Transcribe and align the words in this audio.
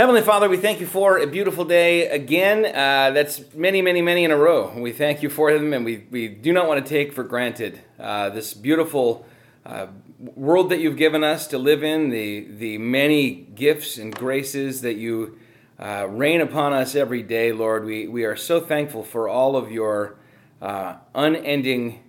Heavenly 0.00 0.22
Father, 0.22 0.48
we 0.48 0.56
thank 0.56 0.80
you 0.80 0.86
for 0.86 1.18
a 1.18 1.26
beautiful 1.26 1.66
day 1.66 2.08
again. 2.08 2.64
Uh, 2.64 3.10
that's 3.10 3.52
many, 3.52 3.82
many, 3.82 4.00
many 4.00 4.24
in 4.24 4.30
a 4.30 4.36
row. 4.38 4.72
We 4.74 4.92
thank 4.92 5.22
you 5.22 5.28
for 5.28 5.52
them, 5.52 5.74
and 5.74 5.84
we, 5.84 6.06
we 6.10 6.26
do 6.26 6.54
not 6.54 6.66
want 6.66 6.82
to 6.82 6.88
take 6.88 7.12
for 7.12 7.22
granted 7.22 7.78
uh, 7.98 8.30
this 8.30 8.54
beautiful 8.54 9.26
uh, 9.66 9.88
world 10.18 10.70
that 10.70 10.80
you've 10.80 10.96
given 10.96 11.22
us 11.22 11.46
to 11.48 11.58
live 11.58 11.84
in, 11.84 12.08
the, 12.08 12.46
the 12.48 12.78
many 12.78 13.30
gifts 13.54 13.98
and 13.98 14.16
graces 14.16 14.80
that 14.80 14.94
you 14.94 15.38
uh, 15.78 16.06
rain 16.08 16.40
upon 16.40 16.72
us 16.72 16.94
every 16.94 17.22
day, 17.22 17.52
Lord. 17.52 17.84
We, 17.84 18.08
we 18.08 18.24
are 18.24 18.36
so 18.36 18.58
thankful 18.58 19.02
for 19.02 19.28
all 19.28 19.54
of 19.54 19.70
your 19.70 20.16
uh, 20.62 20.94
unending 21.14 22.02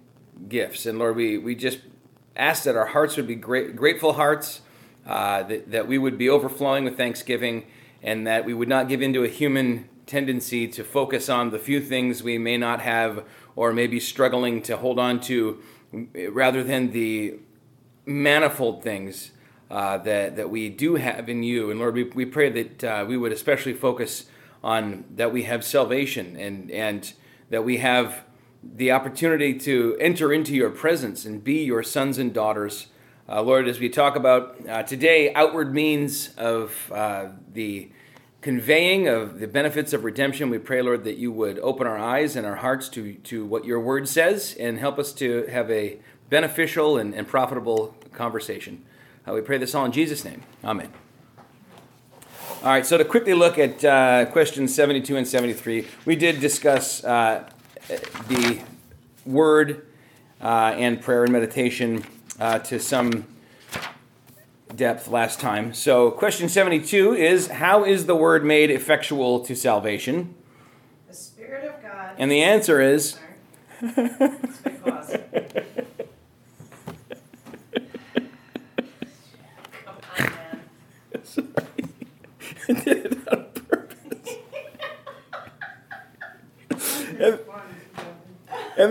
gifts. 0.48 0.86
And 0.86 0.98
Lord, 0.98 1.18
we, 1.18 1.38
we 1.38 1.56
just 1.56 1.80
ask 2.38 2.64
that 2.64 2.78
our 2.78 2.86
hearts 2.86 3.18
would 3.18 3.28
be 3.28 3.36
great, 3.36 3.76
grateful 3.76 4.14
hearts, 4.14 4.62
uh, 5.06 5.44
that, 5.44 5.72
that 5.72 5.88
we 5.90 5.98
would 5.98 6.18
be 6.18 6.30
overflowing 6.30 6.86
with 6.86 6.96
thanksgiving 6.96 7.66
and 8.02 8.26
that 8.26 8.46
we 8.46 8.54
would 8.54 8.70
not 8.70 8.88
give 8.88 9.02
into 9.02 9.24
a 9.24 9.28
human 9.28 9.88
tendency 10.06 10.68
to 10.68 10.84
focus 10.84 11.30
on 11.30 11.52
the 11.52 11.60
few 11.60 11.80
things 11.80 12.24
we 12.24 12.38
may 12.38 12.58
not 12.58 12.82
have 12.82 13.24
or 13.56 13.72
may 13.72 13.88
be 13.88 14.00
struggling 14.00 14.62
to 14.62 14.78
hold 14.78 15.00
on 15.00 15.20
to 15.20 15.62
rather 16.32 16.64
than 16.64 16.92
the 16.92 17.38
manifold 18.06 18.84
things 18.84 19.32
uh, 19.70 19.98
that, 20.00 20.36
that 20.36 20.50
we 20.50 20.70
do 20.70 20.96
have 20.96 21.30
in 21.30 21.44
you. 21.44 21.72
And 21.72 21.80
Lord, 21.80 21.96
we, 21.96 22.04
we 22.04 22.26
pray 22.26 22.50
that 22.50 22.84
uh, 22.84 23.06
we 23.08 23.18
would 23.18 23.32
especially 23.32 23.74
focus 23.74 24.26
on 24.64 25.06
that 25.16 25.32
we 25.32 25.44
have 25.44 25.64
salvation 25.64 26.36
and, 26.36 26.70
and 26.72 27.14
that 27.50 27.64
we 27.64 27.78
have 27.78 28.24
the 28.64 28.92
opportunity 28.92 29.58
to 29.58 29.98
enter 30.00 30.32
into 30.32 30.54
your 30.54 30.70
presence 30.70 31.26
and 31.26 31.44
be 31.44 31.64
your 31.64 31.84
sons 31.84 32.18
and 32.18 32.34
daughters 32.34 32.88
uh, 33.30 33.42
Lord, 33.42 33.68
as 33.68 33.80
we 33.80 33.90
talk 33.90 34.16
about 34.16 34.58
uh, 34.68 34.84
today, 34.84 35.34
outward 35.34 35.74
means 35.74 36.34
of 36.38 36.92
uh, 36.92 37.30
the 37.54 37.90
conveying 38.42 39.08
of 39.08 39.40
the 39.40 39.48
benefits 39.48 39.94
of 39.94 40.04
redemption, 40.04 40.50
we 40.50 40.58
pray, 40.58 40.82
Lord, 40.82 41.04
that 41.04 41.18
you 41.18 41.32
would 41.32 41.60
open 41.60 41.86
our 41.86 41.98
eyes 41.98 42.36
and 42.36 42.46
our 42.46 42.56
hearts 42.56 42.90
to, 42.90 43.14
to 43.14 43.46
what 43.46 43.66
your 43.66 43.80
word 43.80 44.10
says 44.10 44.56
and 44.60 44.80
help 44.80 44.98
us 44.98 45.14
to 45.14 45.46
have 45.46 45.70
a 45.70 46.00
beneficial 46.30 46.98
and, 46.98 47.14
and 47.14 47.28
profitable 47.28 47.96
conversation. 48.14 48.84
Uh, 49.28 49.34
we 49.34 49.42
pray 49.42 49.60
this 49.60 49.76
all 49.76 49.86
in 49.86 49.92
Jesus' 49.92 50.26
name. 50.26 50.42
Amen. 50.64 50.92
All 52.64 52.70
right, 52.70 52.86
so 52.86 52.98
to 52.98 53.06
quickly 53.06 53.34
look 53.34 53.58
at 53.60 53.84
uh, 53.86 54.26
questions 54.26 54.74
72 54.74 55.16
and 55.18 55.28
73, 55.28 55.88
we 56.06 56.16
did 56.16 56.40
discuss 56.40 57.04
uh, 57.04 57.50
the 58.28 58.62
word 59.26 59.88
and 60.42 61.02
prayer 61.02 61.24
and 61.24 61.32
meditation 61.32 62.04
uh, 62.40 62.60
to 62.60 62.80
some 62.80 63.26
depth 64.76 65.08
last 65.08 65.40
time. 65.40 65.74
So, 65.74 66.12
question 66.12 66.50
72 66.50 67.14
is 67.14 67.48
How 67.48 67.84
is 67.84 68.06
the 68.06 68.16
word 68.16 68.44
made 68.44 68.72
effectual 68.72 69.42
to 69.42 69.56
salvation? 69.56 70.34
The 71.08 71.14
Spirit 71.14 71.74
of 71.74 71.82
God. 71.82 72.16
And 72.18 72.32
the 72.32 72.42
answer 72.42 72.82
is. 72.82 73.18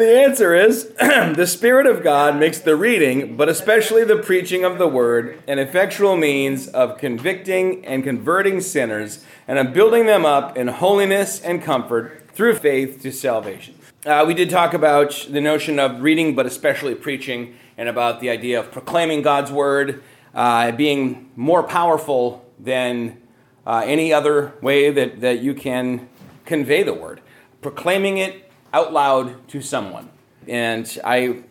The 0.00 0.18
answer 0.18 0.54
is 0.54 0.94
the 0.98 1.46
Spirit 1.46 1.84
of 1.84 2.02
God 2.02 2.38
makes 2.38 2.58
the 2.58 2.74
reading, 2.74 3.36
but 3.36 3.50
especially 3.50 4.02
the 4.02 4.16
preaching 4.16 4.64
of 4.64 4.78
the 4.78 4.88
word, 4.88 5.42
an 5.46 5.58
effectual 5.58 6.16
means 6.16 6.68
of 6.68 6.96
convicting 6.96 7.84
and 7.84 8.02
converting 8.02 8.62
sinners 8.62 9.22
and 9.46 9.58
of 9.58 9.74
building 9.74 10.06
them 10.06 10.24
up 10.24 10.56
in 10.56 10.68
holiness 10.68 11.38
and 11.42 11.62
comfort 11.62 12.26
through 12.32 12.54
faith 12.54 13.02
to 13.02 13.12
salvation. 13.12 13.74
Uh, 14.06 14.24
we 14.26 14.32
did 14.32 14.48
talk 14.48 14.72
about 14.72 15.26
the 15.28 15.40
notion 15.42 15.78
of 15.78 16.00
reading, 16.00 16.34
but 16.34 16.46
especially 16.46 16.94
preaching, 16.94 17.54
and 17.76 17.86
about 17.86 18.20
the 18.20 18.30
idea 18.30 18.58
of 18.58 18.72
proclaiming 18.72 19.20
God's 19.20 19.52
word 19.52 20.02
uh, 20.34 20.72
being 20.72 21.28
more 21.36 21.62
powerful 21.62 22.50
than 22.58 23.20
uh, 23.66 23.82
any 23.84 24.14
other 24.14 24.54
way 24.62 24.90
that, 24.90 25.20
that 25.20 25.40
you 25.40 25.52
can 25.52 26.08
convey 26.46 26.82
the 26.82 26.94
word. 26.94 27.20
Proclaiming 27.60 28.16
it 28.16 28.49
out 28.72 28.92
loud 28.92 29.48
to 29.48 29.60
someone. 29.60 30.10
And 30.48 30.98
I, 31.04 31.42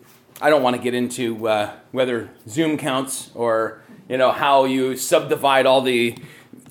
I 0.41 0.50
don't 0.50 0.63
want 0.63 0.75
to 0.75 0.81
get 0.81 0.94
into 0.94 1.47
uh, 1.47 1.75
whether 1.91 2.30
Zoom 2.47 2.78
counts 2.78 3.31
or 3.35 3.81
you 4.07 4.18
know 4.18 4.31
how 4.31 4.66
you 4.66 4.97
subdivide 4.97 5.66
all 5.66 5.81
the 5.81 6.18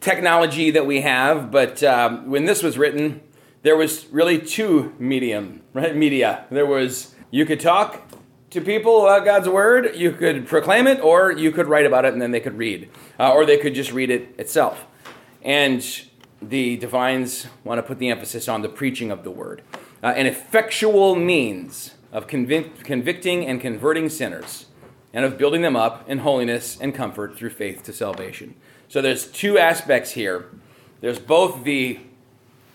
technology 0.00 0.70
that 0.70 0.86
we 0.86 1.02
have. 1.02 1.50
But 1.50 1.82
um, 1.82 2.28
when 2.28 2.44
this 2.44 2.62
was 2.62 2.76
written, 2.76 3.20
there 3.62 3.76
was 3.76 4.06
really 4.06 4.38
two 4.38 4.94
medium, 4.98 5.62
right? 5.72 5.94
Media. 5.94 6.46
There 6.50 6.66
was 6.66 7.14
you 7.30 7.46
could 7.46 7.60
talk 7.60 8.02
to 8.50 8.60
people 8.60 9.06
uh, 9.06 9.20
God's 9.20 9.48
word, 9.48 9.94
you 9.94 10.10
could 10.12 10.46
proclaim 10.46 10.86
it, 10.86 11.00
or 11.00 11.30
you 11.32 11.52
could 11.52 11.66
write 11.66 11.84
about 11.84 12.04
it 12.04 12.12
and 12.14 12.22
then 12.22 12.30
they 12.30 12.40
could 12.40 12.56
read, 12.56 12.88
uh, 13.20 13.30
or 13.30 13.44
they 13.44 13.58
could 13.58 13.74
just 13.74 13.92
read 13.92 14.10
it 14.10 14.34
itself. 14.38 14.86
And 15.42 15.84
the 16.40 16.76
divines 16.76 17.46
want 17.64 17.78
to 17.78 17.82
put 17.82 17.98
the 17.98 18.08
emphasis 18.08 18.48
on 18.48 18.62
the 18.62 18.68
preaching 18.68 19.10
of 19.10 19.24
the 19.24 19.30
word 19.30 19.62
uh, 20.02 20.08
an 20.08 20.26
effectual 20.26 21.14
means 21.14 21.94
of 22.12 22.26
convic- 22.26 22.84
convicting 22.84 23.46
and 23.46 23.60
converting 23.60 24.08
sinners 24.08 24.66
and 25.12 25.24
of 25.24 25.38
building 25.38 25.62
them 25.62 25.76
up 25.76 26.08
in 26.08 26.18
holiness 26.18 26.78
and 26.80 26.94
comfort 26.94 27.36
through 27.36 27.50
faith 27.50 27.82
to 27.82 27.92
salvation. 27.92 28.54
So 28.88 29.02
there's 29.02 29.26
two 29.26 29.58
aspects 29.58 30.12
here. 30.12 30.46
There's 31.00 31.18
both 31.18 31.64
the 31.64 32.00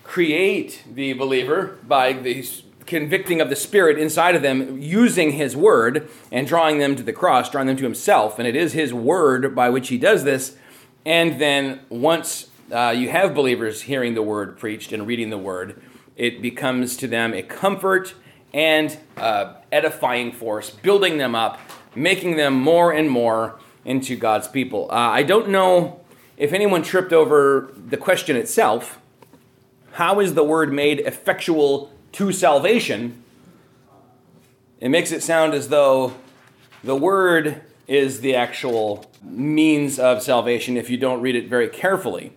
create 0.03 0.83
the 0.91 1.13
believer 1.13 1.77
by 1.87 2.13
the 2.13 2.45
convicting 2.85 3.41
of 3.41 3.49
the 3.49 3.55
Spirit 3.55 3.97
inside 3.97 4.35
of 4.35 4.41
them, 4.41 4.79
using 4.79 5.31
His 5.31 5.55
Word 5.55 6.09
and 6.31 6.45
drawing 6.45 6.79
them 6.79 6.95
to 6.95 7.03
the 7.03 7.13
cross, 7.13 7.49
drawing 7.49 7.67
them 7.67 7.77
to 7.77 7.83
Himself. 7.83 8.37
And 8.37 8.47
it 8.47 8.55
is 8.55 8.73
His 8.73 8.93
Word 8.93 9.55
by 9.55 9.69
which 9.69 9.87
He 9.87 9.97
does 9.97 10.23
this. 10.23 10.57
And 11.05 11.39
then 11.39 11.81
once 11.89 12.49
uh, 12.71 12.93
you 12.95 13.09
have 13.09 13.33
believers 13.33 13.83
hearing 13.83 14.13
the 14.13 14.21
Word 14.21 14.57
preached 14.57 14.91
and 14.91 15.07
reading 15.07 15.29
the 15.29 15.37
Word, 15.37 15.81
it 16.15 16.41
becomes 16.41 16.95
to 16.97 17.07
them 17.07 17.33
a 17.33 17.41
comfort 17.41 18.13
and 18.53 18.97
uh, 19.17 19.55
edifying 19.71 20.31
force, 20.31 20.69
building 20.69 21.17
them 21.17 21.35
up, 21.35 21.59
making 21.95 22.35
them 22.35 22.53
more 22.53 22.91
and 22.91 23.09
more 23.09 23.59
into 23.85 24.15
God's 24.15 24.47
people. 24.47 24.89
Uh, 24.91 24.95
I 24.95 25.23
don't 25.23 25.49
know 25.49 26.01
if 26.37 26.53
anyone 26.53 26.83
tripped 26.83 27.13
over 27.13 27.73
the 27.75 27.97
question 27.97 28.35
itself 28.35 28.99
how 29.93 30.19
is 30.19 30.33
the 30.33 30.43
word 30.43 30.73
made 30.73 31.01
effectual 31.01 31.93
to 32.13 32.31
salvation? 32.31 33.23
It 34.79 34.89
makes 34.89 35.11
it 35.11 35.21
sound 35.21 35.53
as 35.53 35.69
though 35.69 36.15
the 36.83 36.95
word 36.95 37.61
is 37.87 38.21
the 38.21 38.35
actual 38.35 39.05
means 39.21 39.99
of 39.99 40.23
salvation 40.23 40.77
if 40.77 40.89
you 40.89 40.97
don't 40.97 41.21
read 41.21 41.35
it 41.35 41.47
very 41.47 41.69
carefully 41.69 42.33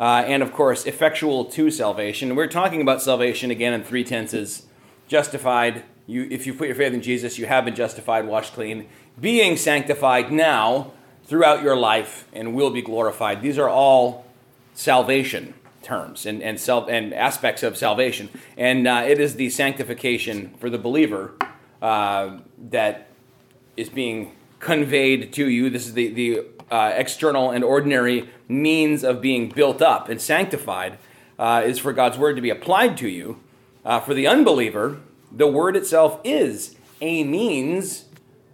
uh, 0.00 0.24
and 0.26 0.42
of 0.42 0.50
course, 0.54 0.86
effectual 0.86 1.44
to 1.44 1.70
salvation. 1.70 2.34
We're 2.34 2.46
talking 2.46 2.80
about 2.80 3.02
salvation 3.02 3.50
again 3.50 3.74
in 3.74 3.84
three 3.84 4.02
tenses 4.02 4.66
justified. 5.06 5.84
You, 6.06 6.26
if 6.30 6.46
you 6.46 6.54
put 6.54 6.68
your 6.68 6.76
faith 6.76 6.94
in 6.94 7.02
Jesus, 7.02 7.38
you 7.38 7.44
have 7.44 7.66
been 7.66 7.74
justified, 7.74 8.26
washed 8.26 8.54
clean, 8.54 8.88
being 9.20 9.58
sanctified 9.58 10.32
now 10.32 10.92
throughout 11.24 11.62
your 11.62 11.76
life, 11.76 12.26
and 12.32 12.54
will 12.54 12.70
be 12.70 12.80
glorified. 12.80 13.42
These 13.42 13.58
are 13.58 13.68
all 13.68 14.24
salvation 14.72 15.52
terms 15.82 16.24
and, 16.24 16.42
and, 16.42 16.58
self, 16.58 16.88
and 16.88 17.12
aspects 17.12 17.62
of 17.62 17.76
salvation. 17.76 18.30
And 18.56 18.88
uh, 18.88 19.04
it 19.06 19.20
is 19.20 19.34
the 19.34 19.50
sanctification 19.50 20.54
for 20.58 20.70
the 20.70 20.78
believer 20.78 21.34
uh, 21.82 22.38
that 22.70 23.08
is 23.76 23.90
being 23.90 24.34
conveyed 24.60 25.32
to 25.34 25.48
you. 25.48 25.68
This 25.68 25.86
is 25.86 25.92
the, 25.92 26.08
the 26.08 26.46
uh, 26.70 26.92
external 26.94 27.50
and 27.50 27.64
ordinary 27.64 28.28
means 28.48 29.04
of 29.04 29.20
being 29.20 29.48
built 29.48 29.82
up 29.82 30.08
and 30.08 30.20
sanctified 30.20 30.98
uh, 31.38 31.62
is 31.64 31.78
for 31.78 31.92
God's 31.92 32.18
word 32.18 32.36
to 32.36 32.42
be 32.42 32.50
applied 32.50 32.96
to 32.98 33.08
you. 33.08 33.40
Uh, 33.84 33.98
for 34.00 34.14
the 34.14 34.26
unbeliever, 34.26 35.00
the 35.32 35.46
word 35.46 35.76
itself 35.76 36.20
is 36.22 36.76
a 37.00 37.24
means 37.24 38.04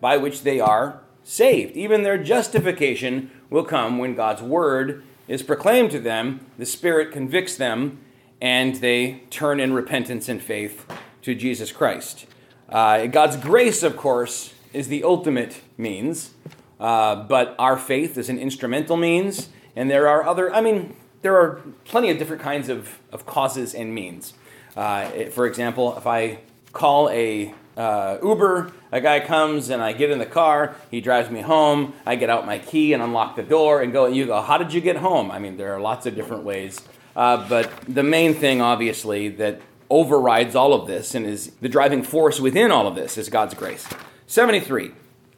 by 0.00 0.16
which 0.16 0.42
they 0.42 0.60
are 0.60 1.00
saved. 1.24 1.76
Even 1.76 2.02
their 2.02 2.22
justification 2.22 3.30
will 3.50 3.64
come 3.64 3.98
when 3.98 4.14
God's 4.14 4.42
word 4.42 5.02
is 5.26 5.42
proclaimed 5.42 5.90
to 5.90 5.98
them, 5.98 6.46
the 6.56 6.66
Spirit 6.66 7.10
convicts 7.10 7.56
them, 7.56 7.98
and 8.40 8.76
they 8.76 9.22
turn 9.30 9.58
in 9.58 9.72
repentance 9.72 10.28
and 10.28 10.40
faith 10.40 10.86
to 11.22 11.34
Jesus 11.34 11.72
Christ. 11.72 12.26
Uh, 12.68 13.06
God's 13.06 13.36
grace, 13.36 13.82
of 13.82 13.96
course, 13.96 14.54
is 14.72 14.88
the 14.88 15.02
ultimate 15.02 15.62
means. 15.76 16.30
Uh, 16.78 17.17
but 17.17 17.55
our 17.58 17.76
faith 17.76 18.19
is 18.19 18.28
an 18.28 18.38
instrumental 18.38 18.96
means, 18.96 19.49
and 19.75 19.90
there 19.90 20.08
are 20.08 20.25
other, 20.25 20.52
I 20.52 20.61
mean, 20.61 20.96
there 21.23 21.34
are 21.34 21.62
plenty 21.84 22.11
of 22.11 22.19
different 22.19 22.43
kinds 22.43 22.69
of, 22.69 22.99
of 23.12 23.26
causes 23.26 23.75
and 23.75 23.94
means. 23.94 24.34
Uh, 24.76 25.08
for 25.31 25.46
example, 25.46 25.96
if 25.96 26.06
I 26.06 26.40
call 26.73 27.08
a 27.11 27.55
uh, 27.76 28.19
Uber. 28.23 28.73
A 28.93 29.00
guy 29.00 29.20
comes 29.20 29.69
and 29.70 29.82
I 29.82 29.93
get 29.93 30.11
in 30.11 30.19
the 30.19 30.26
car. 30.26 30.76
He 30.90 31.00
drives 31.00 31.31
me 31.31 31.40
home. 31.40 31.93
I 32.05 32.17
get 32.17 32.31
out 32.31 32.46
my 32.46 32.58
key 32.58 32.93
and 32.93 33.02
unlock 33.02 33.37
the 33.37 33.43
door 33.43 33.82
and 33.82 33.93
go. 33.93 34.06
And 34.06 34.17
you 34.17 34.26
go, 34.26 34.40
how 34.40 34.58
did 34.58 34.73
you 34.73 34.81
get 34.81 34.96
home? 34.96 35.31
I 35.31 35.38
mean, 35.38 35.56
there 35.56 35.75
are 35.75 35.81
lots 35.81 36.06
of 36.06 36.14
different 36.14 36.44
ways. 36.44 36.81
Uh, 37.14 37.49
but 37.49 37.70
the 37.87 38.02
main 38.02 38.34
thing, 38.34 38.61
obviously, 38.61 39.28
that 39.28 39.61
overrides 39.88 40.55
all 40.55 40.75
of 40.75 40.87
this 40.87 41.14
and 41.14 41.26
is 41.26 41.52
the 41.61 41.69
driving 41.69 42.02
force 42.02 42.40
within 42.40 42.70
all 42.70 42.87
of 42.87 42.94
this 42.94 43.17
is 43.17 43.28
God's 43.28 43.55
grace. 43.55 43.87
73. 44.26 44.93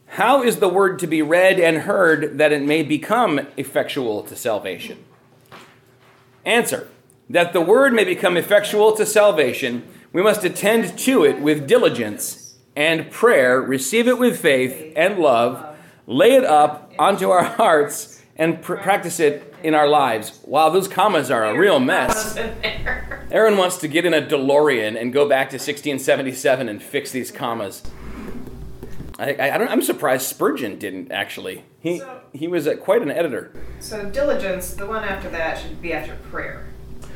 How 0.08 0.42
is 0.42 0.56
the 0.56 0.68
word 0.68 0.98
to 1.00 1.06
be 1.06 1.22
read 1.22 1.60
and 1.60 1.78
heard 1.78 2.38
that 2.38 2.52
it 2.52 2.62
may 2.62 2.82
become 2.82 3.40
effectual 3.56 4.22
to 4.24 4.34
salvation? 4.34 5.04
Answer. 6.44 6.88
That 7.30 7.52
the 7.52 7.60
word 7.60 7.92
may 7.92 8.04
become 8.04 8.36
effectual 8.36 8.92
to 8.92 9.04
salvation, 9.04 9.86
we 10.12 10.22
must 10.22 10.44
attend 10.44 10.98
to 11.00 11.24
it 11.24 11.40
with 11.40 11.68
diligence 11.68 12.56
and 12.74 13.10
prayer, 13.10 13.60
receive 13.60 14.08
it 14.08 14.18
with 14.18 14.40
faith 14.40 14.92
and 14.96 15.18
love, 15.18 15.76
lay 16.06 16.34
it 16.34 16.44
up 16.44 16.92
onto 16.98 17.28
our 17.28 17.42
hearts, 17.44 18.22
and 18.36 18.62
pr- 18.62 18.76
practice 18.76 19.20
it 19.20 19.54
in 19.62 19.74
our 19.74 19.88
lives. 19.88 20.40
Wow, 20.44 20.70
those 20.70 20.88
commas 20.88 21.30
are 21.30 21.44
a 21.44 21.58
real 21.58 21.80
mess. 21.80 22.36
Aaron 23.30 23.58
wants 23.58 23.76
to 23.78 23.88
get 23.88 24.06
in 24.06 24.14
a 24.14 24.22
DeLorean 24.22 24.98
and 24.98 25.12
go 25.12 25.28
back 25.28 25.50
to 25.50 25.56
1677 25.56 26.68
and 26.68 26.82
fix 26.82 27.10
these 27.10 27.30
commas. 27.30 27.82
I, 29.18 29.34
I, 29.34 29.54
I 29.54 29.58
don't, 29.58 29.68
I'm 29.68 29.82
surprised 29.82 30.26
Spurgeon 30.26 30.78
didn't 30.78 31.10
actually. 31.10 31.64
He 31.80 31.98
So- 31.98 32.20
he 32.32 32.46
was 32.46 32.68
quite 32.82 33.02
an 33.02 33.10
editor. 33.10 33.52
So 33.80 34.08
diligence, 34.10 34.74
the 34.74 34.86
one 34.86 35.02
after 35.04 35.28
that 35.30 35.58
should 35.58 35.80
be 35.82 35.92
after 35.92 36.14
prayer 36.30 36.66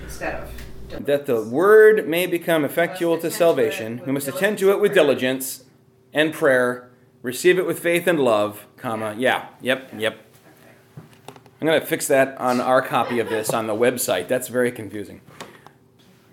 instead 0.02 0.34
of 0.42 0.48
diligence. 0.88 1.06
That 1.06 1.26
the 1.26 1.42
word 1.42 2.08
may 2.08 2.26
become 2.26 2.64
effectual 2.64 3.18
to 3.18 3.30
salvation, 3.30 4.00
we 4.06 4.12
must 4.12 4.26
attend 4.28 4.58
to 4.58 4.70
it 4.72 4.80
with 4.80 4.94
diligence 4.94 5.64
and 6.12 6.32
prayer, 6.32 6.90
receive 7.22 7.58
it 7.58 7.66
with 7.66 7.78
faith 7.78 8.06
and 8.06 8.18
love, 8.20 8.66
comma. 8.76 9.14
Yeah, 9.16 9.48
yep, 9.60 9.90
yep. 9.96 10.14
Okay. 10.14 11.04
I'm 11.60 11.66
going 11.66 11.80
to 11.80 11.86
fix 11.86 12.06
that 12.08 12.38
on 12.40 12.60
our 12.60 12.82
copy 12.82 13.18
of 13.20 13.28
this 13.28 13.50
on 13.50 13.66
the 13.66 13.74
website. 13.74 14.28
That's 14.28 14.48
very 14.48 14.72
confusing. 14.72 15.20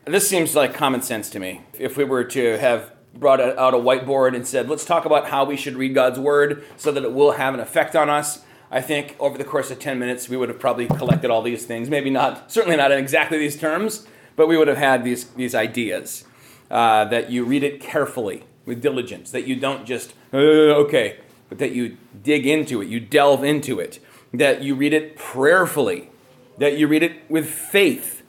This 0.05 0.27
seems 0.27 0.55
like 0.55 0.73
common 0.73 1.01
sense 1.03 1.29
to 1.31 1.39
me. 1.39 1.61
If 1.77 1.95
we 1.95 2.03
were 2.03 2.23
to 2.23 2.57
have 2.57 2.91
brought 3.13 3.41
out 3.41 3.73
a 3.73 3.77
whiteboard 3.77 4.35
and 4.35 4.47
said, 4.47 4.69
let's 4.69 4.85
talk 4.85 5.05
about 5.05 5.29
how 5.29 5.43
we 5.43 5.57
should 5.57 5.75
read 5.75 5.93
God's 5.93 6.19
word 6.19 6.63
so 6.77 6.91
that 6.91 7.03
it 7.03 7.13
will 7.13 7.31
have 7.31 7.53
an 7.53 7.59
effect 7.59 7.95
on 7.95 8.09
us, 8.09 8.43
I 8.71 8.81
think 8.81 9.15
over 9.19 9.37
the 9.37 9.43
course 9.43 9.71
of 9.71 9.79
10 9.79 9.97
minutes 9.97 10.29
we 10.29 10.37
would 10.37 10.49
have 10.49 10.59
probably 10.59 10.87
collected 10.87 11.31
all 11.31 11.41
these 11.41 11.65
things. 11.65 11.89
Maybe 11.89 12.09
not, 12.09 12.51
certainly 12.51 12.77
not 12.77 12.91
in 12.91 12.99
exactly 12.99 13.37
these 13.37 13.57
terms, 13.57 14.07
but 14.35 14.47
we 14.47 14.57
would 14.57 14.67
have 14.67 14.77
had 14.77 15.03
these, 15.03 15.25
these 15.29 15.55
ideas. 15.55 16.25
Uh, 16.69 17.03
that 17.05 17.31
you 17.31 17.43
read 17.43 17.63
it 17.63 17.81
carefully 17.81 18.43
with 18.67 18.79
diligence, 18.79 19.31
that 19.31 19.47
you 19.47 19.55
don't 19.55 19.87
just, 19.87 20.13
uh, 20.31 20.37
okay, 20.37 21.17
but 21.49 21.57
that 21.57 21.71
you 21.71 21.97
dig 22.21 22.45
into 22.45 22.79
it, 22.79 22.87
you 22.87 22.99
delve 22.99 23.43
into 23.43 23.79
it, 23.79 23.97
that 24.35 24.61
you 24.61 24.75
read 24.75 24.93
it 24.93 25.17
prayerfully, 25.17 26.11
that 26.59 26.77
you 26.77 26.87
read 26.87 27.01
it 27.01 27.27
with 27.27 27.49
faith, 27.49 28.21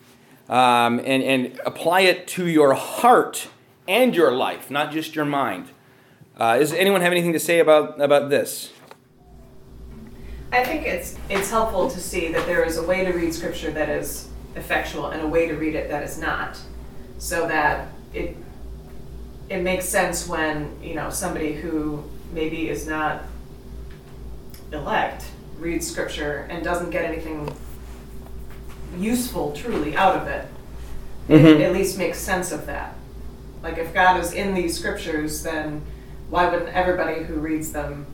um, 0.48 0.98
and, 1.00 1.22
and 1.22 1.60
apply 1.66 2.00
it 2.00 2.26
to 2.26 2.46
your 2.46 2.72
heart 2.72 3.48
and 3.90 4.14
your 4.14 4.30
life, 4.30 4.70
not 4.70 4.92
just 4.92 5.16
your 5.16 5.24
mind. 5.24 5.66
Uh, 6.36 6.58
does 6.58 6.72
anyone 6.72 7.00
have 7.00 7.10
anything 7.10 7.32
to 7.32 7.40
say 7.40 7.58
about, 7.58 8.00
about 8.00 8.30
this? 8.30 8.72
I 10.52 10.64
think 10.64 10.86
it's 10.86 11.16
it's 11.28 11.50
helpful 11.50 11.90
to 11.90 12.00
see 12.00 12.32
that 12.32 12.46
there 12.46 12.64
is 12.64 12.76
a 12.76 12.82
way 12.82 13.04
to 13.04 13.12
read 13.12 13.32
scripture 13.32 13.70
that 13.72 13.88
is 13.88 14.28
effectual 14.56 15.10
and 15.10 15.22
a 15.22 15.26
way 15.26 15.46
to 15.46 15.54
read 15.54 15.74
it 15.76 15.88
that 15.90 16.02
is 16.02 16.18
not, 16.18 16.58
so 17.18 17.46
that 17.46 17.88
it 18.12 18.36
it 19.48 19.62
makes 19.62 19.84
sense 19.84 20.26
when 20.26 20.76
you 20.82 20.94
know 20.94 21.08
somebody 21.08 21.52
who 21.52 22.02
maybe 22.32 22.68
is 22.68 22.86
not 22.86 23.22
elect 24.72 25.24
reads 25.58 25.88
scripture 25.88 26.48
and 26.50 26.64
doesn't 26.64 26.90
get 26.90 27.04
anything 27.04 27.52
useful 28.98 29.52
truly 29.52 29.96
out 29.96 30.16
of 30.16 30.26
it. 30.26 30.46
Mhm. 31.28 31.60
It 31.60 31.60
at 31.60 31.72
least 31.72 31.96
makes 31.96 32.18
sense 32.18 32.50
of 32.50 32.66
that. 32.66 32.94
Like 33.62 33.78
if 33.78 33.92
God 33.92 34.20
is 34.20 34.32
in 34.32 34.54
these 34.54 34.78
scriptures, 34.78 35.42
then 35.42 35.82
why 36.30 36.48
wouldn't 36.48 36.70
everybody 36.70 37.24
who 37.24 37.34
reads 37.34 37.72
them? 37.72 38.06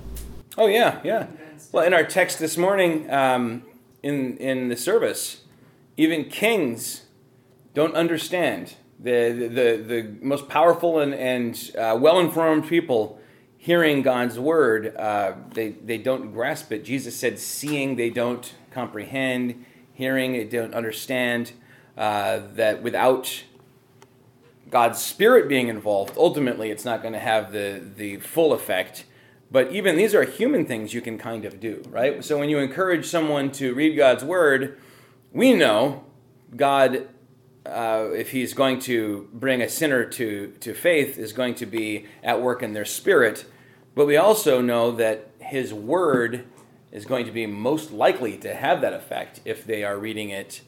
Oh, 0.58 0.66
yeah, 0.66 1.00
yeah. 1.04 1.26
Well, 1.72 1.84
in 1.84 1.92
our 1.92 2.04
text 2.04 2.38
this 2.38 2.56
morning, 2.56 3.10
um, 3.10 3.62
in, 4.02 4.36
in 4.38 4.68
the 4.68 4.76
service, 4.76 5.42
even 5.96 6.24
kings 6.24 7.02
don't 7.74 7.94
understand. 7.94 8.74
The, 8.98 9.30
the, 9.32 9.82
the 9.86 10.16
most 10.22 10.48
powerful 10.48 10.98
and, 10.98 11.14
and 11.14 11.70
uh, 11.78 11.98
well 12.00 12.18
informed 12.18 12.66
people 12.66 13.20
hearing 13.58 14.00
God's 14.00 14.38
word, 14.38 14.96
uh, 14.96 15.34
they, 15.52 15.70
they 15.70 15.98
don't 15.98 16.32
grasp 16.32 16.72
it. 16.72 16.84
Jesus 16.84 17.14
said, 17.14 17.38
seeing 17.38 17.96
they 17.96 18.10
don't 18.10 18.54
comprehend, 18.70 19.64
hearing 19.92 20.32
they 20.32 20.44
don't 20.44 20.74
understand. 20.74 21.52
Uh, 21.96 22.40
that 22.54 22.82
without 22.82 23.42
God's 24.70 25.00
spirit 25.00 25.48
being 25.48 25.68
involved, 25.68 26.14
ultimately 26.16 26.70
it's 26.70 26.84
not 26.84 27.02
going 27.02 27.14
to 27.14 27.20
have 27.20 27.52
the, 27.52 27.82
the 27.96 28.16
full 28.18 28.52
effect. 28.52 29.04
But 29.50 29.70
even 29.72 29.96
these 29.96 30.14
are 30.14 30.24
human 30.24 30.66
things 30.66 30.92
you 30.92 31.00
can 31.00 31.18
kind 31.18 31.44
of 31.44 31.60
do, 31.60 31.82
right? 31.88 32.24
So 32.24 32.36
when 32.38 32.48
you 32.48 32.58
encourage 32.58 33.06
someone 33.06 33.52
to 33.52 33.74
read 33.74 33.96
God's 33.96 34.24
word, 34.24 34.78
we 35.32 35.54
know 35.54 36.04
God, 36.54 37.08
uh, 37.64 38.08
if 38.12 38.32
he's 38.32 38.54
going 38.54 38.80
to 38.80 39.28
bring 39.32 39.62
a 39.62 39.68
sinner 39.68 40.04
to, 40.04 40.52
to 40.60 40.74
faith, 40.74 41.16
is 41.16 41.32
going 41.32 41.54
to 41.56 41.66
be 41.66 42.06
at 42.24 42.42
work 42.42 42.62
in 42.62 42.72
their 42.72 42.84
spirit. 42.84 43.44
But 43.94 44.06
we 44.06 44.16
also 44.16 44.60
know 44.60 44.90
that 44.92 45.30
his 45.38 45.72
word 45.72 46.44
is 46.90 47.04
going 47.04 47.26
to 47.26 47.32
be 47.32 47.46
most 47.46 47.92
likely 47.92 48.36
to 48.38 48.54
have 48.54 48.80
that 48.80 48.94
effect 48.94 49.40
if 49.44 49.64
they 49.64 49.84
are 49.84 49.96
reading 49.96 50.30
it 50.30 50.62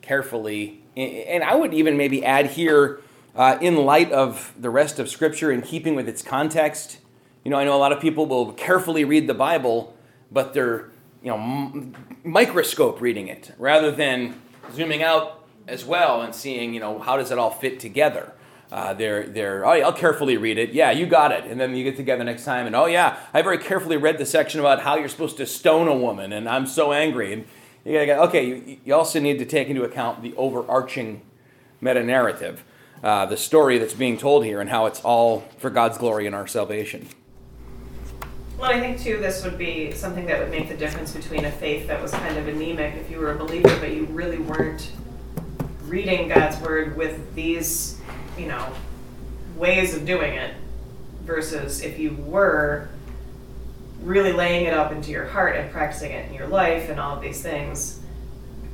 carefully. 0.00 0.82
And 0.96 1.44
I 1.44 1.54
would 1.54 1.74
even 1.74 1.96
maybe 1.96 2.24
add 2.24 2.46
here, 2.46 3.00
uh, 3.34 3.58
in 3.60 3.76
light 3.76 4.12
of 4.12 4.52
the 4.58 4.70
rest 4.70 4.98
of 4.98 5.08
Scripture, 5.08 5.50
in 5.50 5.62
keeping 5.62 5.94
with 5.94 6.08
its 6.08 6.22
context. 6.22 6.98
You 7.44 7.50
know, 7.50 7.58
I 7.58 7.64
know 7.64 7.74
a 7.74 7.78
lot 7.78 7.92
of 7.92 8.00
people 8.00 8.26
will 8.26 8.52
carefully 8.52 9.04
read 9.04 9.26
the 9.26 9.34
Bible, 9.34 9.96
but 10.30 10.54
they're, 10.54 10.90
you 11.22 11.30
know, 11.30 11.36
m- 11.36 11.94
microscope 12.24 13.00
reading 13.00 13.28
it 13.28 13.52
rather 13.58 13.90
than 13.90 14.40
zooming 14.72 15.02
out 15.02 15.44
as 15.66 15.84
well 15.84 16.22
and 16.22 16.34
seeing, 16.34 16.74
you 16.74 16.80
know, 16.80 16.98
how 16.98 17.16
does 17.16 17.30
it 17.30 17.38
all 17.38 17.50
fit 17.50 17.80
together. 17.80 18.32
Uh, 18.70 18.94
they're, 18.94 19.26
they're, 19.26 19.66
oh, 19.66 19.74
yeah, 19.74 19.84
I'll 19.84 19.92
carefully 19.92 20.38
read 20.38 20.56
it. 20.56 20.72
Yeah, 20.72 20.90
you 20.90 21.04
got 21.04 21.30
it. 21.30 21.44
And 21.44 21.60
then 21.60 21.76
you 21.76 21.84
get 21.84 21.96
together 21.96 22.24
next 22.24 22.44
time, 22.44 22.66
and 22.66 22.74
oh, 22.74 22.86
yeah, 22.86 23.18
I 23.34 23.42
very 23.42 23.58
carefully 23.58 23.98
read 23.98 24.16
the 24.16 24.24
section 24.24 24.60
about 24.60 24.80
how 24.80 24.96
you're 24.96 25.10
supposed 25.10 25.36
to 25.36 25.46
stone 25.46 25.88
a 25.88 25.94
woman, 25.94 26.32
and 26.32 26.48
I'm 26.48 26.66
so 26.66 26.90
angry. 26.90 27.34
And 27.34 27.44
you 27.84 27.92
gotta 27.92 28.06
go, 28.06 28.22
okay, 28.24 28.46
you, 28.46 28.78
you 28.82 28.94
also 28.94 29.20
need 29.20 29.38
to 29.40 29.44
take 29.44 29.68
into 29.68 29.82
account 29.82 30.22
the 30.22 30.34
overarching 30.36 31.20
meta 31.82 32.02
narrative, 32.02 32.64
uh, 33.02 33.26
the 33.26 33.36
story 33.36 33.78
that's 33.78 33.94
being 33.94 34.16
told 34.16 34.44
here, 34.44 34.60
and 34.60 34.70
how 34.70 34.86
it's 34.86 35.00
all 35.00 35.44
for 35.58 35.70
God's 35.70 35.98
glory 35.98 36.26
and 36.26 36.34
our 36.34 36.46
salvation. 36.46 37.08
Well, 38.58 38.70
I 38.70 38.78
think 38.78 39.00
too, 39.00 39.18
this 39.18 39.44
would 39.44 39.58
be 39.58 39.90
something 39.90 40.26
that 40.26 40.38
would 40.38 40.50
make 40.50 40.68
the 40.68 40.76
difference 40.76 41.12
between 41.12 41.44
a 41.44 41.50
faith 41.50 41.88
that 41.88 42.00
was 42.00 42.12
kind 42.12 42.38
of 42.38 42.46
anemic, 42.46 42.94
if 42.94 43.10
you 43.10 43.18
were 43.18 43.32
a 43.32 43.36
believer, 43.36 43.76
but 43.80 43.92
you 43.92 44.04
really 44.06 44.38
weren't 44.38 44.92
reading 45.86 46.28
God's 46.28 46.58
word 46.60 46.96
with 46.96 47.34
these, 47.34 47.98
you 48.38 48.46
know, 48.46 48.72
ways 49.56 49.96
of 49.96 50.06
doing 50.06 50.34
it, 50.34 50.54
versus 51.24 51.82
if 51.82 51.98
you 51.98 52.14
were 52.14 52.88
really 54.00 54.32
laying 54.32 54.66
it 54.66 54.74
up 54.74 54.92
into 54.92 55.10
your 55.10 55.26
heart 55.26 55.56
and 55.56 55.70
practicing 55.70 56.12
it 56.12 56.28
in 56.28 56.34
your 56.34 56.46
life 56.46 56.88
and 56.88 56.98
all 56.98 57.16
of 57.16 57.22
these 57.22 57.42
things, 57.42 58.00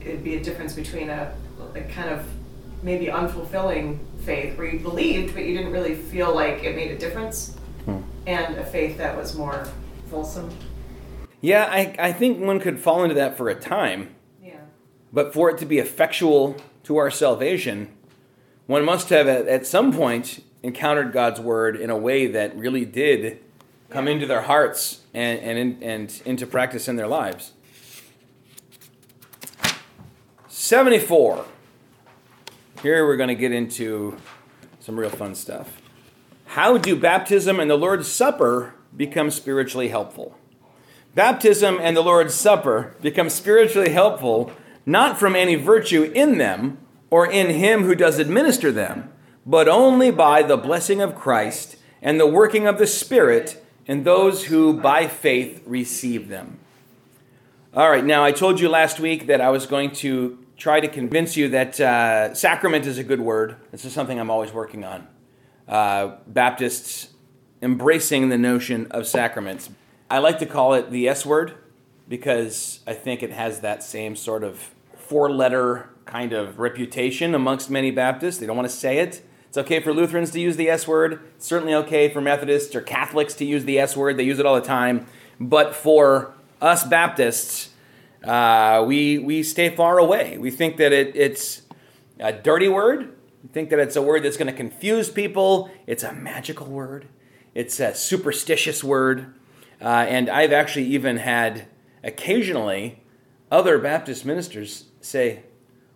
it'd 0.00 0.22
be 0.22 0.36
a 0.36 0.42
difference 0.42 0.74
between 0.74 1.10
a, 1.10 1.34
a 1.74 1.80
kind 1.82 2.10
of 2.10 2.26
maybe 2.82 3.06
unfulfilling 3.06 3.98
faith 4.24 4.56
where 4.56 4.66
you 4.66 4.78
believed 4.80 5.34
but 5.34 5.44
you 5.44 5.56
didn't 5.56 5.72
really 5.72 5.94
feel 5.94 6.34
like 6.34 6.62
it 6.62 6.76
made 6.76 6.90
a 6.90 6.98
difference 6.98 7.56
hmm. 7.84 7.98
and 8.26 8.56
a 8.56 8.64
faith 8.64 8.98
that 8.98 9.16
was 9.16 9.34
more 9.34 9.66
fulsome. 10.10 10.50
Yeah, 11.40 11.68
I, 11.70 11.94
I 11.98 12.12
think 12.12 12.40
one 12.40 12.58
could 12.60 12.80
fall 12.80 13.02
into 13.02 13.14
that 13.14 13.36
for 13.36 13.48
a 13.48 13.54
time, 13.54 14.14
Yeah. 14.42 14.56
but 15.12 15.32
for 15.32 15.50
it 15.50 15.58
to 15.58 15.66
be 15.66 15.78
effectual 15.78 16.56
to 16.84 16.96
our 16.96 17.10
salvation, 17.10 17.88
one 18.66 18.84
must 18.84 19.08
have 19.10 19.28
at, 19.28 19.46
at 19.46 19.66
some 19.66 19.92
point 19.92 20.42
encountered 20.62 21.12
God's 21.12 21.40
word 21.40 21.76
in 21.76 21.90
a 21.90 21.96
way 21.96 22.26
that 22.26 22.56
really 22.56 22.84
did 22.84 23.38
come 23.88 24.06
Yeah. 24.06 24.14
into 24.14 24.26
their 24.26 24.42
hearts 24.42 25.02
and, 25.14 25.38
and, 25.40 25.58
in, 25.58 25.82
and 25.82 26.22
into 26.24 26.46
practice 26.46 26.88
in 26.88 26.96
their 26.96 27.06
lives. 27.06 27.52
74. 30.48 31.44
Here 32.82 33.04
we're 33.04 33.16
going 33.16 33.28
to 33.28 33.34
get 33.34 33.50
into 33.50 34.16
some 34.78 34.98
real 35.00 35.10
fun 35.10 35.34
stuff. 35.34 35.82
How 36.44 36.78
do 36.78 36.94
baptism 36.94 37.58
and 37.58 37.68
the 37.68 37.76
Lord's 37.76 38.06
Supper 38.06 38.74
become 38.96 39.32
spiritually 39.32 39.88
helpful? 39.88 40.38
Baptism 41.12 41.78
and 41.80 41.96
the 41.96 42.02
Lord's 42.02 42.34
Supper 42.34 42.94
become 43.02 43.30
spiritually 43.30 43.90
helpful 43.90 44.52
not 44.86 45.18
from 45.18 45.34
any 45.34 45.56
virtue 45.56 46.04
in 46.14 46.38
them 46.38 46.78
or 47.10 47.28
in 47.28 47.50
him 47.50 47.82
who 47.82 47.96
does 47.96 48.20
administer 48.20 48.70
them, 48.70 49.12
but 49.44 49.66
only 49.66 50.12
by 50.12 50.44
the 50.44 50.56
blessing 50.56 51.00
of 51.00 51.16
Christ 51.16 51.78
and 52.00 52.20
the 52.20 52.28
working 52.28 52.68
of 52.68 52.78
the 52.78 52.86
Spirit 52.86 53.60
in 53.86 54.04
those 54.04 54.44
who 54.44 54.72
by 54.72 55.08
faith 55.08 55.62
receive 55.66 56.28
them. 56.28 56.60
All 57.74 57.90
right, 57.90 58.04
now 58.04 58.22
I 58.22 58.30
told 58.30 58.60
you 58.60 58.68
last 58.68 59.00
week 59.00 59.26
that 59.26 59.40
I 59.40 59.50
was 59.50 59.66
going 59.66 59.90
to 59.96 60.38
try 60.58 60.80
to 60.80 60.88
convince 60.88 61.36
you 61.36 61.48
that 61.50 61.80
uh, 61.80 62.34
sacrament 62.34 62.84
is 62.84 62.98
a 62.98 63.04
good 63.04 63.20
word. 63.20 63.56
This 63.70 63.84
is 63.84 63.92
something 63.92 64.18
I'm 64.18 64.30
always 64.30 64.52
working 64.52 64.84
on. 64.84 65.06
Uh, 65.66 66.16
Baptists 66.26 67.10
embracing 67.62 68.28
the 68.28 68.38
notion 68.38 68.86
of 68.90 69.06
sacraments. 69.06 69.70
I 70.10 70.18
like 70.18 70.38
to 70.40 70.46
call 70.46 70.74
it 70.74 70.90
the 70.90 71.08
S 71.08 71.24
word 71.24 71.54
because 72.08 72.80
I 72.86 72.94
think 72.94 73.22
it 73.22 73.30
has 73.30 73.60
that 73.60 73.82
same 73.82 74.16
sort 74.16 74.42
of 74.42 74.74
four 74.96 75.30
letter 75.30 75.90
kind 76.06 76.32
of 76.32 76.58
reputation 76.58 77.34
amongst 77.34 77.70
many 77.70 77.90
Baptists. 77.90 78.38
They 78.38 78.46
don't 78.46 78.56
want 78.56 78.68
to 78.68 78.74
say 78.74 78.98
it. 78.98 79.22
It's 79.48 79.58
okay 79.58 79.80
for 79.80 79.92
Lutherans 79.92 80.30
to 80.32 80.40
use 80.40 80.56
the 80.56 80.68
S 80.68 80.88
word. 80.88 81.20
It's 81.36 81.46
certainly 81.46 81.74
okay 81.74 82.08
for 82.08 82.20
Methodists 82.20 82.74
or 82.74 82.80
Catholics 82.80 83.34
to 83.34 83.44
use 83.44 83.64
the 83.64 83.78
S 83.78 83.96
word. 83.96 84.16
They 84.16 84.24
use 84.24 84.38
it 84.38 84.46
all 84.46 84.56
the 84.56 84.66
time. 84.66 85.06
But 85.38 85.74
for 85.74 86.34
us 86.60 86.84
Baptists, 86.84 87.70
uh, 88.24 88.84
we, 88.86 89.18
we 89.18 89.42
stay 89.42 89.74
far 89.74 89.98
away. 89.98 90.38
We 90.38 90.50
think 90.50 90.76
that 90.78 90.92
it, 90.92 91.14
it's 91.14 91.62
a 92.18 92.32
dirty 92.32 92.68
word. 92.68 93.14
We 93.42 93.48
think 93.50 93.70
that 93.70 93.78
it's 93.78 93.96
a 93.96 94.02
word 94.02 94.24
that's 94.24 94.36
going 94.36 94.50
to 94.50 94.56
confuse 94.56 95.10
people. 95.10 95.70
It's 95.86 96.02
a 96.02 96.12
magical 96.12 96.66
word. 96.66 97.06
It's 97.54 97.80
a 97.80 97.94
superstitious 97.94 98.82
word. 98.82 99.34
Uh, 99.80 100.06
and 100.08 100.28
I've 100.28 100.52
actually 100.52 100.86
even 100.86 101.18
had 101.18 101.66
occasionally 102.02 103.02
other 103.50 103.78
Baptist 103.78 104.24
ministers 104.24 104.86
say, 105.00 105.44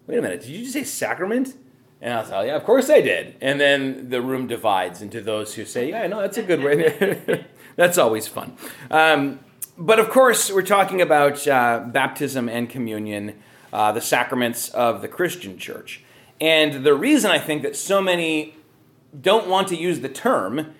wait 0.06 0.18
a 0.18 0.22
minute, 0.22 0.40
did 0.40 0.50
you 0.50 0.60
just 0.60 0.72
say 0.72 0.84
sacrament? 0.84 1.54
And 2.00 2.12
I'll 2.14 2.46
yeah, 2.46 2.56
of 2.56 2.64
course 2.64 2.90
I 2.90 3.00
did. 3.00 3.36
And 3.40 3.60
then 3.60 4.08
the 4.08 4.20
room 4.20 4.48
divides 4.48 5.02
into 5.02 5.20
those 5.20 5.54
who 5.54 5.64
say, 5.64 5.90
yeah, 5.90 6.06
no, 6.08 6.20
that's 6.20 6.36
a 6.36 6.42
good 6.42 6.62
way. 6.62 7.46
that's 7.76 7.98
always 7.98 8.26
fun. 8.26 8.56
Um, 8.90 9.38
but 9.82 9.98
of 9.98 10.10
course, 10.10 10.48
we're 10.48 10.62
talking 10.62 11.00
about 11.00 11.44
uh, 11.48 11.84
baptism 11.88 12.48
and 12.48 12.70
communion, 12.70 13.42
uh, 13.72 13.90
the 13.90 14.00
sacraments 14.00 14.68
of 14.68 15.02
the 15.02 15.08
Christian 15.08 15.58
church. 15.58 16.04
And 16.40 16.84
the 16.84 16.94
reason 16.94 17.32
I 17.32 17.40
think 17.40 17.62
that 17.62 17.74
so 17.74 18.00
many 18.00 18.54
don't 19.20 19.48
want 19.48 19.66
to 19.68 19.76
use 19.76 19.98
the 19.98 20.08
term 20.08 20.72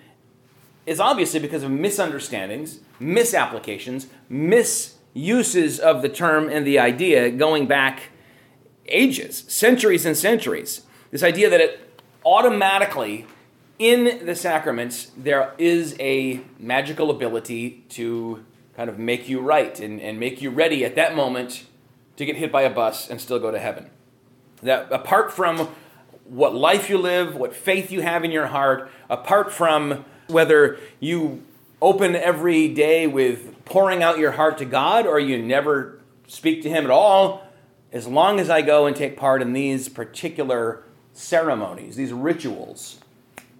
is 0.85 1.01
obviously 1.01 1.41
because 1.41 1.63
of 1.63 1.71
misunderstandings, 1.71 2.79
misapplications, 2.97 4.07
misuses 4.29 5.81
of 5.81 6.01
the 6.01 6.09
term 6.09 6.47
and 6.47 6.65
the 6.65 6.79
idea 6.79 7.29
going 7.29 7.67
back 7.67 8.03
ages, 8.87 9.43
centuries 9.49 10.05
and 10.05 10.15
centuries. 10.15 10.83
This 11.11 11.23
idea 11.23 11.49
that 11.49 11.59
it 11.59 12.01
automatically, 12.25 13.25
in 13.77 14.25
the 14.25 14.35
sacraments, 14.35 15.11
there 15.17 15.53
is 15.57 15.93
a 15.99 16.39
magical 16.57 17.11
ability 17.11 17.83
to 17.89 18.45
kind 18.75 18.89
of 18.89 18.97
make 18.97 19.29
you 19.29 19.39
right 19.39 19.79
and, 19.79 20.01
and 20.01 20.19
make 20.19 20.41
you 20.41 20.49
ready 20.49 20.83
at 20.83 20.95
that 20.95 21.15
moment 21.15 21.65
to 22.17 22.25
get 22.25 22.35
hit 22.35 22.51
by 22.51 22.63
a 22.63 22.69
bus 22.69 23.09
and 23.09 23.19
still 23.19 23.39
go 23.39 23.51
to 23.51 23.59
heaven. 23.59 23.89
That 24.61 24.91
apart 24.91 25.31
from 25.31 25.69
what 26.25 26.55
life 26.55 26.89
you 26.89 26.97
live, 26.97 27.35
what 27.35 27.55
faith 27.55 27.91
you 27.91 28.01
have 28.01 28.23
in 28.23 28.31
your 28.31 28.47
heart, 28.47 28.89
apart 29.09 29.51
from 29.51 30.05
whether 30.27 30.79
you 30.99 31.43
open 31.81 32.15
every 32.15 32.67
day 32.67 33.07
with 33.07 33.65
pouring 33.65 34.01
out 34.01 34.17
your 34.17 34.31
heart 34.31 34.57
to 34.57 34.65
God 34.65 35.05
or 35.05 35.19
you 35.19 35.41
never 35.41 35.99
speak 36.27 36.61
to 36.63 36.69
Him 36.69 36.85
at 36.85 36.91
all, 36.91 37.47
as 37.91 38.07
long 38.07 38.39
as 38.39 38.49
I 38.49 38.61
go 38.61 38.85
and 38.85 38.95
take 38.95 39.17
part 39.17 39.41
in 39.41 39.53
these 39.53 39.89
particular 39.89 40.83
ceremonies, 41.11 41.95
these 41.95 42.13
rituals, 42.13 42.99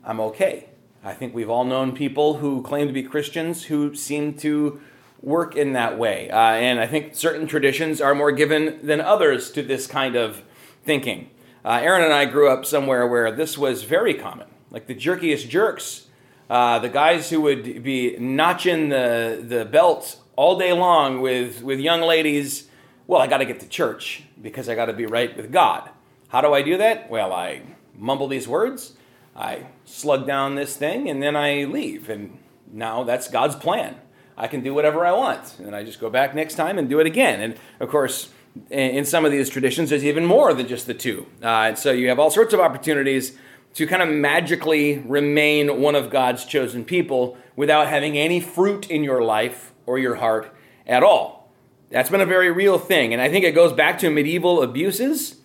I'm 0.04 0.20
okay. 0.20 0.70
I 1.04 1.14
think 1.14 1.36
we've 1.36 1.50
all 1.50 1.66
known 1.66 1.94
people 1.94 2.38
who 2.38 2.64
claim 2.64 2.88
to 2.88 2.94
be 2.94 3.04
Christians 3.04 3.66
who 3.66 3.94
seem 3.94 4.36
to 4.36 4.82
work 5.24 5.56
in 5.56 5.74
that 5.74 5.98
way. 5.98 6.30
Uh, 6.30 6.38
and 6.38 6.80
I 6.80 6.86
think 6.86 7.16
certain 7.16 7.48
traditions 7.48 8.02
are 8.02 8.14
more 8.14 8.32
given 8.32 8.86
than 8.86 9.00
others 9.02 9.50
to 9.52 9.64
this 9.64 9.88
kind 9.88 10.16
of 10.16 10.44
thinking. 10.84 11.30
Uh, 11.66 11.80
Aaron 11.82 12.04
and 12.04 12.14
I 12.14 12.26
grew 12.26 12.50
up 12.50 12.66
somewhere 12.66 13.08
where 13.08 13.32
this 13.32 13.58
was 13.58 13.84
very 13.84 14.14
common. 14.14 14.48
Like 14.70 14.88
the 14.88 14.96
jerkiest 14.96 15.48
jerks, 15.48 16.08
uh, 16.50 16.80
the 16.80 16.90
guys 16.90 17.30
who 17.30 17.40
would 17.42 17.84
be 17.84 18.18
notching 18.18 18.90
the, 18.90 19.42
the 19.42 19.64
belt 19.64 20.20
all 20.36 20.60
day 20.60 20.74
long 20.74 21.22
with, 21.22 21.64
with 21.64 21.80
young 21.80 22.02
ladies. 22.02 22.68
Well, 23.08 23.22
I 23.22 23.28
got 23.28 23.38
to 23.38 23.46
get 23.46 23.62
to 23.62 23.68
church 23.68 24.24
because 24.42 24.68
I 24.68 24.76
got 24.76 24.86
to 24.86 24.94
be 24.94 25.06
right 25.06 25.36
with 25.38 25.54
God. 25.54 25.90
How 26.28 26.42
do 26.42 26.54
I 26.54 26.64
do 26.64 26.78
that? 26.78 27.10
Well, 27.10 27.32
I 27.32 27.62
mumble 27.96 28.28
these 28.28 28.48
words, 28.48 28.94
I 29.36 29.68
slug 29.86 30.28
down 30.28 30.56
this 30.56 30.76
thing, 30.76 31.10
and 31.10 31.22
then 31.22 31.36
I 31.36 31.64
leave. 31.64 32.10
And 32.10 32.40
now 32.72 33.04
that's 33.04 33.30
God's 33.30 33.56
plan. 33.56 33.96
I 34.38 34.48
can 34.48 34.62
do 34.62 34.74
whatever 34.74 35.06
I 35.06 35.12
want. 35.12 35.60
And 35.60 35.76
I 35.76 35.84
just 35.84 36.00
go 36.00 36.10
back 36.10 36.34
next 36.36 36.56
time 36.56 36.78
and 36.78 36.90
do 36.90 37.00
it 37.00 37.08
again. 37.08 37.42
And 37.42 37.56
of 37.80 37.90
course, 37.90 38.30
in 38.70 39.06
some 39.06 39.26
of 39.26 39.32
these 39.32 39.50
traditions, 39.50 39.90
there's 39.90 40.06
even 40.06 40.26
more 40.26 40.54
than 40.54 40.68
just 40.68 40.88
the 40.88 40.94
two. 40.94 41.26
Uh, 41.42 41.76
so 41.76 41.92
you 41.92 42.10
have 42.10 42.20
all 42.20 42.30
sorts 42.30 42.54
of 42.54 42.60
opportunities 42.60 43.38
to 43.76 43.88
kind 43.88 44.02
of 44.04 44.10
magically 44.10 45.00
remain 45.00 45.82
one 45.82 45.96
of 45.96 46.10
God's 46.10 46.46
chosen 46.46 46.86
people 46.86 47.38
without 47.56 47.88
having 47.88 48.18
any 48.18 48.40
fruit 48.40 48.90
in 48.90 49.04
your 49.04 49.24
life 49.24 49.74
or 49.86 49.98
your 49.98 50.16
heart 50.16 50.56
at 50.86 51.04
all. 51.04 51.50
That's 51.90 52.10
been 52.10 52.22
a 52.22 52.26
very 52.26 52.52
real 52.52 52.78
thing. 52.78 53.14
And 53.14 53.22
I 53.22 53.30
think 53.30 53.46
it 53.46 53.52
goes 53.54 53.74
back 53.74 54.00
to 54.00 54.10
medieval 54.10 54.62
abuses. 54.62 55.38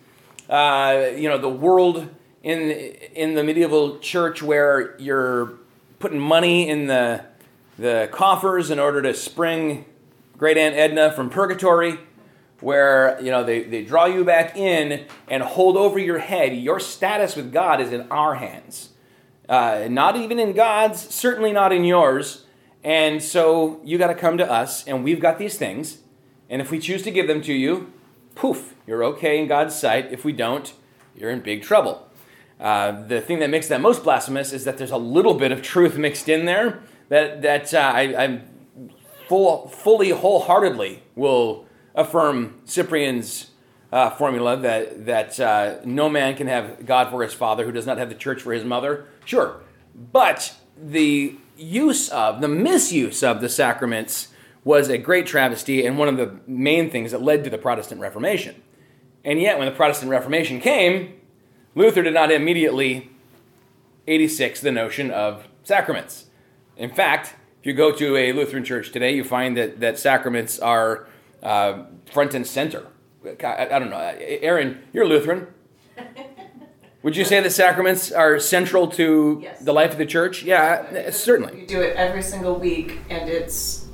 Uh, 0.47 1.09
you 1.15 1.29
know, 1.29 1.37
the 1.37 1.49
world 1.49 2.09
in, 2.43 2.71
in 2.71 3.35
the 3.35 3.43
medieval 3.43 3.99
church 3.99 4.41
where 4.41 4.95
you're 4.99 5.53
putting 5.99 6.19
money 6.19 6.69
in 6.69 6.87
the, 6.87 7.23
the 7.79 8.09
coffers 8.11 8.69
in 8.69 8.77
order 8.77 9.01
to 9.01 9.13
spring 9.13 9.85
great 10.37 10.57
Aunt 10.57 10.75
Edna 10.75 11.13
from 11.13 11.29
purgatory 11.29 11.97
where 12.59 13.17
you 13.21 13.31
know 13.31 13.41
they, 13.41 13.63
they 13.63 13.85
draw 13.85 14.05
you 14.05 14.25
back 14.25 14.57
in 14.57 15.05
and 15.29 15.41
hold 15.41 15.77
over 15.77 15.97
your 15.97 16.19
head. 16.19 16.53
Your 16.57 16.79
status 16.79 17.37
with 17.37 17.53
god 17.53 17.79
is 17.79 17.93
in 17.93 18.01
our 18.11 18.35
hands. 18.35 18.89
Uh, 19.47 19.87
not 19.89 20.17
even 20.17 20.39
in 20.39 20.51
god's 20.51 20.99
certainly 21.13 21.53
not 21.53 21.71
in 21.71 21.85
yours. 21.85 22.45
And 22.83 23.23
so 23.23 23.79
you 23.83 23.97
got 23.97 24.07
to 24.07 24.15
come 24.15 24.37
to 24.37 24.51
us 24.51 24.85
and 24.85 25.03
we've 25.03 25.21
got 25.21 25.39
these 25.39 25.57
things. 25.57 25.99
And 26.49 26.61
if 26.61 26.71
we 26.71 26.79
choose 26.79 27.03
to 27.03 27.11
give 27.11 27.27
them 27.27 27.41
to 27.43 27.53
you 27.53 27.93
poof 28.35 28.75
you're 28.85 29.05
okay 29.05 29.39
in 29.39 29.47
god's 29.47 29.73
sight. 29.73 30.11
If 30.11 30.25
we 30.25 30.33
don't 30.33 30.73
you're 31.15 31.31
in 31.31 31.39
big 31.39 31.63
trouble. 31.63 32.09
Uh, 32.59 33.03
the 33.07 33.21
thing 33.21 33.39
that 33.39 33.49
makes 33.49 33.69
that 33.69 33.79
most 33.79 34.03
blasphemous 34.03 34.51
is 34.51 34.65
that 34.65 34.77
there's 34.77 34.91
a 34.91 34.97
little 34.97 35.33
bit 35.33 35.53
of 35.53 35.61
truth 35.61 35.97
mixed 35.97 36.27
in 36.27 36.43
there 36.43 36.83
that, 37.09 37.41
that 37.41 37.73
uh, 37.73 37.77
I, 37.77 38.23
i'm 38.23 38.49
full, 39.29 39.67
fully 39.67 40.09
wholeheartedly 40.09 41.03
will 41.15 41.65
affirm 41.93 42.59
Cyprian's 42.65 43.51
uh, 43.91 44.09
formula 44.09 44.57
that, 44.57 45.05
that 45.05 45.39
uh, 45.39 45.75
no 45.85 46.09
man 46.09 46.35
can 46.35 46.47
have 46.47 46.85
God 46.85 47.09
for 47.09 47.21
his 47.23 47.33
father 47.33 47.63
who 47.65 47.71
does 47.71 47.85
not 47.85 47.97
have 47.97 48.09
the 48.09 48.15
church 48.15 48.41
for 48.41 48.53
his 48.53 48.65
mother. 48.65 49.05
Sure. 49.25 49.61
But 49.95 50.55
the 50.81 51.35
use 51.57 52.09
of, 52.09 52.41
the 52.41 52.47
misuse 52.47 53.23
of 53.23 53.39
the 53.39 53.49
sacraments 53.49 54.29
was 54.63 54.89
a 54.89 54.97
great 54.97 55.25
travesty 55.25 55.85
and 55.85 55.97
one 55.97 56.07
of 56.07 56.17
the 56.17 56.39
main 56.47 56.89
things 56.89 57.11
that 57.11 57.21
led 57.21 57.43
to 57.43 57.49
the 57.49 57.57
Protestant 57.57 58.01
Reformation. 58.01 58.61
And 59.23 59.39
yet, 59.41 59.57
when 59.57 59.67
the 59.67 59.75
Protestant 59.75 60.09
Reformation 60.11 60.59
came, 60.59 61.13
Luther 61.75 62.01
did 62.01 62.13
not 62.13 62.31
immediately 62.31 63.09
86 64.07 64.61
the 64.61 64.71
notion 64.71 65.11
of 65.11 65.47
sacraments. 65.63 66.25
In 66.79 66.89
fact, 66.89 67.35
if 67.59 67.65
you 67.65 67.73
go 67.73 67.91
to 67.91 68.15
a 68.15 68.31
Lutheran 68.31 68.63
church 68.63 68.91
today, 68.91 69.13
you 69.13 69.23
find 69.23 69.57
that, 69.57 69.81
that 69.81 69.99
sacraments 69.99 70.57
are 70.59 71.07
uh, 71.43 71.83
front 72.11 72.33
and 72.33 72.47
center. 72.47 72.87
I, 73.43 73.67
I, 73.69 73.79
don't 73.79 73.89
know. 73.89 73.99
Aaron, 74.19 74.81
you're 74.93 75.05
Lutheran. 75.05 75.47
Would 77.03 77.17
you 77.17 77.25
say 77.25 77.41
the 77.41 77.49
sacraments 77.49 78.13
are 78.13 78.39
central 78.39 78.87
to 78.91 79.39
yes. 79.43 79.59
the 79.59 79.73
life 79.73 79.91
of 79.91 79.97
the 79.97 80.05
church? 80.05 80.43
Yeah, 80.43 81.11
certainly. 81.11 81.61
You 81.61 81.67
do 81.67 81.81
it 81.81 81.95
every 81.97 82.21
single 82.21 82.55
week, 82.55 82.99
and 83.09 83.29
it's. 83.29 83.85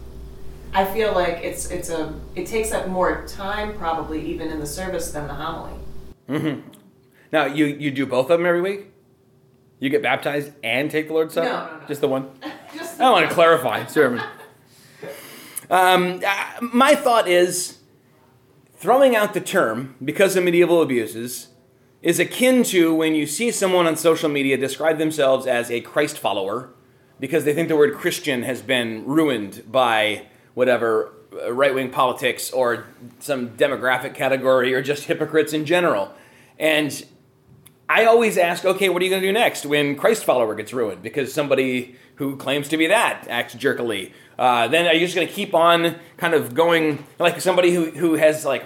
I 0.73 0.85
feel 0.85 1.13
like 1.13 1.37
it's 1.43 1.69
it's 1.69 1.89
a 1.89 2.19
it 2.35 2.47
takes 2.47 2.71
up 2.71 2.87
more 2.87 3.25
time 3.27 3.77
probably 3.77 4.25
even 4.25 4.49
in 4.49 4.59
the 4.59 4.65
service 4.65 5.11
than 5.11 5.27
the 5.27 5.33
homily. 5.35 5.79
Mm-hmm. 6.27 6.67
Now 7.31 7.45
you 7.45 7.65
you 7.65 7.91
do 7.91 8.07
both 8.07 8.29
of 8.31 8.39
them 8.39 8.45
every 8.45 8.61
week. 8.61 8.91
You 9.79 9.89
get 9.89 10.01
baptized 10.01 10.51
and 10.63 10.89
take 10.89 11.07
the 11.07 11.13
Lord's 11.13 11.33
Supper. 11.33 11.47
No, 11.47 11.65
no, 11.65 11.79
no. 11.79 11.87
Just 11.87 12.01
the 12.01 12.07
one. 12.07 12.29
Just 12.73 12.97
the 12.97 13.03
I 13.03 13.09
want 13.11 13.27
to 13.27 13.33
clarify, 13.33 13.85
sermon. 13.87 14.23
Um, 15.69 16.21
uh, 16.25 16.61
my 16.61 16.95
thought 16.95 17.27
is 17.27 17.79
throwing 18.73 19.15
out 19.15 19.33
the 19.33 19.41
term 19.41 19.95
because 20.03 20.35
of 20.35 20.43
medieval 20.43 20.81
abuses 20.81 21.49
is 22.01 22.19
akin 22.19 22.63
to 22.63 22.93
when 22.93 23.15
you 23.15 23.25
see 23.25 23.49
someone 23.49 23.87
on 23.87 23.95
social 23.95 24.29
media 24.29 24.57
describe 24.57 24.99
themselves 24.99 25.47
as 25.47 25.71
a 25.71 25.81
Christ 25.81 26.19
follower 26.19 26.69
because 27.19 27.45
they 27.45 27.53
think 27.53 27.67
the 27.67 27.75
word 27.75 27.95
Christian 27.95 28.43
has 28.43 28.61
been 28.61 29.03
ruined 29.05 29.63
by 29.71 30.27
whatever 30.53 31.13
uh, 31.33 31.51
right 31.51 31.73
wing 31.73 31.89
politics 31.89 32.51
or 32.51 32.85
some 33.19 33.49
demographic 33.49 34.13
category 34.13 34.73
or 34.73 34.81
just 34.81 35.05
hypocrites 35.05 35.51
in 35.51 35.65
general. 35.65 36.13
And 36.59 37.05
I 37.87 38.05
always 38.05 38.37
ask, 38.37 38.65
okay, 38.65 38.89
what 38.89 39.01
are 39.01 39.05
you 39.05 39.11
going 39.11 39.21
to 39.21 39.27
do 39.27 39.33
next 39.33 39.65
when 39.65 39.95
Christ 39.95 40.23
follower 40.23 40.55
gets 40.55 40.73
ruined 40.73 41.03
because 41.03 41.33
somebody 41.33 41.95
who 42.15 42.35
claims 42.35 42.67
to 42.69 42.77
be 42.77 42.87
that 42.87 43.27
acts 43.29 43.53
jerkily? 43.53 44.11
Uh, 44.39 44.67
then 44.67 44.87
are 44.87 44.93
you 44.93 45.01
just 45.01 45.15
going 45.15 45.27
to 45.27 45.33
keep 45.33 45.53
on 45.53 45.95
kind 46.17 46.33
of 46.33 46.55
going 46.55 47.05
like 47.19 47.39
somebody 47.39 47.73
who, 47.73 47.91
who 47.91 48.15
has 48.15 48.43
like 48.43 48.63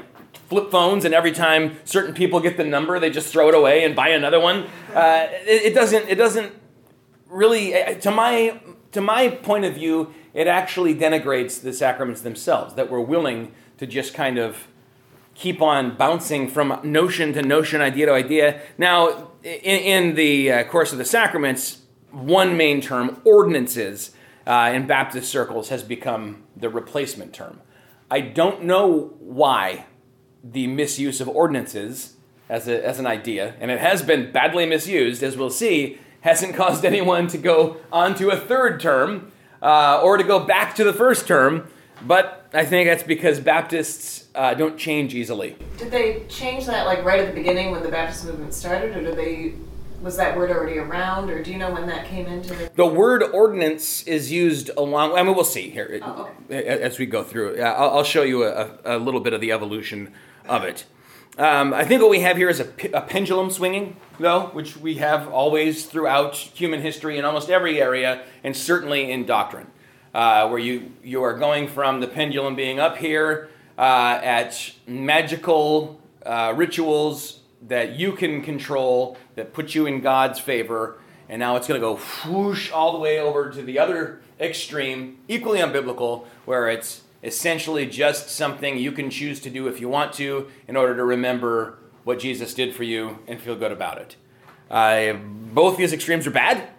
flip 0.48 0.72
phones 0.72 1.04
and 1.06 1.14
every 1.14 1.32
time 1.32 1.78
certain 1.84 2.14
people 2.14 2.40
get 2.40 2.56
the 2.58 2.64
number, 2.64 3.00
they 3.00 3.10
just 3.10 3.32
throw 3.32 3.50
it 3.50 3.56
away 3.56 3.84
and 3.84 3.96
buy 3.96 4.10
another 4.10 4.40
one? 4.40 4.66
Uh, 4.94 5.28
it, 5.46 5.72
it 5.72 5.76
doesn't. 5.76 6.08
It 6.08 6.16
doesn't 6.16 6.54
really. 7.28 7.74
To 8.02 8.12
my 8.12 8.60
to 8.94 9.02
my 9.02 9.30
point 9.30 9.66
of 9.66 9.76
view, 9.76 10.14
it 10.34 10.48
actually 10.48 10.96
denigrates 10.96 11.62
the 11.62 11.74
sacraments 11.74 12.22
themselves 12.22 12.76
that 12.76 12.90
we're 12.90 13.02
willing 13.02 13.52
to 13.78 13.86
just 13.86 14.14
kind 14.14 14.38
of 14.38 14.68
keep 15.40 15.62
on 15.62 15.96
bouncing 15.96 16.50
from 16.50 16.78
notion 16.84 17.32
to 17.32 17.42
notion, 17.42 17.80
idea 17.80 18.06
to 18.08 18.14
idea. 18.14 18.62
Now, 18.78 19.32
in, 19.42 20.10
in 20.10 20.16
the 20.16 20.52
uh, 20.52 20.64
course 20.66 20.92
of 20.92 20.98
the 20.98 21.06
sacraments, 21.06 21.84
one 22.12 22.58
main 22.58 22.82
term, 22.82 23.22
ordinances, 23.24 24.12
uh, 24.46 24.72
in 24.74 24.86
Baptist 24.86 25.32
circles 25.32 25.70
has 25.70 25.82
become 25.82 26.44
the 26.58 26.70
replacement 26.70 27.34
term. 27.34 27.62
I 28.12 28.20
don't 28.20 28.64
know 28.64 29.14
why 29.20 29.86
the 30.44 30.68
misuse 30.68 31.22
of 31.22 31.30
ordinances 31.30 32.16
as, 32.50 32.68
a, 32.68 32.86
as 32.86 33.00
an 33.00 33.08
idea, 33.08 33.56
and 33.62 33.72
it 33.72 33.80
has 33.80 34.02
been 34.02 34.34
badly 34.34 34.66
misused, 34.66 35.24
as 35.24 35.38
we'll 35.38 35.50
see, 35.50 36.00
hasn't 36.22 36.54
caused 36.62 36.84
anyone 36.84 37.28
to 37.28 37.38
go 37.38 37.78
on 37.94 38.14
to 38.16 38.30
a 38.30 38.36
third 38.38 38.82
term 38.82 39.32
uh, 39.62 40.02
or 40.04 40.18
to 40.18 40.24
go 40.24 40.40
back 40.42 40.76
to 40.76 40.84
the 40.84 40.94
first 40.94 41.28
term. 41.28 41.72
But 42.06 42.50
I 42.54 42.66
think 42.66 42.90
that's 42.90 43.04
because 43.04 43.40
Baptists 43.40 44.28
uh, 44.36 44.54
don't 44.54 44.78
change 44.78 45.14
easily. 45.14 45.56
Did 45.78 45.92
they 45.92 46.24
change 46.30 46.66
that 46.66 46.86
like 46.86 47.04
right 47.04 47.20
at 47.20 47.28
the 47.28 47.34
beginning 47.34 47.72
when 47.72 47.84
the 47.84 47.90
Baptist 47.90 48.26
movement 48.26 48.54
started, 48.54 48.96
or 48.96 49.02
did 49.02 49.18
they? 49.18 49.54
Was 50.02 50.16
that 50.16 50.38
word 50.38 50.50
already 50.50 50.78
around, 50.78 51.30
or 51.30 51.44
do 51.44 51.52
you 51.52 51.58
know 51.58 51.72
when 51.72 51.86
that 51.88 52.06
came 52.08 52.26
into 52.26 52.54
the? 52.54 52.72
The 52.74 52.86
word 52.86 53.22
ordinance 53.22 54.04
is 54.04 54.32
used 54.32 54.70
along. 54.78 55.18
I 55.18 55.24
mean, 55.24 55.36
we'll 55.36 55.44
see 55.44 55.70
here 55.70 56.00
Oh, 56.02 56.30
as 56.50 56.98
we 56.98 57.06
go 57.06 57.22
through. 57.22 57.60
I'll, 57.62 57.98
I'll 57.98 58.04
show 58.06 58.24
you 58.24 58.46
a, 58.46 58.78
a 58.86 58.98
little 58.98 59.20
bit 59.20 59.34
of 59.34 59.42
the 59.42 59.52
evolution 59.52 60.14
of 60.48 60.64
it. 60.64 60.86
Um, 61.38 61.74
I 61.74 61.84
think 61.86 62.02
what 62.02 62.10
we 62.12 62.22
have 62.22 62.38
here 62.38 62.50
is 62.50 62.60
a, 62.62 62.68
a 62.94 63.02
pendulum 63.02 63.50
swinging, 63.52 63.98
though, 64.20 64.48
which 64.54 64.78
we 64.78 64.96
have 64.96 65.28
always 65.30 65.86
throughout 65.86 66.36
human 66.36 66.82
history 66.82 67.18
in 67.18 67.26
almost 67.26 67.50
every 67.50 67.82
area, 67.82 68.24
and 68.44 68.56
certainly 68.56 69.12
in 69.12 69.26
doctrine, 69.26 69.68
uh, 70.14 70.48
where 70.50 70.60
you 70.60 70.92
you 71.04 71.24
are 71.24 71.38
going 71.38 71.68
from 71.68 72.00
the 72.00 72.08
pendulum 72.08 72.56
being 72.56 72.80
up 72.80 72.98
here 72.98 73.50
uh, 73.78 74.20
at 74.22 74.74
magical 74.88 76.02
uh, 76.26 76.54
rituals 76.56 77.40
that 77.68 77.98
you 77.98 78.14
can 78.14 78.42
control 78.42 79.18
that 79.36 79.54
put 79.54 79.76
you 79.76 79.86
in 79.86 80.02
God's 80.02 80.40
favor, 80.40 81.00
and 81.28 81.40
now 81.40 81.56
it's 81.56 81.68
going 81.68 81.80
to 81.80 81.86
go 81.86 81.98
whoosh 82.26 82.72
all 82.72 82.94
the 82.94 83.00
way 83.00 83.20
over 83.20 83.50
to 83.50 83.62
the 83.62 83.80
other 83.80 84.22
extreme, 84.40 85.18
equally 85.28 85.60
unbiblical, 85.60 86.26
where 86.46 86.70
it's 86.70 87.04
essentially 87.24 87.86
just 87.86 88.30
something 88.30 88.78
you 88.78 88.92
can 88.92 89.10
choose 89.10 89.40
to 89.42 89.50
do 89.50 89.68
if 89.68 89.82
you 89.82 89.90
want 89.90 90.14
to 90.14 90.50
in 90.68 90.78
order 90.78 90.96
to 90.96 91.04
remember 91.04 91.78
what 92.04 92.20
Jesus 92.20 92.54
did 92.54 92.74
for 92.74 92.84
you 92.84 93.20
and 93.28 93.42
feel 93.42 93.56
good 93.56 93.72
about 93.72 93.98
it. 93.98 94.16
Uh, 94.72 95.14
both 95.14 95.78
these 95.78 95.92
extremes 95.92 96.26
are 96.28 96.32
bad, 96.32 96.70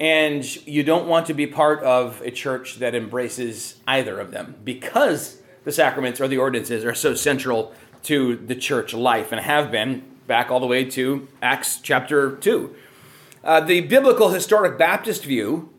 and 0.00 0.66
you 0.66 0.82
don't 0.82 1.08
want 1.08 1.26
to 1.26 1.34
be 1.34 1.46
part 1.46 1.82
of 1.82 2.20
a 2.22 2.30
church 2.30 2.76
that 2.76 2.94
embraces 2.94 3.76
either 3.86 4.20
of 4.20 4.30
them 4.30 4.54
because 4.64 5.42
the 5.64 5.72
sacraments 5.72 6.20
or 6.20 6.28
the 6.28 6.38
ordinances 6.38 6.84
are 6.84 6.94
so 6.94 7.14
central 7.14 7.72
to 8.04 8.36
the 8.36 8.54
church 8.54 8.94
life 8.94 9.32
and 9.32 9.40
have 9.40 9.70
been 9.70 10.02
back 10.26 10.50
all 10.50 10.60
the 10.60 10.66
way 10.66 10.84
to 10.84 11.26
Acts 11.42 11.80
chapter 11.80 12.36
2. 12.36 12.74
Uh, 13.42 13.60
the 13.60 13.80
biblical 13.80 14.30
historic 14.30 14.78
Baptist 14.78 15.24
view, 15.24 15.70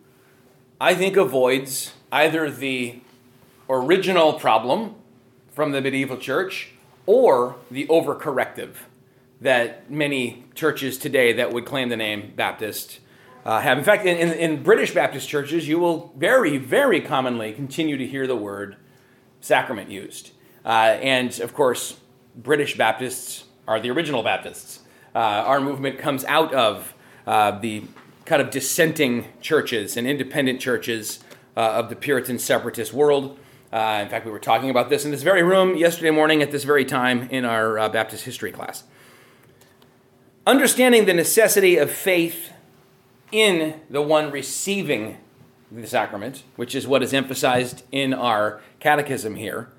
I 0.81 0.95
think, 0.95 1.15
avoids 1.15 1.93
either 2.11 2.49
the 2.49 2.99
original 3.69 4.33
problem 4.33 4.95
from 5.51 5.71
the 5.71 5.81
medieval 5.81 6.17
church 6.17 6.71
or 7.05 7.55
the 7.71 7.85
overcorrective 7.87 8.75
that 9.41 9.89
many 9.89 10.45
churches 10.55 10.97
today 10.97 11.31
that 11.33 11.53
would 11.53 11.65
claim 11.65 11.89
the 11.89 11.97
name 11.97 12.33
Baptist 12.35 12.99
uh, 13.49 13.59
have. 13.59 13.79
In 13.79 13.83
fact, 13.83 14.05
in, 14.05 14.15
in, 14.15 14.31
in 14.33 14.61
British 14.61 14.93
Baptist 14.93 15.27
churches, 15.27 15.67
you 15.67 15.79
will 15.79 16.13
very, 16.15 16.59
very 16.59 17.01
commonly 17.01 17.51
continue 17.51 17.97
to 17.97 18.05
hear 18.05 18.27
the 18.27 18.35
word 18.35 18.75
sacrament 19.41 19.89
used. 19.89 20.29
Uh, 20.63 20.99
and 21.01 21.39
of 21.39 21.55
course, 21.55 21.99
British 22.35 22.77
Baptists 22.77 23.45
are 23.67 23.79
the 23.79 23.89
original 23.89 24.21
Baptists. 24.21 24.81
Uh, 25.15 25.17
our 25.17 25.59
movement 25.59 25.97
comes 25.97 26.23
out 26.25 26.53
of 26.53 26.93
uh, 27.25 27.57
the 27.59 27.85
kind 28.25 28.39
of 28.39 28.51
dissenting 28.51 29.25
churches 29.41 29.97
and 29.97 30.05
independent 30.05 30.61
churches 30.61 31.23
uh, 31.57 31.61
of 31.61 31.89
the 31.89 31.95
Puritan 31.95 32.37
separatist 32.37 32.93
world. 32.93 33.39
Uh, 33.73 34.01
in 34.03 34.09
fact, 34.09 34.27
we 34.27 34.31
were 34.31 34.37
talking 34.37 34.69
about 34.69 34.91
this 34.91 35.05
in 35.05 35.09
this 35.09 35.23
very 35.23 35.41
room 35.41 35.75
yesterday 35.75 36.11
morning 36.11 36.43
at 36.43 36.51
this 36.51 36.65
very 36.65 36.85
time 36.85 37.27
in 37.31 37.45
our 37.45 37.89
Baptist 37.89 38.25
history 38.25 38.51
class. 38.51 38.83
Understanding 40.45 41.05
the 41.05 41.15
necessity 41.15 41.77
of 41.77 41.89
faith 41.89 42.53
in 43.31 43.81
the 43.89 44.01
one 44.01 44.31
receiving 44.31 45.17
the 45.71 45.87
sacrament, 45.87 46.43
which 46.55 46.73
is 46.73 46.87
what 46.87 47.03
is 47.03 47.13
emphasized 47.13 47.83
in 47.91 48.13
our 48.13 48.61
catechism 48.79 49.35
here, 49.35 49.69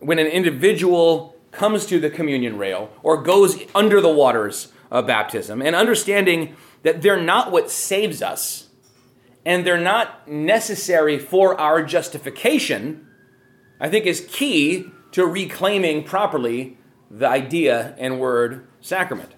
when 0.00 0.18
an 0.18 0.26
individual 0.26 1.36
comes 1.52 1.86
to 1.86 2.00
the 2.00 2.10
communion 2.10 2.58
rail 2.58 2.90
or 3.02 3.22
goes 3.22 3.60
under 3.74 4.00
the 4.00 4.12
waters 4.12 4.72
of 4.90 5.06
baptism, 5.06 5.62
and 5.62 5.76
understanding 5.76 6.56
that 6.82 7.02
they're 7.02 7.20
not 7.20 7.52
what 7.52 7.70
saves 7.70 8.22
us 8.22 8.68
and 9.44 9.66
they're 9.66 9.78
not 9.80 10.28
necessary 10.28 11.18
for 11.18 11.58
our 11.60 11.82
justification, 11.82 13.06
I 13.78 13.88
think 13.88 14.06
is 14.06 14.26
key 14.30 14.86
to 15.12 15.26
reclaiming 15.26 16.04
properly 16.04 16.76
the 17.10 17.28
idea 17.28 17.94
and 17.98 18.20
word 18.20 18.66
sacrament. 18.80 19.34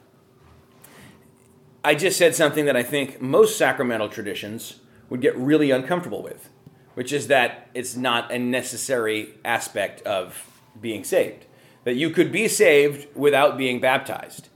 I 1.85 1.97
just 1.97 2.17
said 2.17 2.35
something 2.35 2.65
that 2.67 2.77
I 2.77 2.85
think 2.85 3.21
most 3.21 3.59
sacramental 3.59 4.09
traditions 4.09 4.77
would 5.11 5.21
get 5.21 5.37
really 5.37 5.73
uncomfortable 5.73 6.23
with, 6.23 6.49
which 6.95 7.13
is 7.13 7.27
that 7.27 7.69
it's 7.75 7.97
not 7.97 8.31
a 8.31 8.39
necessary 8.39 9.35
aspect 9.45 10.01
of 10.03 10.49
being 10.81 11.03
saved. 11.03 11.47
That 11.85 11.95
you 11.95 12.11
could 12.11 12.31
be 12.31 12.47
saved 12.47 13.09
without 13.17 13.59
being 13.59 13.81
baptized. 13.81 14.49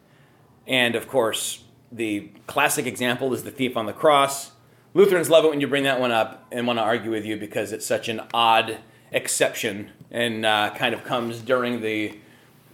And 0.69 0.95
of 0.95 1.09
course, 1.09 1.65
the 1.91 2.31
classic 2.47 2.87
example 2.87 3.35
is 3.35 3.43
the 3.43 3.51
thief 3.51 3.77
on 3.77 3.87
the 3.87 3.93
cross. 3.93 4.53
Lutherans 4.95 5.29
love 5.29 5.45
it 5.45 5.51
when 5.51 5.61
you 5.61 5.67
bring 5.67 5.83
that 5.83 6.01
one 6.01 6.13
up 6.13 6.47
and 6.53 6.67
want 6.67 6.79
to 6.79 6.83
argue 6.83 7.11
with 7.11 7.25
you 7.25 7.37
because 7.37 7.73
it's 7.73 7.85
such 7.85 8.09
an 8.09 8.21
odd 8.33 8.79
exception 9.11 9.91
and 10.13 10.47
uh, 10.47 10.73
kind 10.77 10.95
of 10.95 11.05
comes 11.05 11.41
during 11.41 11.81
the 11.81 12.17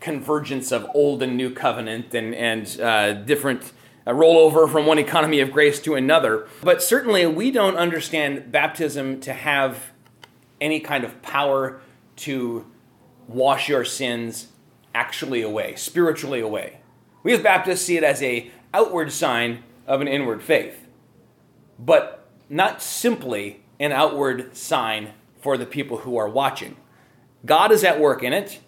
convergence 0.00 0.72
of 0.72 0.86
old 0.94 1.22
and 1.22 1.36
new 1.36 1.50
covenant 1.50 2.14
and, 2.14 2.34
and 2.34 2.80
uh, 2.80 3.14
different 3.14 3.72
uh, 4.06 4.10
rollover 4.10 4.70
from 4.70 4.86
one 4.86 4.98
economy 4.98 5.40
of 5.40 5.52
grace 5.52 5.80
to 5.80 5.94
another. 5.94 6.48
But 6.62 6.82
certainly, 6.82 7.26
we 7.26 7.50
don't 7.50 7.76
understand 7.76 8.50
baptism 8.50 9.20
to 9.20 9.32
have 9.32 9.92
any 10.60 10.80
kind 10.80 11.04
of 11.04 11.20
power 11.22 11.80
to 12.16 12.66
wash 13.28 13.68
your 13.68 13.84
sins 13.84 14.48
actually 14.94 15.42
away, 15.42 15.74
spiritually 15.76 16.40
away. 16.40 16.80
We 17.22 17.32
as 17.32 17.40
Baptists 17.40 17.82
see 17.82 17.96
it 17.96 18.04
as 18.04 18.22
a 18.22 18.50
outward 18.74 19.12
sign 19.12 19.62
of 19.86 20.00
an 20.00 20.08
inward 20.08 20.42
faith, 20.42 20.86
but 21.78 22.28
not 22.48 22.82
simply 22.82 23.62
an 23.80 23.92
outward 23.92 24.56
sign 24.56 25.12
for 25.40 25.56
the 25.56 25.66
people 25.66 25.98
who 25.98 26.16
are 26.16 26.28
watching. 26.28 26.76
God 27.44 27.72
is 27.72 27.82
at 27.82 27.98
work 27.98 28.22
in 28.22 28.32
it, 28.32 28.60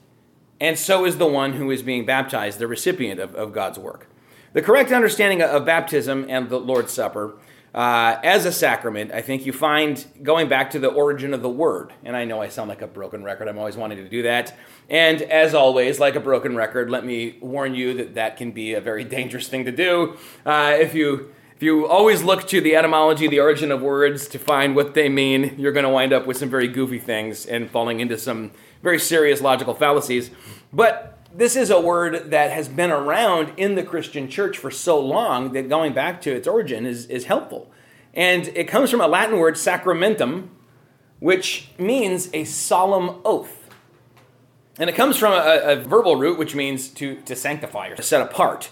and 0.61 0.79
so 0.79 1.05
is 1.05 1.19
the 1.19 1.27
one 1.27 1.55
who 1.55 1.71
is 1.71 1.83
being 1.83 2.05
baptized, 2.05 2.59
the 2.59 2.67
recipient 2.67 3.21
of, 3.21 3.35
of 3.35 3.53
God's 3.53 3.79
work. 3.79 4.09
The 4.55 4.63
correct 4.63 4.93
understanding 4.93 5.43
of 5.43 5.67
baptism 5.67 6.27
and 6.29 6.49
the 6.49 6.61
Lord's 6.61 6.93
Supper 6.93 7.35
uh, 7.75 8.21
as 8.23 8.47
a 8.47 8.53
sacrament, 8.53 9.11
I 9.11 9.21
think 9.21 9.45
you 9.45 9.53
find 9.53 10.07
going 10.23 10.49
back 10.49 10.71
to 10.71 10.79
the 10.79 10.87
origin 10.87 11.35
of 11.35 11.43
the 11.43 11.49
word. 11.49 11.93
And 12.05 12.17
I 12.17 12.25
know 12.25 12.41
I 12.41 12.47
sound 12.47 12.69
like 12.69 12.81
a 12.81 12.87
broken 12.87 13.25
record. 13.25 13.49
I'm 13.49 13.59
always 13.59 13.77
wanting 13.77 13.99
to 13.99 14.09
do 14.09 14.23
that. 14.23 14.57
And 14.89 15.23
as 15.23 15.57
always, 15.57 15.99
like 15.99 16.15
a 16.15 16.21
broken 16.21 16.55
record, 16.55 16.89
let 16.89 17.05
me 17.05 17.37
warn 17.41 17.75
you 17.75 17.95
that 17.95 18.15
that 18.15 18.37
can 18.37 18.53
be 18.53 18.75
a 18.75 18.81
very 18.81 19.03
dangerous 19.19 19.49
thing 19.49 19.65
to 19.65 19.73
do. 19.73 20.17
Uh, 20.47 20.77
if 20.79 20.95
you 20.95 21.35
if 21.57 21.63
you 21.63 21.89
always 21.89 22.23
look 22.23 22.47
to 22.49 22.61
the 22.61 22.77
etymology, 22.77 23.27
the 23.27 23.41
origin 23.41 23.73
of 23.73 23.83
words 23.83 24.29
to 24.29 24.39
find 24.39 24.77
what 24.77 24.95
they 24.95 25.09
mean, 25.09 25.57
you're 25.59 25.73
going 25.73 25.85
to 25.85 25.91
wind 25.91 26.13
up 26.13 26.29
with 26.29 26.37
some 26.37 26.51
very 26.51 26.69
goofy 26.69 27.01
things 27.01 27.45
and 27.45 27.69
falling 27.69 27.99
into 27.99 28.19
some 28.19 28.53
very 28.85 29.01
serious 29.01 29.41
logical 29.41 29.75
fallacies. 29.75 30.31
But 30.73 31.14
this 31.37 31.57
is 31.57 31.71
a 31.71 31.81
word 31.81 32.31
that 32.31 32.53
has 32.53 32.69
been 32.69 32.93
around 32.93 33.53
in 33.57 33.75
the 33.75 33.83
Christian 33.83 34.29
church 34.29 34.57
for 34.57 34.71
so 34.71 35.01
long 35.01 35.53
that 35.53 35.69
going 35.69 35.93
back 35.93 36.23
to 36.23 36.35
its 36.35 36.47
origin 36.47 36.87
is, 36.87 37.07
is 37.07 37.25
helpful. 37.25 37.71
And 38.15 38.49
it 38.49 38.69
comes 38.69 38.91
from 38.91 39.01
a 39.01 39.09
Latin 39.09 39.39
word, 39.39 39.55
sacramentum, 39.55 40.51
which 41.19 41.71
means 41.77 42.31
a 42.33 42.45
solemn 42.45 43.21
oath. 43.25 43.69
And 44.79 44.89
it 44.89 44.95
comes 44.95 45.17
from 45.17 45.33
a, 45.33 45.73
a 45.73 45.77
verbal 45.77 46.17
root, 46.17 46.39
which 46.39 46.55
means 46.55 46.89
to, 46.91 47.21
to 47.23 47.35
sanctify 47.35 47.89
or 47.89 47.97
to 47.97 48.03
set 48.03 48.21
apart. 48.21 48.71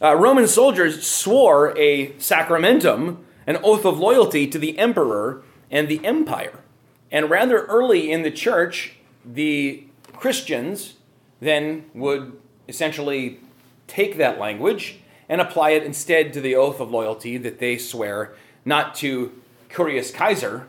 Uh, 0.00 0.14
Roman 0.14 0.46
soldiers 0.46 1.04
swore 1.04 1.76
a 1.78 2.12
sacramentum, 2.14 3.18
an 3.46 3.58
oath 3.62 3.84
of 3.84 3.98
loyalty 3.98 4.46
to 4.46 4.58
the 4.58 4.78
emperor 4.78 5.42
and 5.70 5.88
the 5.88 6.04
empire. 6.04 6.60
And 7.10 7.30
rather 7.30 7.64
early 7.66 8.10
in 8.10 8.22
the 8.22 8.30
church, 8.30 8.96
the 9.24 9.84
Christians 10.12 10.94
then 11.44 11.84
would 11.94 12.38
essentially 12.68 13.40
take 13.86 14.16
that 14.16 14.38
language 14.38 14.98
and 15.28 15.40
apply 15.40 15.70
it 15.70 15.82
instead 15.82 16.32
to 16.32 16.40
the 16.40 16.54
oath 16.54 16.80
of 16.80 16.90
loyalty 16.90 17.36
that 17.38 17.58
they 17.58 17.78
swear 17.78 18.34
not 18.64 18.94
to 18.96 19.32
Kyrios 19.68 20.12
Kaiser, 20.12 20.66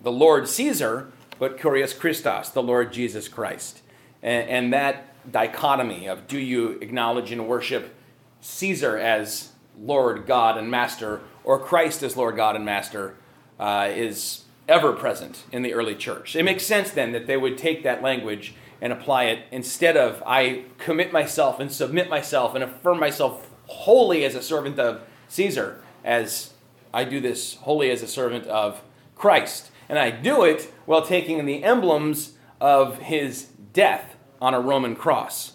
the 0.00 0.12
Lord 0.12 0.48
Caesar, 0.48 1.10
but 1.38 1.58
Kyrios 1.58 1.98
Christos, 1.98 2.50
the 2.50 2.62
Lord 2.62 2.92
Jesus 2.92 3.28
Christ. 3.28 3.82
And, 4.22 4.48
and 4.48 4.72
that 4.72 5.14
dichotomy 5.30 6.08
of 6.08 6.26
do 6.26 6.38
you 6.38 6.78
acknowledge 6.80 7.32
and 7.32 7.46
worship 7.46 7.94
Caesar 8.40 8.96
as 8.96 9.52
Lord, 9.80 10.26
God, 10.26 10.58
and 10.58 10.70
Master, 10.70 11.20
or 11.44 11.58
Christ 11.58 12.02
as 12.02 12.16
Lord, 12.16 12.36
God, 12.36 12.56
and 12.56 12.64
Master, 12.64 13.14
uh, 13.58 13.88
is 13.90 14.44
ever 14.68 14.92
present 14.92 15.44
in 15.50 15.62
the 15.62 15.72
early 15.72 15.94
church. 15.94 16.36
It 16.36 16.42
makes 16.42 16.64
sense 16.64 16.90
then 16.90 17.12
that 17.12 17.26
they 17.26 17.36
would 17.36 17.56
take 17.56 17.82
that 17.84 18.02
language 18.02 18.54
and 18.80 18.92
apply 18.92 19.24
it 19.24 19.46
instead 19.50 19.96
of 19.96 20.22
I 20.26 20.64
commit 20.78 21.12
myself 21.12 21.60
and 21.60 21.70
submit 21.70 22.08
myself 22.08 22.54
and 22.54 22.62
affirm 22.62 23.00
myself 23.00 23.50
wholly 23.66 24.24
as 24.24 24.34
a 24.34 24.42
servant 24.42 24.78
of 24.78 25.02
Caesar, 25.28 25.82
as 26.04 26.52
I 26.92 27.04
do 27.04 27.20
this 27.20 27.54
wholly 27.56 27.90
as 27.90 28.02
a 28.02 28.08
servant 28.08 28.46
of 28.46 28.82
Christ. 29.14 29.70
And 29.88 29.98
I 29.98 30.10
do 30.10 30.44
it 30.44 30.72
while 30.86 31.02
taking 31.02 31.44
the 31.44 31.64
emblems 31.64 32.34
of 32.60 32.98
his 32.98 33.48
death 33.72 34.16
on 34.40 34.54
a 34.54 34.60
Roman 34.60 34.94
cross. 34.96 35.52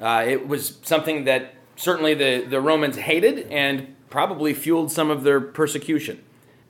Uh, 0.00 0.24
it 0.26 0.46
was 0.46 0.78
something 0.82 1.24
that 1.24 1.54
certainly 1.76 2.14
the, 2.14 2.46
the 2.48 2.60
Romans 2.60 2.96
hated 2.96 3.50
and 3.50 3.94
probably 4.10 4.54
fueled 4.54 4.90
some 4.92 5.10
of 5.10 5.22
their 5.22 5.40
persecution. 5.40 6.22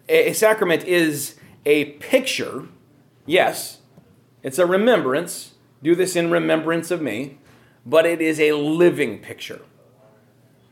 A, 0.09 0.31
a 0.31 0.33
sacrament 0.33 0.85
is 0.85 1.37
a 1.65 1.87
picture, 1.95 2.67
yes, 3.25 3.79
it's 4.43 4.59
a 4.59 4.67
remembrance. 4.67 5.53
Do 5.87 5.95
this 5.95 6.17
in 6.17 6.33
remembrance 6.33 6.91
of 6.91 7.01
me, 7.01 7.39
but 7.87 8.07
it 8.07 8.21
is 8.21 8.41
a 8.41 8.51
living 8.55 9.21
picture. 9.21 9.61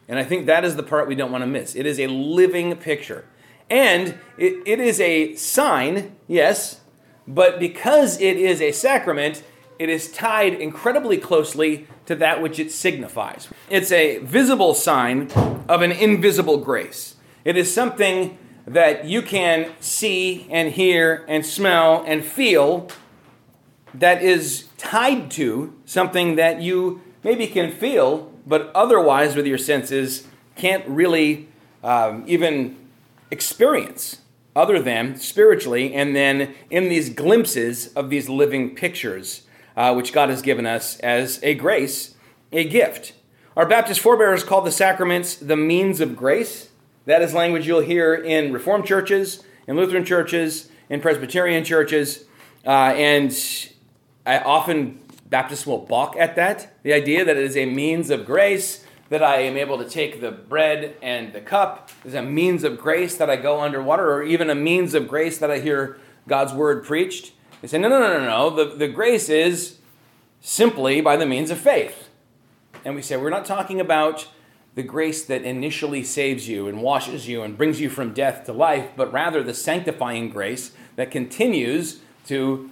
And 0.09 0.19
I 0.19 0.25
think 0.25 0.47
that 0.47 0.65
is 0.65 0.75
the 0.75 0.83
part 0.83 1.07
we 1.07 1.15
don't 1.15 1.31
want 1.31 1.43
to 1.43 1.47
miss. 1.47 1.77
It 1.77 1.87
is 1.87 2.01
a 2.01 2.09
living 2.09 2.75
picture. 2.75 3.25
And 3.71 4.19
it, 4.37 4.61
it 4.67 4.81
is 4.81 4.99
a 5.01 5.37
sign, 5.37 6.17
yes, 6.27 6.81
but 7.29 7.61
because 7.61 8.21
it 8.21 8.37
is 8.37 8.61
a 8.61 8.73
sacrament, 8.73 9.45
it 9.79 9.89
is 9.89 10.11
tied 10.11 10.55
incredibly 10.55 11.19
closely 11.19 11.87
to 12.07 12.17
that 12.17 12.43
which 12.43 12.59
it 12.59 12.73
signifies. 12.73 13.47
It's 13.71 13.93
a 13.93 14.19
visible 14.19 14.75
sign 14.75 15.31
of 15.69 15.81
an 15.83 15.93
invisible 15.93 16.59
grace. 16.59 17.15
It 17.45 17.57
is 17.57 17.73
something 17.73 18.37
that 18.67 19.05
you 19.05 19.23
can 19.23 19.71
see 19.79 20.49
and 20.51 20.73
hear 20.73 21.25
and 21.29 21.47
smell 21.47 22.03
and 22.05 22.25
feel 22.25 22.91
that 23.95 24.23
is 24.23 24.69
tied 24.77 25.31
to 25.33 25.75
something 25.85 26.37
that 26.37 26.61
you 26.61 27.01
maybe 27.23 27.47
can 27.47 27.71
feel, 27.71 28.33
but 28.47 28.71
otherwise, 28.75 29.37
with 29.37 29.47
your 29.47 29.59
senses, 29.59 30.27
can't 30.57 30.87
really 30.87 31.49
um, 31.83 32.25
even 32.27 32.77
experience 33.31 34.21
other 34.55 34.81
than 34.81 35.17
spiritually, 35.17 35.95
and 35.95 36.15
then 36.15 36.55
in 36.71 36.89
these 36.89 37.11
glimpses 37.11 37.89
of 37.95 38.11
these 38.11 38.29
living 38.29 38.75
pictures 38.75 39.43
uh, 39.77 39.93
which 39.95 40.13
God 40.13 40.29
has 40.29 40.43
given 40.43 40.67
us 40.67 40.99
as 41.01 41.41
a 41.43 41.55
grace, 41.55 42.15
a 42.53 42.65
gift. 42.65 43.13
Our 43.57 43.67
Baptist 43.67 44.01
forebears 44.01 44.45
called 44.45 44.67
the 44.67 44.73
sacraments 44.73 45.35
the 45.37 45.57
means 45.57 46.01
of 46.01 46.17
grace. 46.17 46.71
That 47.07 47.23
is 47.23 47.35
language 47.35 47.67
you'll 47.67 47.81
hear 47.81 48.15
in 48.15 48.53
Reformed 48.53 48.87
churches, 48.87 49.43
in 49.67 49.77
Lutheran 49.77 50.05
churches, 50.05 50.71
in 50.89 51.01
Presbyterian 51.01 51.65
churches, 51.65 52.25
uh, 52.67 52.95
and 52.97 53.33
I 54.27 54.39
often 54.39 55.01
Baptists 55.35 55.67
will 55.67 55.79
balk 55.79 56.15
at 56.17 56.37
that. 56.37 56.73
The 56.85 56.93
idea 56.93 57.25
that 57.25 57.37
it 57.37 57.43
is 57.43 57.57
a 57.57 57.67
means 57.67 58.11
of 58.11 58.25
grace, 58.25 58.85
that 59.09 59.23
I 59.23 59.41
am 59.41 59.57
able 59.57 59.79
to 59.79 59.89
take 59.89 60.21
the 60.21 60.31
bread 60.31 60.97
and 61.03 61.33
the 61.33 61.41
cup, 61.41 61.91
is 62.05 62.15
a 62.15 62.23
means 62.23 62.63
of 62.63 62.79
grace 62.79 63.17
that 63.17 63.29
I 63.29 63.35
go 63.35 63.61
underwater, 63.61 64.13
or 64.13 64.23
even 64.23 64.49
a 64.49 64.55
means 64.55 64.95
of 64.95 65.09
grace 65.09 65.39
that 65.39 65.51
I 65.51 65.59
hear 65.59 65.99
God's 66.29 66.53
word 66.53 66.85
preached. 66.85 67.33
They 67.61 67.69
say, 67.69 67.79
no, 67.79 67.89
no, 67.89 67.99
no, 67.99 68.19
no, 68.19 68.25
no. 68.25 68.51
The, 68.51 68.77
the 68.77 68.87
grace 68.87 69.29
is 69.29 69.79
simply 70.41 71.01
by 71.01 71.17
the 71.17 71.27
means 71.27 71.51
of 71.51 71.59
faith. 71.59 72.11
And 72.85 72.95
we 72.95 73.03
say, 73.03 73.17
we're 73.17 73.31
not 73.31 73.45
talking 73.47 73.81
about 73.81 74.29
the 74.77 74.85
grace 74.85 75.25
that 75.25 75.43
initially 75.43 76.05
saves 76.05 76.49
you 76.49 76.69
and 76.69 76.83
washes 76.83 77.27
you 77.27 77.43
and 77.43 77.57
brings 77.57 77.81
you 77.81 77.91
from 77.91 78.13
death 78.13 78.45
to 78.45 78.53
life, 78.53 78.91
but 78.95 79.13
rather 79.13 79.43
the 79.43 79.55
sanctifying 79.55 80.31
grace 80.31 80.73
that 80.97 81.11
continues 81.11 82.01
to 82.27 82.71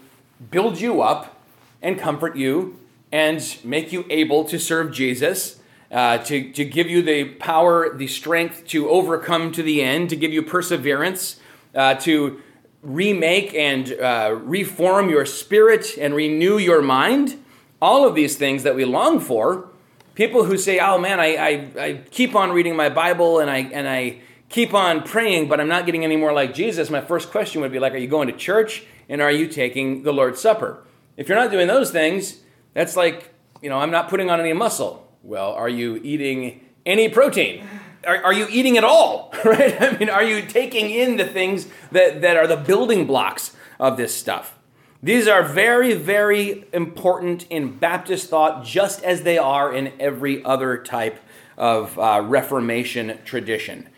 build 0.51 0.81
you 0.81 1.03
up 1.03 1.42
and 1.83 1.99
comfort 1.99 2.37
you 2.37 2.79
and 3.11 3.59
make 3.63 3.93
you 3.93 4.07
able 4.09 4.45
to 4.45 4.59
serve 4.59 4.93
Jesus, 4.93 5.61
uh, 5.91 6.17
to, 6.19 6.51
to 6.53 6.65
give 6.65 6.89
you 6.89 7.03
the 7.03 7.25
power, 7.25 7.95
the 7.95 8.07
strength 8.07 8.67
to 8.69 8.89
overcome 8.89 9.53
to 9.53 9.63
the 9.63 9.83
end, 9.83 10.09
to 10.09 10.17
give 10.17 10.33
you 10.33 10.43
perseverance, 10.43 11.39
uh, 11.75 11.95
to 11.97 12.41
remake 12.83 13.55
and 13.55 13.93
uh, 14.01 14.35
reform 14.43 15.11
your 15.11 15.27
spirit 15.27 15.97
and 15.99 16.15
renew 16.15 16.57
your 16.57 16.81
mind. 16.81 17.39
All 17.81 18.07
of 18.07 18.15
these 18.15 18.37
things 18.37 18.63
that 18.63 18.75
we 18.75 18.85
long 18.85 19.21
for. 19.21 19.69
People 20.15 20.45
who 20.45 20.57
say, 20.59 20.79
"Oh 20.79 20.99
man, 20.99 21.21
I, 21.21 21.37
I, 21.37 21.71
I 21.79 21.95
keep 22.11 22.35
on 22.35 22.53
reading 22.53 22.77
my 22.77 22.89
Bible 22.89 23.39
and 23.39 23.51
I 23.51 23.59
and 23.59 23.89
I 23.89 24.21
keep 24.49 24.75
on 24.75 25.03
praying, 25.03 25.49
but 25.49 25.59
I'm 25.59 25.69
not 25.69 25.87
getting 25.87 26.05
any 26.05 26.17
more 26.17 26.33
like 26.33 26.55
Jesus." 26.55 26.91
My 26.91 27.01
first 27.01 27.31
question 27.31 27.61
would 27.63 27.73
be 27.73 27.79
like, 27.79 27.95
"Are 27.95 27.99
you 27.99 28.09
going 28.09 28.29
to 28.29 28.37
church 28.37 28.85
and 29.09 29.21
are 29.23 29.33
you 29.33 29.49
taking 29.49 30.03
the 30.03 30.13
Lord's 30.13 30.41
Supper?" 30.41 30.85
If 31.17 31.29
you're 31.29 31.39
not 31.39 31.51
doing 31.51 31.69
those 31.69 31.91
things, 31.91 32.39
that's 32.75 32.97
like, 32.97 33.35
you 33.61 33.69
know, 33.69 33.79
I'm 33.79 33.91
not 33.91 34.09
putting 34.09 34.31
on 34.31 34.41
any 34.41 34.53
muscle. 34.53 35.09
Well, 35.23 35.53
are 35.53 35.69
you 35.69 36.01
eating 36.03 36.61
any 36.85 37.09
protein? 37.09 37.67
are, 38.07 38.25
are 38.25 38.33
you 38.33 38.47
eating 38.51 38.77
at 38.77 38.85
all? 38.85 39.33
Right? 39.45 39.81
I 39.83 39.99
mean, 39.99 40.09
are 40.09 40.23
you 40.23 40.43
taking 40.43 40.91
in 40.91 41.17
the 41.17 41.25
things 41.25 41.67
that, 41.91 42.21
that 42.21 42.37
are 42.37 42.47
the 42.47 42.57
building 42.57 43.07
blocks 43.07 43.57
of 43.81 43.97
this 43.97 44.15
stuff? 44.15 44.57
These 45.03 45.27
are 45.27 45.43
very, 45.43 45.95
very 45.95 46.65
important 46.73 47.45
in 47.51 47.77
Baptist 47.77 48.31
thought, 48.31 48.65
just 48.65 49.03
as 49.03 49.23
they 49.23 49.37
are 49.37 49.75
in 49.75 49.93
every 49.99 50.45
other 50.45 50.79
type 50.79 51.19
of 51.57 51.99
uh, 51.99 52.23
Reformation 52.25 53.19
tradition. 53.25 53.89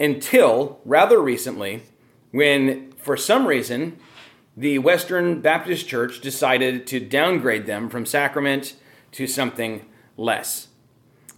Until 0.00 0.80
rather 0.84 1.20
recently, 1.20 1.84
when 2.32 2.90
for 2.92 3.16
some 3.16 3.46
reason 3.46 3.98
the 4.58 4.80
Western 4.80 5.40
Baptist 5.40 5.86
Church 5.86 6.20
decided 6.20 6.84
to 6.88 6.98
downgrade 6.98 7.66
them 7.66 7.88
from 7.88 8.04
sacrament 8.04 8.74
to 9.12 9.28
something 9.28 9.86
less. 10.16 10.66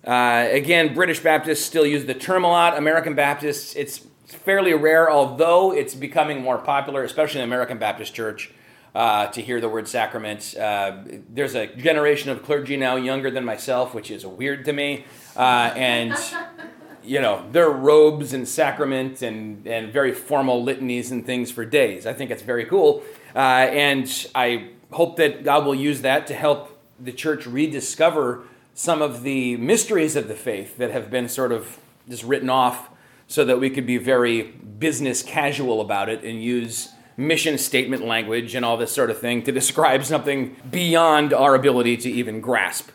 Uh, 0.07 0.49
again, 0.51 0.95
British 0.95 1.21
Baptists 1.21 1.63
still 1.63 1.85
use 1.85 2.07
the 2.07 2.15
term 2.15 2.45
a 2.45 2.49
lot. 2.49 2.79
American 2.79 3.15
Baptists, 3.15 3.77
it's 3.77 4.07
fairly 4.25 4.73
rare, 4.73 5.11
although 5.11 5.71
it's 5.71 5.95
becoming 5.95 6.41
more 6.41 6.57
popular, 6.57 7.03
especially 7.05 7.43
in 7.43 7.49
the 7.49 7.55
American 7.55 7.77
Baptist 7.77 8.15
Church, 8.15 8.53
uh, 8.95 9.27
to 9.27 9.43
hear 9.43 9.61
the 9.61 9.69
word 9.69 9.87
sacrament. 9.87 10.57
Uh, 10.57 11.03
there's 11.29 11.55
a 11.55 11.67
generation 11.77 12.31
of 12.31 12.43
clergy 12.43 12.79
now 12.79 12.97
younger 12.97 13.31
than 13.31 13.45
myself, 13.45 13.93
which 13.93 14.11
is 14.11 14.25
weird 14.25 14.65
to 14.65 14.73
me. 14.73 15.05
Uh, 15.37 15.73
and, 15.77 16.15
you 17.03 17.21
know, 17.21 17.47
their 17.53 17.71
robes 17.71 18.33
and 18.33 18.47
sacrament 18.47 19.23
and, 19.23 19.67
and 19.67 19.93
very 19.93 20.13
formal 20.13 20.63
litanies 20.63 21.11
and 21.11 21.25
things 21.25 21.51
for 21.51 21.65
days. 21.65 22.07
I 22.07 22.13
think 22.13 22.31
it's 22.31 22.43
very 22.43 22.65
cool. 22.65 23.03
Uh, 23.35 23.39
and 23.39 24.27
I 24.35 24.71
hope 24.93 25.17
that 25.17 25.45
God 25.45 25.65
will 25.65 25.75
use 25.75 26.03
that 26.03 26.27
to 26.29 26.35
help 26.35 26.79
the 26.99 27.13
church 27.13 27.47
rediscover 27.47 28.45
some 28.75 29.03
of 29.03 29.23
the 29.23 29.57
mysteries 29.57 30.17
of 30.17 30.29
the 30.29 30.35
faith 30.35 30.77
that 30.79 30.91
have 30.91 31.11
been 31.11 31.29
sort 31.29 31.53
of 31.53 31.79
just 32.09 32.25
written 32.25 32.51
off 32.51 32.91
so 33.27 33.45
that 33.45 33.61
we 33.61 33.71
could 33.71 33.87
be 33.87 33.97
very 33.97 34.43
business 34.43 35.23
casual 35.23 35.81
about 35.81 36.09
it 36.09 36.25
and 36.25 36.43
use 36.43 36.91
mission 37.17 37.59
statement 37.59 38.05
language 38.05 38.55
and 38.55 38.65
all 38.65 38.77
this 38.77 38.93
sort 38.93 39.11
of 39.11 39.21
thing 39.21 39.43
to 39.43 39.53
describe 39.53 40.05
something 40.05 40.57
beyond 40.71 41.33
our 41.33 41.55
ability 41.55 41.97
to 41.97 42.11
even 42.11 42.41
grasp. 42.41 42.89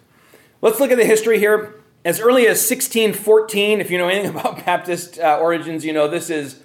Let's 0.61 0.79
look 0.79 0.91
at 0.91 0.97
the 0.97 1.05
history 1.05 1.39
here. 1.39 1.75
As 2.05 2.19
early 2.19 2.43
as 2.43 2.59
1614, 2.59 3.81
if 3.81 3.89
you 3.89 3.97
know 3.97 4.07
anything 4.07 4.29
about 4.39 4.63
Baptist 4.63 5.19
uh, 5.19 5.39
origins, 5.41 5.83
you 5.83 5.91
know 5.91 6.07
this 6.07 6.29
is 6.29 6.61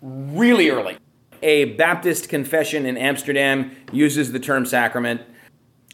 really 0.00 0.70
early. 0.70 0.96
A 1.42 1.66
Baptist 1.76 2.30
confession 2.30 2.86
in 2.86 2.96
Amsterdam 2.96 3.70
uses 3.92 4.32
the 4.32 4.40
term 4.40 4.64
sacrament. 4.64 5.20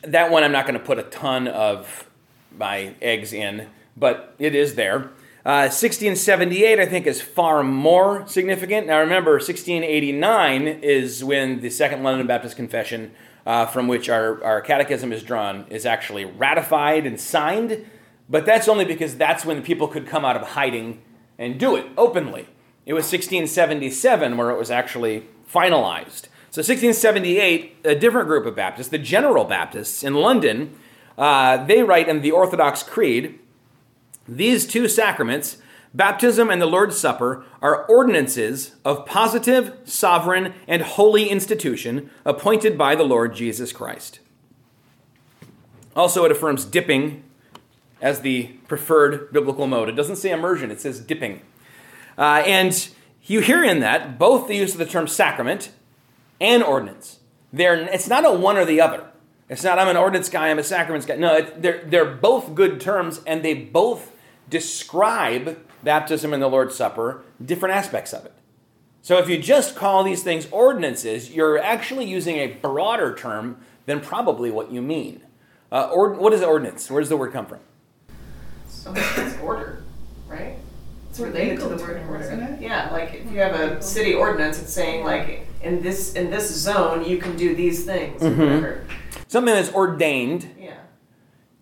That 0.03 0.31
one 0.31 0.45
I'm 0.45 0.53
not 0.53 0.65
going 0.65 0.79
to 0.79 0.85
put 0.85 1.01
a 1.01 1.03
ton 1.03 1.49
of 1.49 2.09
my 2.57 2.95
eggs 3.03 3.33
in, 3.33 3.69
but 3.97 4.37
it 4.39 4.55
is 4.55 4.77
there. 4.77 5.11
Uh, 5.45 5.69
1678, 5.69 6.79
I 6.79 6.87
think, 6.87 7.07
is 7.07 7.21
far 7.21 7.63
more 7.63 8.27
significant. 8.29 8.87
Now, 8.87 9.01
remember, 9.01 9.33
1689 9.33 10.69
is 10.69 11.23
when 11.23 11.61
the 11.61 11.69
Second 11.69 12.03
London 12.03 12.27
Baptist 12.27 12.57
Confession, 12.57 13.11
uh, 13.45 13.67
from 13.67 13.89
which 13.89 14.09
our, 14.09 14.43
our 14.43 14.61
catechism 14.63 15.13
is 15.13 15.23
drawn, 15.23 15.67
is 15.69 15.85
actually 15.85 16.25
ratified 16.25 17.07
and 17.07 17.21
signed 17.21 17.85
But 18.29 18.47
that's 18.47 18.69
only 18.69 18.85
because 18.85 19.17
that's 19.17 19.45
when 19.45 19.63
people 19.63 19.89
could 19.89 20.07
come 20.07 20.25
out 20.25 20.37
of 20.37 20.49
hiding 20.49 21.03
and 21.39 21.59
do 21.59 21.77
it 21.77 21.87
openly. 21.97 22.49
It 22.87 22.95
was 22.95 23.05
1677 23.05 24.37
where 24.37 24.51
it 24.51 24.59
was 24.59 24.71
actually 24.71 25.27
finalized. 25.53 26.29
So 26.51 26.61
1678, 26.61 27.79
a 27.85 27.95
different 27.97 28.29
group 28.29 28.47
of 28.47 28.55
Baptists, 28.55 28.89
the 28.89 28.99
General 28.99 29.45
Baptists 29.45 30.05
in 30.05 30.15
London, 30.15 30.75
uh, 31.19 31.65
they 31.65 31.83
write 31.83 32.09
in 32.09 32.21
the 32.21 32.31
Orthodox 32.31 32.83
Creed, 32.83 33.41
these 34.29 34.65
two 34.65 34.87
sacraments, 34.87 35.59
baptism 35.93 36.51
and 36.51 36.63
the 36.63 36.67
Lord's 36.67 36.97
Supper, 36.97 37.45
are 37.61 37.85
ordinances 37.87 38.77
of 38.85 39.05
positive, 39.05 39.77
sovereign, 39.85 40.55
and 40.69 40.83
holy 40.83 41.29
institution 41.29 42.09
appointed 42.25 42.79
by 42.79 42.95
the 42.95 43.03
Lord 43.03 43.35
Jesus 43.35 43.73
Christ. 43.73 44.21
Also, 45.97 46.25
it 46.25 46.31
affirms 46.31 46.65
dipping 46.65 47.24
as 48.05 48.21
the 48.21 48.45
preferred 48.69 49.33
biblical 49.33 49.67
mode. 49.67 49.89
It 49.89 49.93
doesn't 49.93 50.17
say 50.17 50.31
immersion, 50.31 50.71
it 50.71 50.79
says 50.79 51.01
dipping. 51.01 51.41
Uh, 52.19 52.43
and 52.47 52.91
you 53.23 53.41
hear 53.41 53.65
in 53.65 53.81
that 53.81 54.19
both 54.19 54.47
the 54.47 54.57
use 54.57 54.73
of 54.73 54.79
the 54.79 54.85
term 54.85 55.09
sacrament 55.09 55.71
and 56.39 56.63
ordinance. 56.63 57.21
They're, 57.51 57.77
it's 57.77 58.07
not 58.07 58.27
a 58.27 58.31
one 58.31 58.59
or 58.59 58.67
the 58.67 58.79
other. 58.79 59.07
It's 59.49 59.65
not 59.65 59.79
I'm 59.79 59.89
an 59.89 59.97
ordinance 59.97 60.29
guy, 60.29 60.51
I'm 60.51 60.59
a 60.59 60.63
sacraments 60.63 61.07
guy. 61.07 61.17
No, 61.17 61.37
it, 61.37 61.63
they're, 61.63 61.83
they're 61.87 62.05
both 62.05 62.55
good 62.55 62.79
terms, 62.79 63.23
and 63.27 63.43
they 63.43 63.55
both 63.55 64.13
describe 64.51 65.59
baptism 65.83 66.35
and 66.35 66.43
the 66.43 66.49
Lord's 66.49 66.75
Supper, 66.75 67.23
different 67.43 67.75
aspects 67.75 68.13
of 68.13 68.27
it. 68.27 68.35
So 69.01 69.17
if 69.17 69.31
you 69.31 69.39
just 69.39 69.77
call 69.77 70.05
these 70.05 70.23
things 70.23 70.47
ordinances, 70.51 71.31
you're 71.31 71.59
actually 71.59 72.05
using 72.05 72.37
a 72.37 72.49
broader 72.49 73.15
term 73.15 73.57
than 73.87 74.01
probably 74.01 74.51
what 74.51 74.71
you 74.71 74.83
mean. 74.83 75.23
Uh, 75.73 75.89
or, 75.91 76.13
what 76.13 76.35
is 76.35 76.43
ordinance? 76.43 76.91
Where 76.91 77.01
does 77.01 77.09
the 77.09 77.17
word 77.17 77.33
come 77.33 77.47
from? 77.47 77.61
So 78.85 78.93
it's 78.95 79.39
order, 79.41 79.83
right? 80.29 80.57
It's 81.09 81.19
related 81.19 81.59
to 81.61 81.69
the 81.69 81.77
word 81.77 82.03
order. 82.07 82.59
Yeah, 82.61 82.91
like 82.93 83.15
if 83.15 83.33
you 83.33 83.39
have 83.39 83.55
a 83.59 83.81
city 83.81 84.13
ordinance, 84.13 84.61
it's 84.61 84.75
saying 84.75 85.05
like 85.05 85.47
in 85.63 85.81
this 85.81 86.13
in 86.13 86.31
this 86.31 86.55
zone 86.55 87.03
you 87.03 87.17
can 87.17 87.35
do 87.35 87.55
these 87.55 87.87
things. 87.87 88.23
or 88.23 88.31
Mhm. 88.31 88.81
Something 89.27 89.55
that's 89.55 89.73
ordained 89.73 90.51
Yeah. 90.61 90.73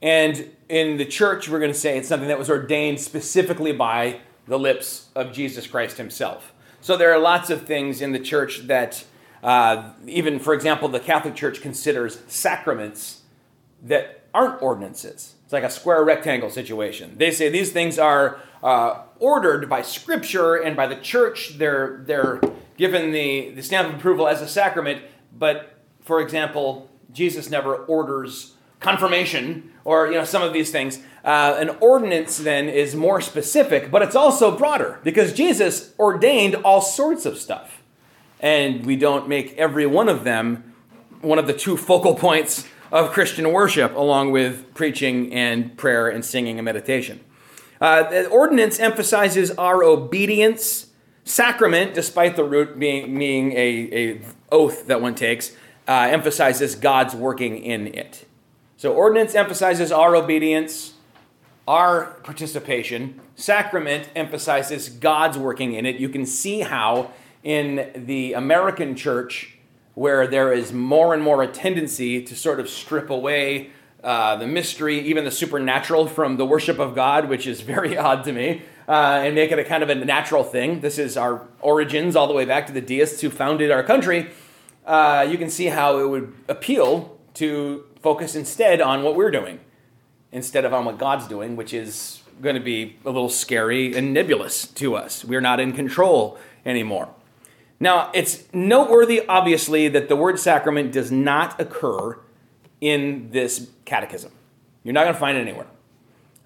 And 0.02 0.50
in 0.68 0.96
the 0.96 1.04
church, 1.04 1.48
we're 1.48 1.60
going 1.60 1.72
to 1.72 1.78
say 1.78 1.96
it's 1.96 2.08
something 2.08 2.26
that 2.28 2.40
was 2.40 2.50
ordained 2.50 2.98
specifically 2.98 3.70
by 3.70 4.16
the 4.48 4.58
lips 4.58 5.06
of 5.14 5.32
Jesus 5.32 5.68
Christ 5.68 5.96
himself. 5.96 6.52
So 6.80 6.96
there 6.96 7.12
are 7.12 7.20
lots 7.20 7.50
of 7.50 7.66
things 7.66 8.02
in 8.02 8.10
the 8.10 8.18
church 8.18 8.66
that, 8.66 9.04
uh, 9.44 9.90
even 10.08 10.40
for 10.40 10.54
example, 10.54 10.88
the 10.88 10.98
Catholic 10.98 11.36
Church 11.36 11.60
considers 11.60 12.18
sacraments 12.26 13.20
that 13.80 14.22
aren't 14.34 14.60
ordinances. 14.60 15.34
It's 15.52 15.54
like 15.62 15.64
a 15.64 15.70
square 15.70 16.02
rectangle 16.02 16.48
situation. 16.48 17.14
They 17.18 17.30
say 17.30 17.50
these 17.50 17.72
things 17.72 17.98
are 17.98 18.40
uh, 18.62 19.02
ordered 19.18 19.68
by 19.68 19.82
Scripture 19.82 20.54
and 20.54 20.74
by 20.74 20.86
the 20.86 20.96
church. 20.96 21.58
They're 21.58 22.02
they're 22.06 22.40
given 22.78 23.12
the, 23.12 23.50
the 23.50 23.62
stamp 23.62 23.90
of 23.90 23.96
approval 23.96 24.26
as 24.26 24.40
a 24.40 24.48
sacrament. 24.48 25.02
But 25.38 25.78
for 26.00 26.22
example, 26.22 26.88
Jesus 27.12 27.50
never 27.50 27.74
orders 27.74 28.54
confirmation 28.80 29.70
or 29.84 30.06
you 30.06 30.14
know 30.14 30.24
some 30.24 30.40
of 30.40 30.54
these 30.54 30.70
things. 30.70 31.00
Uh, 31.22 31.54
an 31.58 31.76
ordinance 31.80 32.38
then 32.38 32.70
is 32.70 32.96
more 32.96 33.20
specific, 33.20 33.90
but 33.90 34.00
it's 34.00 34.16
also 34.16 34.56
broader 34.56 35.00
because 35.04 35.34
Jesus 35.34 35.92
ordained 35.98 36.54
all 36.54 36.80
sorts 36.80 37.26
of 37.26 37.36
stuff, 37.36 37.82
and 38.40 38.86
we 38.86 38.96
don't 38.96 39.28
make 39.28 39.52
every 39.58 39.84
one 39.84 40.08
of 40.08 40.24
them 40.24 40.72
one 41.20 41.38
of 41.38 41.46
the 41.46 41.52
two 41.52 41.76
focal 41.76 42.14
points 42.14 42.66
of 42.92 43.10
Christian 43.10 43.50
worship, 43.50 43.96
along 43.96 44.30
with 44.30 44.72
preaching 44.74 45.32
and 45.32 45.76
prayer 45.76 46.08
and 46.08 46.24
singing 46.24 46.58
and 46.58 46.64
meditation. 46.64 47.20
Uh, 47.80 48.08
the 48.08 48.28
ordinance 48.28 48.78
emphasizes 48.78 49.50
our 49.52 49.82
obedience. 49.82 50.86
Sacrament, 51.24 51.94
despite 51.94 52.36
the 52.36 52.44
root 52.44 52.78
being, 52.78 53.18
being 53.18 53.52
a, 53.52 53.88
a 53.92 54.20
oath 54.50 54.86
that 54.86 55.00
one 55.00 55.14
takes, 55.14 55.56
uh, 55.88 56.08
emphasizes 56.10 56.74
God's 56.74 57.14
working 57.14 57.58
in 57.58 57.88
it. 57.88 58.26
So 58.76 58.92
ordinance 58.92 59.34
emphasizes 59.34 59.90
our 59.90 60.14
obedience, 60.14 60.94
our 61.66 62.14
participation. 62.24 63.20
Sacrament 63.36 64.10
emphasizes 64.14 64.88
God's 64.88 65.38
working 65.38 65.72
in 65.72 65.86
it. 65.86 65.96
You 65.96 66.08
can 66.08 66.26
see 66.26 66.60
how 66.60 67.12
in 67.42 67.90
the 67.94 68.34
American 68.34 68.94
church, 68.96 69.51
where 69.94 70.26
there 70.26 70.52
is 70.52 70.72
more 70.72 71.14
and 71.14 71.22
more 71.22 71.42
a 71.42 71.46
tendency 71.46 72.22
to 72.22 72.34
sort 72.34 72.60
of 72.60 72.68
strip 72.68 73.10
away 73.10 73.70
uh, 74.02 74.36
the 74.36 74.46
mystery, 74.46 74.98
even 75.00 75.24
the 75.24 75.30
supernatural, 75.30 76.08
from 76.08 76.36
the 76.36 76.44
worship 76.44 76.78
of 76.78 76.94
God, 76.94 77.28
which 77.28 77.46
is 77.46 77.60
very 77.74 77.96
odd 77.96 78.24
to 78.24 78.32
me, 78.32 78.62
uh, 78.88 79.20
and 79.22 79.34
make 79.34 79.52
it 79.52 79.58
a 79.58 79.64
kind 79.64 79.82
of 79.82 79.90
a 79.90 79.94
natural 79.94 80.42
thing. 80.42 80.80
This 80.80 80.98
is 80.98 81.16
our 81.16 81.46
origins, 81.60 82.16
all 82.16 82.26
the 82.26 82.34
way 82.34 82.44
back 82.44 82.66
to 82.66 82.72
the 82.72 82.80
deists 82.80 83.20
who 83.20 83.30
founded 83.30 83.70
our 83.70 83.84
country. 83.84 84.30
Uh, 84.84 85.26
you 85.30 85.38
can 85.38 85.48
see 85.48 85.66
how 85.66 85.98
it 85.98 86.08
would 86.08 86.34
appeal 86.48 87.16
to 87.34 87.84
focus 88.02 88.34
instead 88.34 88.80
on 88.80 89.02
what 89.02 89.14
we're 89.14 89.30
doing 89.30 89.60
instead 90.32 90.64
of 90.64 90.72
on 90.72 90.84
what 90.84 90.98
God's 90.98 91.28
doing, 91.28 91.54
which 91.56 91.72
is 91.72 92.22
going 92.40 92.56
to 92.56 92.60
be 92.60 92.96
a 93.04 93.10
little 93.10 93.28
scary 93.28 93.94
and 93.94 94.12
nebulous 94.12 94.66
to 94.66 94.96
us. 94.96 95.24
We're 95.24 95.40
not 95.40 95.60
in 95.60 95.72
control 95.72 96.38
anymore. 96.66 97.14
Now, 97.82 98.12
it's 98.14 98.44
noteworthy, 98.52 99.26
obviously, 99.28 99.88
that 99.88 100.08
the 100.08 100.14
word 100.14 100.38
sacrament 100.38 100.92
does 100.92 101.10
not 101.10 101.60
occur 101.60 102.16
in 102.80 103.32
this 103.32 103.70
catechism. 103.84 104.30
You're 104.84 104.92
not 104.92 105.02
going 105.02 105.14
to 105.14 105.18
find 105.18 105.36
it 105.36 105.40
anywhere. 105.40 105.66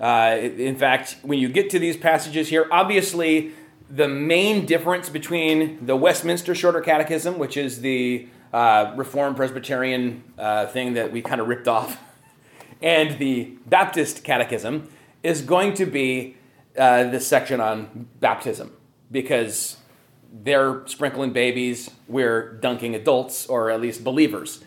Uh, 0.01 0.39
in 0.41 0.77
fact, 0.77 1.19
when 1.21 1.39
you 1.39 1.51
get 1.51 1.69
to 1.69 1.79
these 1.79 1.99
passages 1.99 2.49
here, 2.49 2.67
obviously, 2.73 3.53
the 3.91 4.09
main 4.09 4.65
difference 4.65 5.11
between 5.11 5.85
the 5.85 5.95
Westminster 5.95 6.55
Shorter 6.55 6.81
Catechism, 6.81 7.39
which 7.39 7.59
is 7.59 7.83
the 7.83 8.29
uh, 8.55 8.95
Reformed 8.97 9.37
Presbyterian 9.37 10.25
uh, 10.39 10.69
thing 10.69 10.95
that 10.95 11.13
we 11.13 11.21
kind 11.21 11.43
of 11.43 11.49
ripped 11.49 11.69
off, 11.69 11.99
and 12.81 13.19
the 13.19 13.53
Baptist 13.67 14.25
Catechism, 14.25 14.89
is 15.23 15.43
going 15.43 15.75
to 15.75 15.85
be 15.85 16.39
uh, 16.79 17.11
this 17.11 17.27
section 17.27 17.61
on 17.61 18.09
baptism 18.21 18.73
because 19.13 19.77
they're 20.43 20.87
sprinkling 20.87 21.33
babies, 21.33 21.91
we're 22.09 22.53
dunking 22.55 22.95
adults, 22.95 23.47
or 23.47 23.71
at 23.71 23.81
least 23.81 24.05
believers. 24.05 24.63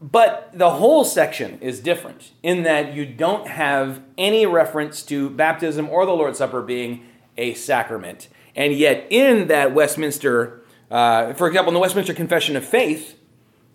But 0.00 0.50
the 0.52 0.70
whole 0.72 1.04
section 1.04 1.58
is 1.60 1.80
different 1.80 2.32
in 2.42 2.64
that 2.64 2.94
you 2.94 3.06
don't 3.06 3.48
have 3.48 4.02
any 4.18 4.44
reference 4.44 5.02
to 5.04 5.30
baptism 5.30 5.88
or 5.88 6.04
the 6.04 6.12
Lord's 6.12 6.38
Supper 6.38 6.60
being 6.60 7.06
a 7.38 7.54
sacrament. 7.54 8.28
And 8.54 8.74
yet, 8.74 9.06
in 9.10 9.48
that 9.48 9.74
Westminster, 9.74 10.62
uh, 10.90 11.32
for 11.34 11.46
example, 11.46 11.70
in 11.70 11.74
the 11.74 11.80
Westminster 11.80 12.14
Confession 12.14 12.56
of 12.56 12.64
Faith, 12.64 13.18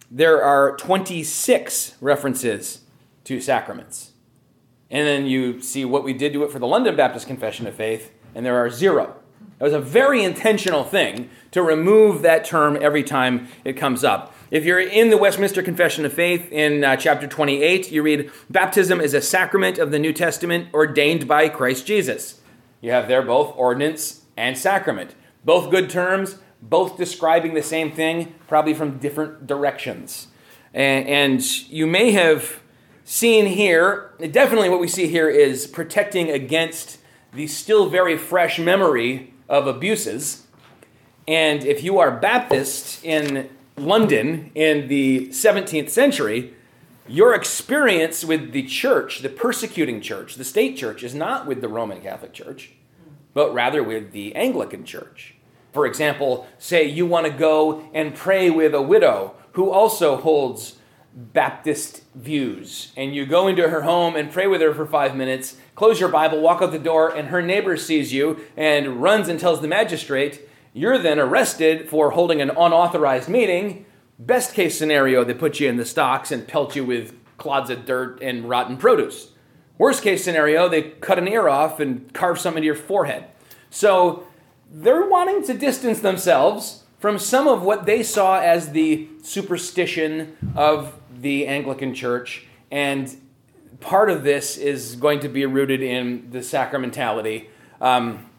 there 0.10 0.44
are 0.44 0.76
26 0.78 1.96
references 2.02 2.82
to 3.24 3.39
sacraments. 3.39 4.12
And 4.89 5.08
then 5.08 5.26
you 5.26 5.62
see 5.62 5.86
what 5.86 6.04
we 6.04 6.13
did 6.13 6.34
to 6.34 6.44
it 6.44 6.52
for 6.52 6.60
the 6.60 6.67
London 6.67 6.96
Baptist 6.96 7.26
Confession 7.26 7.65
of 7.65 7.74
Faith, 7.74 8.12
and 8.36 8.46
there 8.46 8.58
are 8.58 8.70
zero. 8.70 9.15
It 9.62 9.65
was 9.65 9.74
a 9.74 9.80
very 9.80 10.24
intentional 10.24 10.84
thing 10.84 11.30
to 11.52 11.62
remove 11.62 12.24
that 12.24 12.43
term 12.43 12.80
every 12.82 13.04
time 13.04 13.47
it 13.63 13.74
comes 13.74 14.04
up. 14.04 14.34
If 14.50 14.65
you're 14.65 14.80
in 14.80 15.12
the 15.12 15.19
Westminster 15.19 15.62
Confession 15.62 16.04
of 16.04 16.12
Faith 16.12 16.52
in 16.52 16.84
uh, 16.84 16.95
chapter 16.95 17.28
28, 17.28 17.91
you 17.91 18.02
read, 18.02 18.32
Baptism 18.50 19.00
is 19.00 19.13
a 19.13 19.21
sacrament 19.21 19.78
of 19.78 19.91
the 19.91 20.00
New 20.00 20.13
Testament 20.13 20.69
ordained 20.74 21.28
by 21.28 21.47
Christ 21.47 21.86
Jesus. 21.86 22.41
You 22.82 22.89
have 22.89 23.08
there 23.08 23.21
both 23.21 23.56
ordinance 23.56 24.21
and 24.36 24.58
sacrament. 24.58 25.13
Both 25.45 25.69
good 25.69 25.91
terms, 25.91 26.39
both 26.60 26.97
describing 26.97 27.54
the 27.54 27.62
same 27.62 27.91
thing, 27.91 28.34
probably 28.47 28.74
from 28.74 28.97
different 28.97 29.45
directions. 29.45 30.30
And, 30.74 31.08
and 31.08 31.69
you 31.69 31.86
may 31.86 32.13
have 32.13 32.62
seen 33.04 33.45
here, 33.45 34.15
definitely 34.32 34.69
what 34.69 34.80
we 34.80 34.88
see 34.88 35.06
here 35.06 35.30
is 35.30 35.67
protecting 35.67 36.32
against 36.32 36.97
the 37.32 37.45
still 37.45 37.88
very 37.89 38.17
fresh 38.17 38.58
memory 38.58 39.31
of 39.52 39.68
abuses. 39.68 40.48
And 41.28 41.64
if 41.64 41.84
you 41.84 42.00
are 42.00 42.10
Baptist 42.10 43.04
in 43.04 43.50
London 43.78 44.50
in 44.56 44.88
the 44.88 45.28
17th 45.28 45.90
century, 45.90 46.56
your 47.08 47.36
experience 47.36 48.24
with 48.24 48.54
the 48.54 48.64
church, 48.64 49.20
the 49.20 49.30
persecuting 49.30 50.00
church, 50.02 50.36
the 50.36 50.46
state 50.46 50.78
church, 50.78 51.04
is 51.04 51.14
not 51.14 51.46
with 51.46 51.60
the 51.60 51.68
Roman 51.68 52.02
Catholic 52.02 52.32
Church, 52.32 52.72
but 53.34 53.54
rather 53.54 53.84
with 53.84 54.14
the 54.14 54.34
Anglican 54.36 54.86
Church. 54.86 55.36
For 55.74 55.86
example, 55.86 56.48
say 56.58 56.86
you 56.86 57.06
want 57.06 57.26
to 57.28 57.32
go 57.32 57.90
and 57.94 58.16
pray 58.16 58.50
with 58.50 58.74
a 58.74 58.82
widow 58.82 59.36
who 59.54 59.70
also 59.70 60.16
holds 60.16 60.78
Baptist 61.13 62.04
views, 62.15 62.93
and 62.95 63.13
you 63.13 63.26
go 63.26 63.47
into 63.47 63.67
her 63.69 63.82
home 63.82 64.15
and 64.15 64.32
pray 64.32 64.47
with 64.47 64.62
her 64.62 64.74
for 64.74 64.86
five 64.86 65.15
minutes, 65.15 65.58
close 65.76 66.00
your 66.00 66.10
Bible, 66.10 66.39
walk 66.39 66.62
out 66.62 66.71
the 66.71 66.80
door, 66.80 67.10
and 67.13 67.28
her 67.28 67.41
neighbor 67.41 67.76
sees 67.76 68.13
you 68.13 68.39
and 68.56 69.02
runs 69.02 69.28
and 69.28 69.39
tells 69.39 69.62
the 69.62 69.67
magistrate, 69.67 70.47
you're 70.74 70.97
then 70.97 71.19
arrested 71.19 71.89
for 71.89 72.12
holding 72.12 72.41
an 72.41 72.50
unauthorized 72.50 73.28
meeting. 73.28 73.86
Best 74.17 74.54
case 74.54 74.78
scenario, 74.78 75.26
they 75.26 75.34
put 75.34 75.60
you 75.60 75.67
in 75.67 75.76
the 75.76 75.86
stocks 75.86 76.32
and 76.32 76.47
pelt 76.47 76.78
you 76.78 76.86
with 76.86 77.13
clods 77.38 77.69
of 77.69 77.86
dirt 77.86 78.21
and 78.21 78.47
rotten 78.47 78.78
produce. 78.78 79.32
Worst 79.78 80.04
case 80.04 80.24
scenario, 80.24 80.69
they 80.69 80.82
cut 80.82 81.17
an 81.17 81.28
ear 81.28 81.50
off 81.50 81.80
and 81.80 82.13
carve 82.13 82.39
some 82.39 82.56
into 82.56 82.67
your 82.67 82.76
forehead. 82.76 83.26
So 83.69 84.28
they're 84.71 85.10
wanting 85.10 85.43
to 85.47 85.54
distance 85.54 86.00
themselves 86.00 86.84
from 87.00 87.17
some 87.17 87.47
of 87.47 87.63
what 87.63 87.86
they 87.86 88.04
saw 88.04 88.39
as 88.39 88.71
the 88.71 89.10
superstition 89.24 90.38
of 90.56 91.01
the 91.22 91.48
Anglican 91.48 91.94
Church. 91.94 92.46
And 92.72 93.16
part 93.80 94.10
of 94.10 94.24
this 94.24 94.58
is 94.58 94.96
going 94.96 95.20
to 95.22 95.30
be 95.30 95.46
rooted 95.46 95.82
in 95.82 96.30
the 96.32 96.40
sacramentality. 96.40 97.48
Um, 97.80 98.30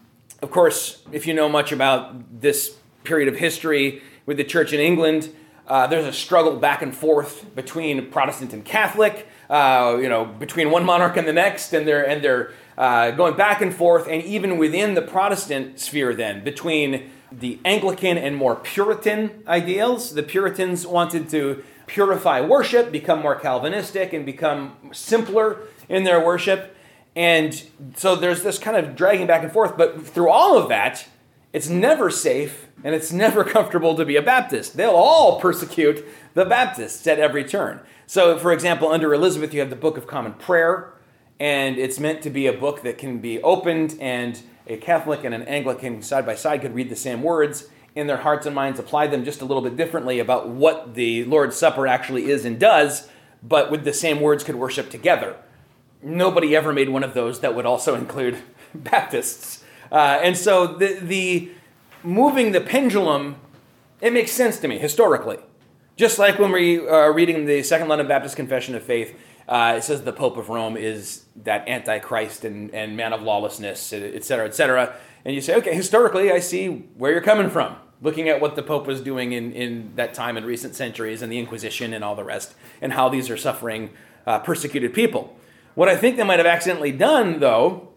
of 0.42 0.50
course, 0.50 1.02
if 1.12 1.26
you 1.26 1.34
know 1.34 1.48
much 1.48 1.72
about 1.72 2.40
this 2.40 2.76
period 3.04 3.28
of 3.28 3.36
history 3.36 4.02
with 4.26 4.36
the 4.36 4.44
church 4.44 4.72
in 4.72 4.80
England, 4.80 5.32
uh, 5.66 5.86
there's 5.86 6.06
a 6.06 6.12
struggle 6.12 6.56
back 6.56 6.82
and 6.82 6.94
forth 6.94 7.54
between 7.54 8.10
Protestant 8.10 8.52
and 8.52 8.64
Catholic, 8.64 9.28
uh, 9.48 9.96
you 10.00 10.08
know, 10.08 10.24
between 10.24 10.70
one 10.70 10.84
monarch 10.84 11.16
and 11.16 11.26
the 11.26 11.32
next, 11.32 11.72
and 11.72 11.86
they're 11.86 12.06
and 12.06 12.22
they're 12.22 12.52
uh, 12.76 13.12
going 13.12 13.36
back 13.36 13.60
and 13.60 13.72
forth, 13.72 14.08
and 14.08 14.22
even 14.24 14.58
within 14.58 14.94
the 14.94 15.02
Protestant 15.02 15.78
sphere, 15.78 16.14
then 16.14 16.42
between 16.42 17.10
the 17.30 17.58
Anglican 17.64 18.18
and 18.18 18.36
more 18.36 18.56
Puritan 18.56 19.42
ideals. 19.46 20.14
The 20.14 20.22
Puritans 20.22 20.86
wanted 20.86 21.28
to 21.30 21.62
purify 21.92 22.40
worship, 22.40 22.90
become 22.90 23.20
more 23.20 23.38
Calvinistic, 23.38 24.14
and 24.14 24.24
become 24.24 24.74
simpler 24.92 25.58
in 25.90 26.04
their 26.04 26.24
worship. 26.24 26.74
And 27.14 27.62
so 27.96 28.16
there's 28.16 28.42
this 28.42 28.58
kind 28.58 28.78
of 28.78 28.96
dragging 28.96 29.26
back 29.26 29.42
and 29.42 29.52
forth. 29.52 29.76
But 29.76 30.06
through 30.06 30.30
all 30.30 30.56
of 30.56 30.70
that, 30.70 31.06
it's 31.52 31.68
never 31.68 32.08
safe 32.08 32.66
and 32.82 32.94
it's 32.94 33.12
never 33.24 33.44
comfortable 33.44 33.94
to 33.96 34.06
be 34.06 34.16
a 34.16 34.22
Baptist. 34.22 34.76
They'll 34.76 34.90
all 34.90 35.38
persecute 35.38 36.02
the 36.32 36.46
Baptists 36.46 37.06
at 37.06 37.18
every 37.18 37.44
turn. 37.44 37.80
So, 38.06 38.38
for 38.38 38.52
example, 38.52 38.88
under 38.88 39.12
Elizabeth, 39.12 39.52
you 39.52 39.60
have 39.60 39.70
the 39.70 39.76
Book 39.76 39.98
of 39.98 40.06
Common 40.06 40.32
Prayer, 40.32 40.94
and 41.38 41.76
it's 41.76 42.00
meant 42.00 42.22
to 42.22 42.30
be 42.30 42.46
a 42.46 42.52
book 42.54 42.82
that 42.82 42.96
can 42.96 43.18
be 43.18 43.42
opened, 43.42 43.98
and 44.00 44.40
a 44.66 44.78
Catholic 44.78 45.24
and 45.24 45.34
an 45.34 45.42
Anglican 45.42 46.02
side 46.02 46.24
by 46.24 46.36
side 46.36 46.62
could 46.62 46.74
read 46.74 46.88
the 46.88 46.96
same 46.96 47.22
words 47.22 47.68
in 47.94 48.06
their 48.06 48.18
hearts 48.18 48.46
and 48.46 48.54
minds, 48.54 48.78
apply 48.78 49.06
them 49.06 49.24
just 49.24 49.42
a 49.42 49.44
little 49.44 49.62
bit 49.62 49.76
differently 49.76 50.18
about 50.18 50.48
what 50.48 50.94
the 50.94 51.24
Lord's 51.24 51.56
Supper 51.56 51.86
actually 51.86 52.30
is 52.30 52.44
and 52.44 52.58
does, 52.58 53.08
but 53.42 53.70
with 53.70 53.84
the 53.84 53.92
same 53.92 54.20
words 54.20 54.44
could 54.44 54.54
worship 54.54 54.90
together. 54.90 55.36
Nobody 56.02 56.56
ever 56.56 56.72
made 56.72 56.88
one 56.88 57.04
of 57.04 57.14
those 57.14 57.40
that 57.40 57.54
would 57.54 57.66
also 57.66 57.94
include 58.02 58.38
Baptists. 58.74 59.62
Uh, 59.90 60.18
and 60.22 60.36
so 60.36 60.66
the, 60.66 60.94
the 60.94 61.50
moving 62.02 62.52
the 62.52 62.60
pendulum, 62.60 63.36
it 64.00 64.12
makes 64.12 64.32
sense 64.32 64.58
to 64.60 64.68
me 64.68 64.78
historically. 64.78 65.38
Just 65.96 66.18
like 66.18 66.38
when 66.38 66.50
we 66.50 66.78
are 66.78 67.12
reading 67.12 67.44
the 67.44 67.62
Second 67.62 67.88
London 67.88 68.08
Baptist 68.08 68.34
Confession 68.34 68.74
of 68.74 68.82
Faith, 68.82 69.14
uh, 69.46 69.74
it 69.76 69.84
says 69.84 70.02
the 70.02 70.12
Pope 70.12 70.38
of 70.38 70.48
Rome 70.48 70.76
is 70.76 71.24
that 71.36 71.68
antichrist 71.68 72.44
and, 72.44 72.74
and 72.74 72.96
man 72.96 73.12
of 73.12 73.20
lawlessness, 73.22 73.92
et 73.92 74.24
cetera, 74.24 74.46
et 74.46 74.54
cetera. 74.54 74.94
And 75.24 75.34
you 75.34 75.40
say, 75.40 75.54
okay, 75.56 75.74
historically, 75.74 76.32
I 76.32 76.40
see 76.40 76.68
where 76.96 77.12
you're 77.12 77.20
coming 77.20 77.48
from, 77.48 77.76
looking 78.00 78.28
at 78.28 78.40
what 78.40 78.56
the 78.56 78.62
Pope 78.62 78.86
was 78.86 79.00
doing 79.00 79.32
in, 79.32 79.52
in 79.52 79.92
that 79.96 80.14
time 80.14 80.36
in 80.36 80.44
recent 80.44 80.74
centuries 80.74 81.22
and 81.22 81.30
the 81.30 81.38
Inquisition 81.38 81.92
and 81.92 82.02
all 82.02 82.14
the 82.14 82.24
rest, 82.24 82.54
and 82.80 82.92
how 82.92 83.08
these 83.08 83.30
are 83.30 83.36
suffering 83.36 83.90
uh, 84.26 84.40
persecuted 84.40 84.92
people. 84.92 85.36
What 85.74 85.88
I 85.88 85.96
think 85.96 86.16
they 86.16 86.24
might 86.24 86.38
have 86.38 86.46
accidentally 86.46 86.92
done, 86.92 87.40
though, 87.40 87.88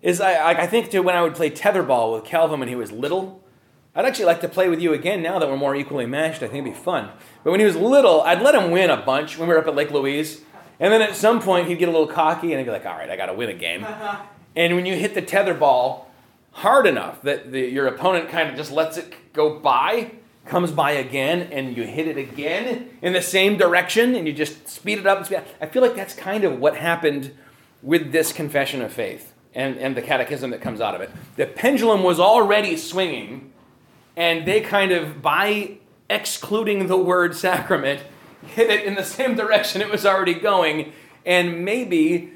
is 0.00 0.20
I, 0.20 0.50
I 0.52 0.66
think 0.66 0.90
to 0.90 1.00
when 1.00 1.16
I 1.16 1.22
would 1.22 1.34
play 1.34 1.50
tetherball 1.50 2.14
with 2.14 2.24
Calvin 2.24 2.60
when 2.60 2.68
he 2.68 2.76
was 2.76 2.92
little, 2.92 3.42
I'd 3.94 4.04
actually 4.04 4.26
like 4.26 4.40
to 4.42 4.48
play 4.48 4.68
with 4.68 4.80
you 4.80 4.92
again 4.92 5.22
now 5.22 5.40
that 5.40 5.48
we're 5.48 5.56
more 5.56 5.74
equally 5.74 6.06
matched. 6.06 6.36
I 6.36 6.46
think 6.46 6.64
it'd 6.64 6.74
be 6.74 6.80
fun. 6.80 7.10
But 7.42 7.50
when 7.50 7.58
he 7.58 7.66
was 7.66 7.74
little, 7.74 8.20
I'd 8.22 8.40
let 8.40 8.54
him 8.54 8.70
win 8.70 8.90
a 8.90 8.96
bunch 8.96 9.36
when 9.36 9.48
we 9.48 9.54
were 9.54 9.60
up 9.60 9.66
at 9.66 9.74
Lake 9.74 9.90
Louise. 9.90 10.42
And 10.78 10.92
then 10.92 11.02
at 11.02 11.16
some 11.16 11.42
point, 11.42 11.66
he'd 11.66 11.80
get 11.80 11.88
a 11.88 11.92
little 11.92 12.06
cocky 12.06 12.52
and 12.52 12.60
he'd 12.60 12.66
be 12.66 12.70
like, 12.70 12.86
all 12.86 12.96
right, 12.96 13.10
I 13.10 13.16
got 13.16 13.26
to 13.26 13.34
win 13.34 13.48
a 13.48 13.54
game. 13.54 13.84
and 14.56 14.76
when 14.76 14.86
you 14.86 14.94
hit 14.94 15.14
the 15.14 15.22
tetherball 15.22 16.04
hard 16.58 16.86
enough 16.86 17.22
that 17.22 17.52
the, 17.52 17.60
your 17.60 17.86
opponent 17.86 18.28
kind 18.28 18.48
of 18.48 18.56
just 18.56 18.72
lets 18.72 18.96
it 18.96 19.14
go 19.32 19.60
by, 19.60 20.10
comes 20.44 20.72
by 20.72 20.90
again, 20.92 21.48
and 21.52 21.76
you 21.76 21.84
hit 21.84 22.08
it 22.08 22.16
again 22.16 22.90
in 23.00 23.12
the 23.12 23.22
same 23.22 23.56
direction 23.56 24.16
and 24.16 24.26
you 24.26 24.32
just 24.32 24.68
speed 24.68 24.98
it 24.98 25.06
up. 25.06 25.18
And 25.18 25.26
speed 25.26 25.36
up. 25.36 25.46
I 25.60 25.66
feel 25.66 25.82
like 25.82 25.94
that's 25.94 26.14
kind 26.14 26.42
of 26.42 26.58
what 26.58 26.76
happened 26.76 27.32
with 27.80 28.10
this 28.10 28.32
confession 28.32 28.82
of 28.82 28.92
faith 28.92 29.32
and, 29.54 29.78
and 29.78 29.96
the 29.96 30.02
catechism 30.02 30.50
that 30.50 30.60
comes 30.60 30.80
out 30.80 30.96
of 30.96 31.00
it. 31.00 31.10
The 31.36 31.46
pendulum 31.46 32.02
was 32.02 32.18
already 32.18 32.76
swinging, 32.76 33.52
and 34.16 34.44
they 34.44 34.60
kind 34.60 34.90
of, 34.90 35.22
by 35.22 35.78
excluding 36.10 36.88
the 36.88 36.96
word 36.96 37.36
sacrament, 37.36 38.02
hit 38.42 38.68
it 38.68 38.84
in 38.84 38.96
the 38.96 39.04
same 39.04 39.36
direction 39.36 39.80
it 39.80 39.90
was 39.90 40.04
already 40.04 40.34
going, 40.34 40.92
and 41.24 41.64
maybe 41.64 42.32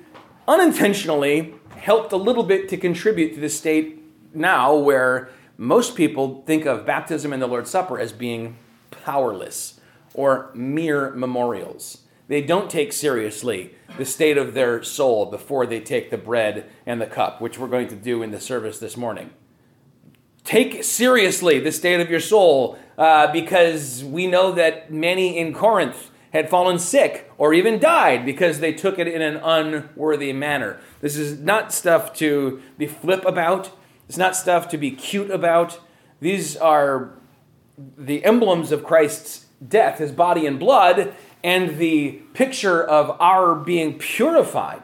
unintentionally 0.47 1.55
helped 1.77 2.13
a 2.13 2.17
little 2.17 2.45
bit 2.45 2.69
to 2.69 2.77
contribute 2.77 3.35
to 3.35 3.41
the 3.41 3.49
state 3.49 4.02
now 4.35 4.75
where 4.75 5.31
most 5.57 5.95
people 5.95 6.43
think 6.47 6.67
of 6.67 6.87
baptism 6.87 7.33
and 7.33 7.43
the 7.43 7.47
Lord's 7.47 7.71
Supper 7.71 7.99
as 7.99 8.13
being 8.13 8.57
powerless 8.91 9.81
or 10.15 10.51
mere 10.55 11.11
memorials. 11.13 12.03
They 12.29 12.41
don't 12.41 12.71
take 12.71 12.93
seriously 12.93 13.75
the 13.99 14.05
state 14.05 14.39
of 14.39 14.55
their 14.55 14.83
soul 14.83 15.27
before 15.27 15.67
they 15.67 15.81
take 15.81 16.11
the 16.11 16.19
bread 16.19 16.71
and 16.87 17.01
the 17.01 17.07
cup, 17.07 17.41
which 17.41 17.59
we're 17.59 17.69
going 17.69 17.89
to 17.89 17.97
do 17.97 18.23
in 18.23 18.31
the 18.31 18.41
service 18.41 18.79
this 18.79 18.97
morning. 18.97 19.31
Take 20.45 20.83
seriously 20.83 21.61
the 21.61 21.73
state 21.73 22.01
of 22.01 22.11
your 22.11 22.21
soul 22.21 22.79
uh, 22.99 23.31
because 23.33 24.03
we 24.03 24.27
know 24.27 24.53
that 24.53 24.93
many 24.93 25.39
in 25.39 25.53
Corinth 25.55 26.11
had 26.33 26.49
fallen 26.49 26.79
sick 26.79 27.31
or 27.37 27.53
even 27.53 27.79
died 27.79 28.25
because 28.25 28.61
they 28.61 28.73
took 28.73 28.99
it 28.99 29.07
in 29.07 29.21
an 29.21 29.37
unworthy 29.37 30.33
manner. 30.33 30.81
This 31.01 31.17
is 31.17 31.39
not 31.39 31.73
stuff 31.73 32.15
to 32.15 32.63
be 32.79 32.87
flip 32.87 33.25
about. 33.25 33.71
It's 34.09 34.19
not 34.19 34.37
stuff 34.37 34.69
to 34.69 34.79
be 34.79 34.91
cute 34.91 35.31
about. 35.31 35.81
These 36.21 36.57
are 36.57 37.11
the 37.97 38.25
emblems 38.25 38.73
of 38.73 38.85
Christ's 38.85 39.47
death, 39.67 39.99
his 39.99 40.13
body 40.13 40.47
and 40.47 40.59
blood, 40.59 41.15
and 41.43 41.79
the 41.79 42.13
picture 42.35 42.83
of 42.83 43.17
our 43.21 43.55
being 43.55 43.99
purified 43.99 44.83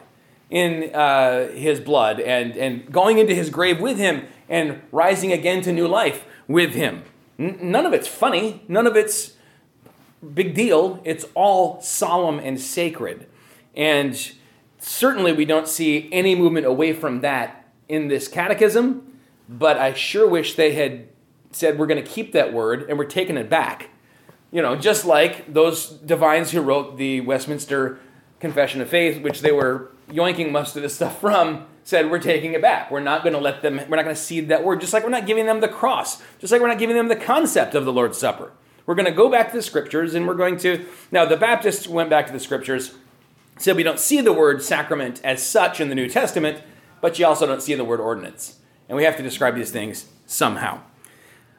in 0.50 0.94
uh, 0.94 1.48
his 1.48 1.78
blood 1.80 2.20
and, 2.20 2.56
and 2.56 2.90
going 2.90 3.18
into 3.18 3.34
his 3.34 3.50
grave 3.50 3.80
with 3.80 3.98
him 3.98 4.26
and 4.48 4.80
rising 4.90 5.32
again 5.32 5.60
to 5.62 5.72
new 5.72 5.86
life 5.86 6.24
with 6.46 6.74
him. 6.74 7.04
N- 7.38 7.58
none 7.60 7.86
of 7.86 7.92
it's 7.92 8.08
funny, 8.08 8.62
none 8.66 8.86
of 8.86 8.96
it's 8.96 9.34
big 10.34 10.54
deal. 10.54 11.00
It's 11.04 11.26
all 11.34 11.80
solemn 11.80 12.38
and 12.38 12.60
sacred. 12.60 13.26
And 13.76 14.32
certainly 14.78 15.32
we 15.32 15.44
don't 15.44 15.68
see 15.68 16.08
any 16.10 16.34
movement 16.34 16.66
away 16.66 16.92
from 16.92 17.20
that 17.20 17.67
in 17.88 18.08
this 18.08 18.28
catechism, 18.28 19.18
but 19.48 19.78
I 19.78 19.94
sure 19.94 20.28
wish 20.28 20.54
they 20.54 20.72
had 20.72 21.08
said 21.52 21.78
we're 21.78 21.86
going 21.86 22.02
to 22.02 22.10
keep 22.10 22.32
that 22.32 22.52
word 22.52 22.88
and 22.88 22.98
we're 22.98 23.04
taking 23.06 23.36
it 23.36 23.48
back 23.48 23.90
you 24.50 24.62
know, 24.62 24.76
just 24.76 25.04
like 25.04 25.52
those 25.52 25.88
divines 25.88 26.50
who 26.50 26.60
wrote 26.60 26.96
the 26.96 27.20
Westminster 27.20 27.98
Confession 28.40 28.80
of 28.80 28.88
Faith, 28.88 29.22
which 29.22 29.40
they 29.40 29.52
were 29.52 29.90
yoinking 30.08 30.50
most 30.50 30.76
of 30.76 30.82
the 30.82 30.88
stuff 30.88 31.20
from, 31.20 31.66
said, 31.84 32.10
We're 32.10 32.18
taking 32.18 32.54
it 32.54 32.62
back. 32.62 32.90
We're 32.90 33.00
not 33.00 33.22
going 33.22 33.34
to 33.34 33.40
let 33.40 33.62
them, 33.62 33.76
we're 33.76 33.96
not 33.96 34.04
going 34.04 34.16
to 34.16 34.20
cede 34.20 34.48
that 34.48 34.64
word, 34.64 34.80
just 34.80 34.92
like 34.92 35.04
we're 35.04 35.10
not 35.10 35.26
giving 35.26 35.46
them 35.46 35.60
the 35.60 35.68
cross, 35.68 36.22
just 36.38 36.52
like 36.52 36.62
we're 36.62 36.68
not 36.68 36.78
giving 36.78 36.96
them 36.96 37.08
the 37.08 37.16
concept 37.16 37.74
of 37.74 37.84
the 37.84 37.92
Lord's 37.92 38.18
Supper. 38.18 38.52
We're 38.86 38.94
going 38.94 39.06
to 39.06 39.12
go 39.12 39.28
back 39.28 39.50
to 39.50 39.56
the 39.56 39.62
scriptures 39.62 40.14
and 40.14 40.26
we're 40.26 40.34
going 40.34 40.56
to. 40.58 40.86
Now, 41.12 41.26
the 41.26 41.36
Baptists 41.36 41.86
went 41.86 42.08
back 42.08 42.26
to 42.28 42.32
the 42.32 42.40
scriptures, 42.40 42.94
said 43.58 43.76
we 43.76 43.82
don't 43.82 43.98
see 43.98 44.22
the 44.22 44.32
word 44.32 44.62
sacrament 44.62 45.20
as 45.22 45.42
such 45.42 45.78
in 45.78 45.90
the 45.90 45.94
New 45.94 46.08
Testament, 46.08 46.62
but 47.00 47.18
you 47.18 47.26
also 47.26 47.46
don't 47.46 47.62
see 47.62 47.74
the 47.74 47.84
word 47.84 48.00
ordinance. 48.00 48.58
And 48.88 48.96
we 48.96 49.04
have 49.04 49.16
to 49.16 49.22
describe 49.22 49.54
these 49.54 49.70
things 49.70 50.06
somehow. 50.26 50.80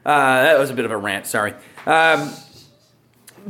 Uh, 0.05 0.43
that 0.43 0.59
was 0.59 0.69
a 0.69 0.73
bit 0.73 0.85
of 0.85 0.91
a 0.91 0.97
rant, 0.97 1.27
sorry. 1.27 1.53
Um, 1.85 2.33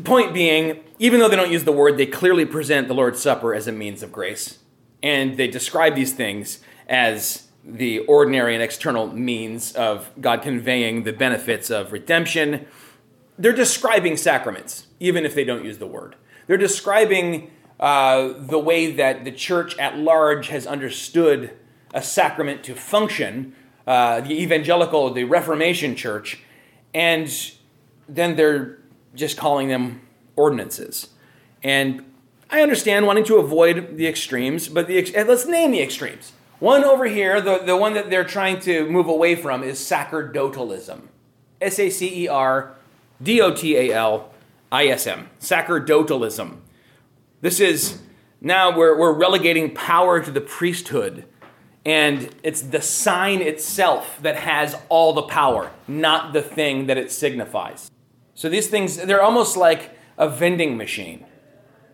point 0.03 0.33
being, 0.33 0.83
even 0.97 1.19
though 1.19 1.29
they 1.29 1.35
don't 1.35 1.51
use 1.51 1.63
the 1.63 1.71
word, 1.71 1.97
they 1.97 2.05
clearly 2.05 2.45
present 2.45 2.87
the 2.87 2.93
Lord's 2.93 3.21
Supper 3.21 3.53
as 3.53 3.67
a 3.67 3.71
means 3.71 4.03
of 4.03 4.11
grace. 4.11 4.59
And 5.01 5.37
they 5.37 5.47
describe 5.47 5.95
these 5.95 6.13
things 6.13 6.59
as 6.87 7.47
the 7.63 7.99
ordinary 7.99 8.53
and 8.53 8.63
external 8.63 9.07
means 9.07 9.73
of 9.73 10.09
God 10.19 10.41
conveying 10.41 11.03
the 11.03 11.13
benefits 11.13 11.69
of 11.69 11.91
redemption. 11.91 12.65
They're 13.37 13.53
describing 13.53 14.17
sacraments, 14.17 14.87
even 14.99 15.25
if 15.25 15.35
they 15.35 15.43
don't 15.43 15.63
use 15.63 15.77
the 15.77 15.87
word. 15.87 16.15
They're 16.47 16.57
describing 16.57 17.51
uh, 17.79 18.33
the 18.37 18.59
way 18.59 18.91
that 18.93 19.23
the 19.23 19.31
church 19.31 19.77
at 19.77 19.97
large 19.97 20.47
has 20.47 20.67
understood 20.67 21.51
a 21.93 22.01
sacrament 22.01 22.63
to 22.63 22.75
function, 22.75 23.55
uh, 23.87 24.21
the 24.21 24.41
evangelical, 24.41 25.11
the 25.11 25.23
Reformation 25.23 25.95
church, 25.95 26.41
and 26.93 27.51
then 28.07 28.35
they're 28.35 28.79
just 29.15 29.37
calling 29.37 29.67
them 29.67 30.01
ordinances. 30.35 31.09
And 31.63 32.05
I 32.49 32.61
understand 32.61 33.05
wanting 33.05 33.25
to 33.25 33.37
avoid 33.37 33.97
the 33.97 34.07
extremes, 34.07 34.67
but 34.67 34.87
the 34.87 35.11
let's 35.27 35.45
name 35.45 35.71
the 35.71 35.81
extremes. 35.81 36.33
One 36.59 36.83
over 36.83 37.05
here, 37.05 37.39
the, 37.39 37.59
the 37.59 37.77
one 37.77 37.93
that 37.93 38.09
they're 38.09 38.25
trying 38.25 38.59
to 38.61 38.89
move 38.89 39.07
away 39.07 39.35
from 39.35 39.63
is 39.63 39.79
sacerdotalism. 39.79 41.07
S 41.61 41.79
A 41.79 41.89
C 41.89 42.23
E 42.23 42.27
R 42.27 42.75
D 43.21 43.41
O 43.41 43.53
T 43.53 43.77
A 43.77 43.93
L 43.93 44.31
I 44.71 44.87
S 44.87 45.07
M. 45.07 45.29
Sacerdotalism. 45.39 46.57
This 47.41 47.59
is 47.59 47.99
Now 48.41 48.75
we're, 48.75 48.97
we're 48.97 49.13
relegating 49.13 49.73
power 49.73 50.21
to 50.21 50.31
the 50.31 50.41
priesthood. 50.41 51.25
And 51.85 52.29
it's 52.43 52.61
the 52.61 52.81
sign 52.81 53.41
itself 53.41 54.19
that 54.21 54.35
has 54.35 54.75
all 54.89 55.13
the 55.13 55.23
power, 55.23 55.71
not 55.87 56.33
the 56.33 56.41
thing 56.41 56.87
that 56.87 56.97
it 56.97 57.11
signifies. 57.11 57.89
So 58.35 58.49
these 58.49 58.67
things, 58.67 58.97
they're 58.97 59.21
almost 59.21 59.57
like 59.57 59.97
a 60.17 60.29
vending 60.29 60.77
machine, 60.77 61.25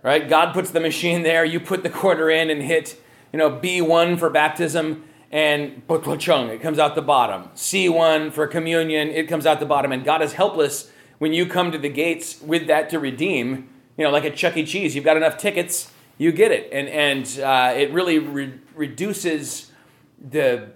right? 0.02 0.28
God 0.28 0.54
puts 0.54 0.72
the 0.72 0.80
machine 0.80 1.24
there, 1.24 1.46
you 1.46 1.60
put 1.60 1.84
the 1.84 1.90
quarter 1.90 2.30
in 2.30 2.50
and 2.50 2.62
hit, 2.62 3.00
you 3.32 3.40
know, 3.40 3.52
B1 3.52 4.20
for 4.20 4.30
baptism, 4.30 5.04
and 5.32 5.82
chung, 6.20 6.50
it 6.50 6.62
comes 6.62 6.80
out 6.80 6.96
the 6.96 7.02
bottom. 7.02 7.50
C1 7.56 8.32
for 8.32 8.48
communion, 8.48 9.10
it 9.10 9.28
comes 9.28 9.46
out 9.46 9.60
the 9.60 9.66
bottom. 9.66 9.92
And 9.92 10.06
God 10.06 10.22
is 10.22 10.34
helpless 10.34 10.92
when 11.18 11.34
you 11.34 11.46
come 11.46 11.72
to 11.72 11.78
the 11.78 11.90
gates 11.90 12.42
with 12.42 12.68
that 12.68 12.90
to 12.92 13.00
redeem. 13.00 13.70
You 13.98 14.06
know, 14.06 14.12
like 14.12 14.26
at 14.26 14.36
Chuck 14.36 14.56
E. 14.56 14.66
Cheese, 14.66 14.96
you've 14.96 15.06
got 15.06 15.18
enough 15.18 15.38
tickets, 15.38 15.92
you 16.18 16.32
get 16.32 16.52
it. 16.52 16.70
And, 16.72 16.88
and 16.88 17.40
uh, 17.40 17.74
it 17.76 17.92
really 17.92 18.20
re- 18.20 18.60
reduces 18.76 19.72
the, 20.20 20.70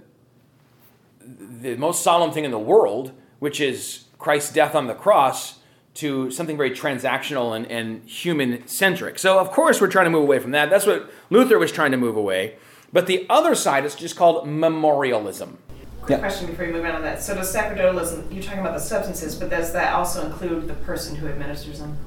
the 1.22 1.76
most 1.76 2.04
solemn 2.04 2.32
thing 2.32 2.46
in 2.46 2.52
the 2.52 2.60
world, 2.60 3.12
which 3.40 3.62
is 3.62 4.06
Christ's 4.18 4.52
death 4.54 4.76
on 4.76 4.88
the 4.88 4.94
cross, 4.94 5.60
to 5.96 6.32
something 6.32 6.56
very 6.56 6.72
transactional 6.72 7.56
and, 7.56 7.66
and 7.68 8.08
human 8.08 8.66
centric. 8.68 9.20
So, 9.20 9.40
of 9.40 9.52
course, 9.52 9.82
we're 9.82 9.88
trying 9.90 10.06
to 10.06 10.12
move 10.12 10.24
away 10.24 10.40
from 10.40 10.52
that. 10.52 10.70
That's 10.70 10.86
what 10.86 11.12
Luther 11.30 11.60
was 11.60 11.72
trying 11.72 11.92
to 11.92 11.98
move 11.98 12.16
away. 12.16 12.56
But 12.94 13.06
the 13.06 13.26
other 13.30 13.54
side 13.56 13.86
is 13.86 13.96
just 13.96 14.16
called 14.16 14.48
memorialism. 14.48 15.58
Quick 16.02 16.18
yeah. 16.18 16.20
question 16.20 16.48
before 16.48 16.66
you 16.66 16.74
move 16.74 16.86
on 16.86 16.96
to 16.96 17.02
that. 17.02 17.22
So, 17.22 17.36
does 17.36 17.54
sacerdotalism, 17.54 18.32
you're 18.32 18.44
talking 18.44 18.62
about 18.62 18.74
the 18.74 18.80
substances, 18.80 19.36
but 19.36 19.50
does 19.50 19.74
that 19.74 19.94
also 19.94 20.26
include 20.26 20.68
the 20.68 20.74
person 20.74 21.16
who 21.16 21.28
administers 21.28 21.80
them? 21.80 21.98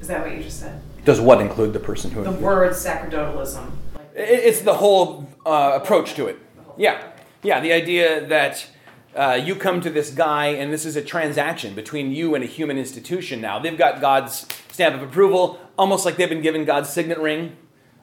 Is 0.00 0.08
that 0.08 0.20
what 0.20 0.36
you 0.36 0.42
just 0.42 0.60
said? 0.60 0.80
Does 1.04 1.20
what 1.20 1.40
include 1.40 1.72
the 1.72 1.80
person 1.80 2.10
who? 2.10 2.22
The 2.22 2.30
word 2.32 2.72
sacerdotalism. 2.72 3.70
It's 4.14 4.60
the 4.60 4.74
whole 4.74 5.28
uh, 5.44 5.78
approach 5.82 6.14
to 6.14 6.28
it. 6.28 6.38
Yeah, 6.76 7.12
yeah. 7.42 7.60
The 7.60 7.72
idea 7.72 8.26
that 8.26 8.66
uh, 9.14 9.40
you 9.42 9.56
come 9.56 9.80
to 9.80 9.90
this 9.90 10.10
guy, 10.10 10.48
and 10.48 10.72
this 10.72 10.84
is 10.84 10.96
a 10.96 11.02
transaction 11.02 11.74
between 11.74 12.12
you 12.12 12.34
and 12.34 12.42
a 12.42 12.46
human 12.46 12.78
institution. 12.78 13.40
Now 13.40 13.58
they've 13.58 13.76
got 13.76 14.00
God's 14.00 14.46
stamp 14.70 14.94
of 14.94 15.02
approval, 15.02 15.60
almost 15.78 16.04
like 16.04 16.16
they've 16.16 16.28
been 16.28 16.42
given 16.42 16.64
God's 16.64 16.88
signet 16.88 17.18
ring. 17.18 17.56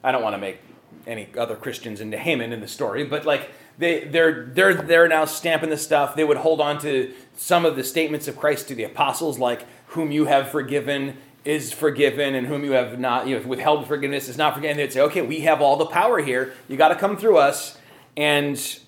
I 0.03 0.11
don't 0.11 0.23
want 0.23 0.35
to 0.35 0.39
make 0.39 0.59
any 1.07 1.29
other 1.37 1.55
Christians 1.55 2.01
into 2.01 2.17
Haman 2.17 2.53
in 2.53 2.61
the 2.61 2.67
story, 2.67 3.03
but 3.03 3.25
like 3.25 3.49
they, 3.79 4.03
they're, 4.03 4.45
they're, 4.53 4.73
they're 4.73 5.07
now 5.07 5.23
stamping 5.25 5.69
the 5.69 5.77
stuff. 5.77 6.15
They 6.15 6.25
would 6.25 6.37
hold 6.37 6.59
on 6.59 6.79
to 6.79 7.13
some 7.37 7.65
of 7.65 7.77
the 7.77 7.83
statements 7.83 8.27
of 8.27 8.37
Christ 8.37 8.67
to 8.67 8.75
the 8.75 8.83
apostles, 8.83 9.39
like, 9.39 9.65
whom 9.87 10.11
you 10.11 10.25
have 10.25 10.51
forgiven 10.51 11.17
is 11.45 11.71
forgiven, 11.71 12.35
and 12.35 12.45
whom 12.45 12.65
you 12.65 12.73
have 12.73 12.99
not, 12.99 13.25
you 13.25 13.39
know, 13.39 13.47
withheld 13.47 13.87
forgiveness 13.87 14.27
is 14.27 14.37
not 14.37 14.53
forgiven. 14.53 14.75
they'd 14.75 14.91
say, 14.91 14.99
okay, 14.99 15.21
we 15.21 15.39
have 15.39 15.61
all 15.61 15.77
the 15.77 15.85
power 15.85 16.19
here. 16.19 16.53
You 16.67 16.75
got 16.75 16.89
to 16.89 16.95
come 16.95 17.15
through 17.15 17.37
us, 17.37 17.77
and 18.17 18.79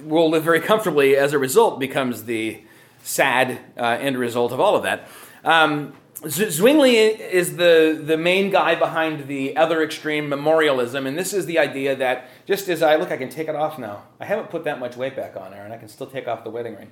we'll 0.00 0.30
live 0.30 0.44
very 0.44 0.60
comfortably 0.60 1.16
as 1.16 1.32
a 1.32 1.38
result, 1.38 1.78
becomes 1.80 2.24
the 2.24 2.62
sad 3.02 3.58
uh, 3.76 3.98
end 4.00 4.18
result 4.18 4.52
of 4.52 4.60
all 4.60 4.76
of 4.76 4.82
that. 4.82 5.08
Um, 5.44 5.94
Zwingli 6.26 6.96
is 6.96 7.56
the, 7.56 7.98
the 8.02 8.18
main 8.18 8.50
guy 8.50 8.74
behind 8.74 9.26
the 9.26 9.56
other 9.56 9.82
extreme 9.82 10.28
memorialism, 10.28 11.06
and 11.06 11.18
this 11.18 11.32
is 11.32 11.46
the 11.46 11.58
idea 11.58 11.96
that 11.96 12.28
just 12.46 12.68
as 12.68 12.82
I 12.82 12.96
look, 12.96 13.10
I 13.10 13.16
can 13.16 13.30
take 13.30 13.48
it 13.48 13.54
off 13.54 13.78
now. 13.78 14.02
I 14.18 14.26
haven't 14.26 14.50
put 14.50 14.64
that 14.64 14.78
much 14.78 14.96
weight 14.96 15.16
back 15.16 15.34
on, 15.36 15.54
Aaron. 15.54 15.72
I 15.72 15.78
can 15.78 15.88
still 15.88 16.06
take 16.06 16.28
off 16.28 16.44
the 16.44 16.50
wedding 16.50 16.76
ring. 16.76 16.90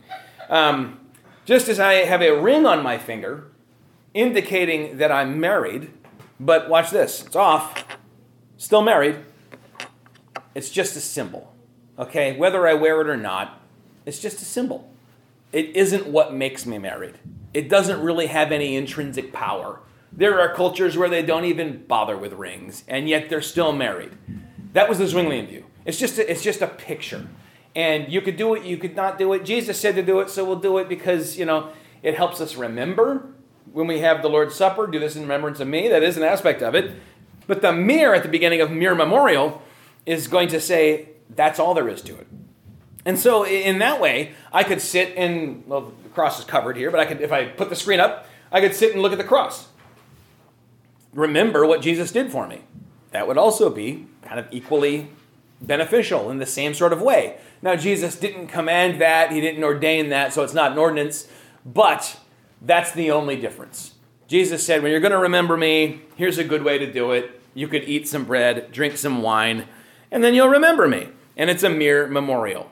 Um, 0.49 1.01
just 1.45 1.69
as 1.69 1.79
I 1.79 1.95
have 2.05 2.23
a 2.23 2.41
ring 2.41 2.65
on 2.65 2.83
my 2.83 2.97
finger 2.97 3.51
indicating 4.15 4.97
that 4.97 5.13
I'm 5.13 5.39
married, 5.39 5.91
but 6.41 6.71
watch 6.71 6.91
this 6.91 7.25
it's 7.27 7.37
off, 7.37 7.85
still 8.57 8.83
married. 8.83 9.17
It's 10.55 10.71
just 10.71 10.97
a 10.97 11.01
symbol, 11.01 11.55
okay? 11.99 12.37
Whether 12.37 12.67
I 12.67 12.75
wear 12.75 13.01
it 13.01 13.09
or 13.09 13.17
not, 13.17 13.61
it's 14.07 14.19
just 14.19 14.41
a 14.41 14.45
symbol. 14.45 14.91
It 15.53 15.75
isn't 15.77 16.07
what 16.07 16.35
makes 16.35 16.67
me 16.67 16.79
married 16.79 17.19
it 17.55 17.69
doesn't 17.69 18.01
really 18.01 18.27
have 18.27 18.53
any 18.53 18.77
intrinsic 18.77 19.33
power. 19.33 19.81
There 20.13 20.41
are 20.41 20.55
cultures 20.55 20.97
where 20.97 21.09
they 21.09 21.23
don't 21.23 21.45
even 21.45 21.85
bother 21.87 22.17
with 22.17 22.33
rings, 22.33 22.85
and 22.89 23.09
yet 23.09 23.29
they're 23.29 23.43
still 23.43 23.73
married. 23.73 24.13
That 24.73 24.89
was 24.89 24.99
the 24.99 25.05
Zwinglian 25.05 25.49
view. 25.49 25.65
It's 25.85 25.99
just 25.99 26.19
a, 26.19 26.31
it's 26.31 26.43
just 26.43 26.63
a 26.63 26.67
picture, 26.67 27.27
and 27.75 28.13
you 28.13 28.21
could 28.21 28.37
do 28.37 28.55
it, 28.55 28.65
you 28.65 28.77
could 28.77 28.97
not 28.97 29.19
do 29.19 29.33
it. 29.33 29.45
Jesus 29.45 29.81
said 29.81 29.95
to 29.97 30.03
do 30.03 30.21
it, 30.21 30.31
so 30.31 30.45
we'll 30.45 30.57
do 30.57 30.79
it 30.79 30.89
because 30.89 31.39
you 31.39 31.45
know 31.45 31.71
it 32.03 32.15
helps 32.15 32.41
us 32.41 32.57
remember 32.57 33.27
when 33.73 33.87
we 33.87 34.01
have 34.01 34.23
the 34.23 34.29
Lord's 34.29 34.55
Supper. 34.55 34.87
Do 34.87 34.99
this 34.99 35.17
in 35.17 35.23
remembrance 35.23 35.61
of 35.61 35.69
me. 35.69 35.89
That 35.89 36.03
is 36.03 36.17
an 36.17 36.23
aspect 36.23 36.63
of 36.63 36.75
it. 36.75 36.95
But 37.47 37.63
the 37.63 37.73
mir 37.73 38.15
at 38.15 38.23
the 38.23 38.29
beginning 38.29 38.61
of 38.61 38.71
mir 38.71 38.95
memorial 38.95 39.63
is 40.05 40.29
going 40.29 40.49
to 40.49 40.61
say 40.61 41.11
that's 41.35 41.59
all 41.59 41.75
there 41.75 41.89
is 41.89 42.03
to 42.03 42.17
it. 42.17 42.27
And 43.05 43.19
so, 43.19 43.47
in 43.47 43.79
that 43.79 44.01
way, 44.01 44.35
I 44.53 44.65
could 44.65 44.83
sit 44.83 45.17
and, 45.17 45.67
well, 45.67 45.93
the 46.03 46.09
cross 46.11 46.39
is 46.39 46.45
covered 46.45 46.77
here, 46.77 46.91
but 46.91 47.01
I 47.01 47.07
could, 47.07 47.21
if 47.21 47.33
I 47.33 47.47
put 47.47 47.71
the 47.71 47.77
screen 47.77 48.01
up, 48.01 48.27
I 48.53 48.61
could 48.61 48.75
sit 48.75 48.93
and 48.93 49.03
look 49.03 49.13
at 49.13 49.19
the 49.19 49.25
cross. 49.25 49.69
Remember 51.15 51.65
what 51.65 51.81
Jesus 51.81 52.13
did 52.13 52.31
for 52.31 52.47
me. 52.47 52.63
That 53.13 53.27
would 53.27 53.39
also 53.39 53.71
be 53.71 54.07
kind 54.23 54.39
of 54.39 54.47
equally 54.51 55.09
beneficial 55.61 56.31
in 56.31 56.39
the 56.39 56.47
same 56.47 56.75
sort 56.75 56.93
of 56.93 57.01
way. 57.01 57.39
Now, 57.63 57.77
Jesus 57.77 58.17
didn't 58.17 58.49
command 58.49 59.01
that, 59.01 59.33
he 59.33 59.41
didn't 59.41 59.65
ordain 59.65 60.11
that, 60.11 60.33
so 60.33 60.43
it's 60.43 60.55
not 60.55 60.73
an 60.73 60.79
ordinance, 60.79 61.29
but 61.65 62.19
that's 62.61 62.93
the 62.93 63.11
only 63.11 63.37
difference. 63.37 63.95
Jesus 64.27 64.65
said, 64.65 64.83
When 64.83 64.91
you're 64.91 65.01
going 65.01 65.13
to 65.13 65.19
remember 65.19 65.57
me, 65.57 66.03
here's 66.17 66.39
a 66.39 66.45
good 66.45 66.63
way 66.63 66.79
to 66.79 66.93
do 66.93 67.13
it. 67.13 67.41
You 67.55 67.67
could 67.69 67.85
eat 67.85 68.07
some 68.07 68.25
bread, 68.25 68.71
drink 68.71 68.97
some 68.97 69.23
wine, 69.23 69.67
and 70.11 70.23
then 70.23 70.35
you'll 70.35 70.49
remember 70.49 70.87
me. 70.87 71.09
And 71.39 71.49
it's 71.49 71.63
a 71.63 71.71
mere 71.71 72.07
memorial. 72.07 72.71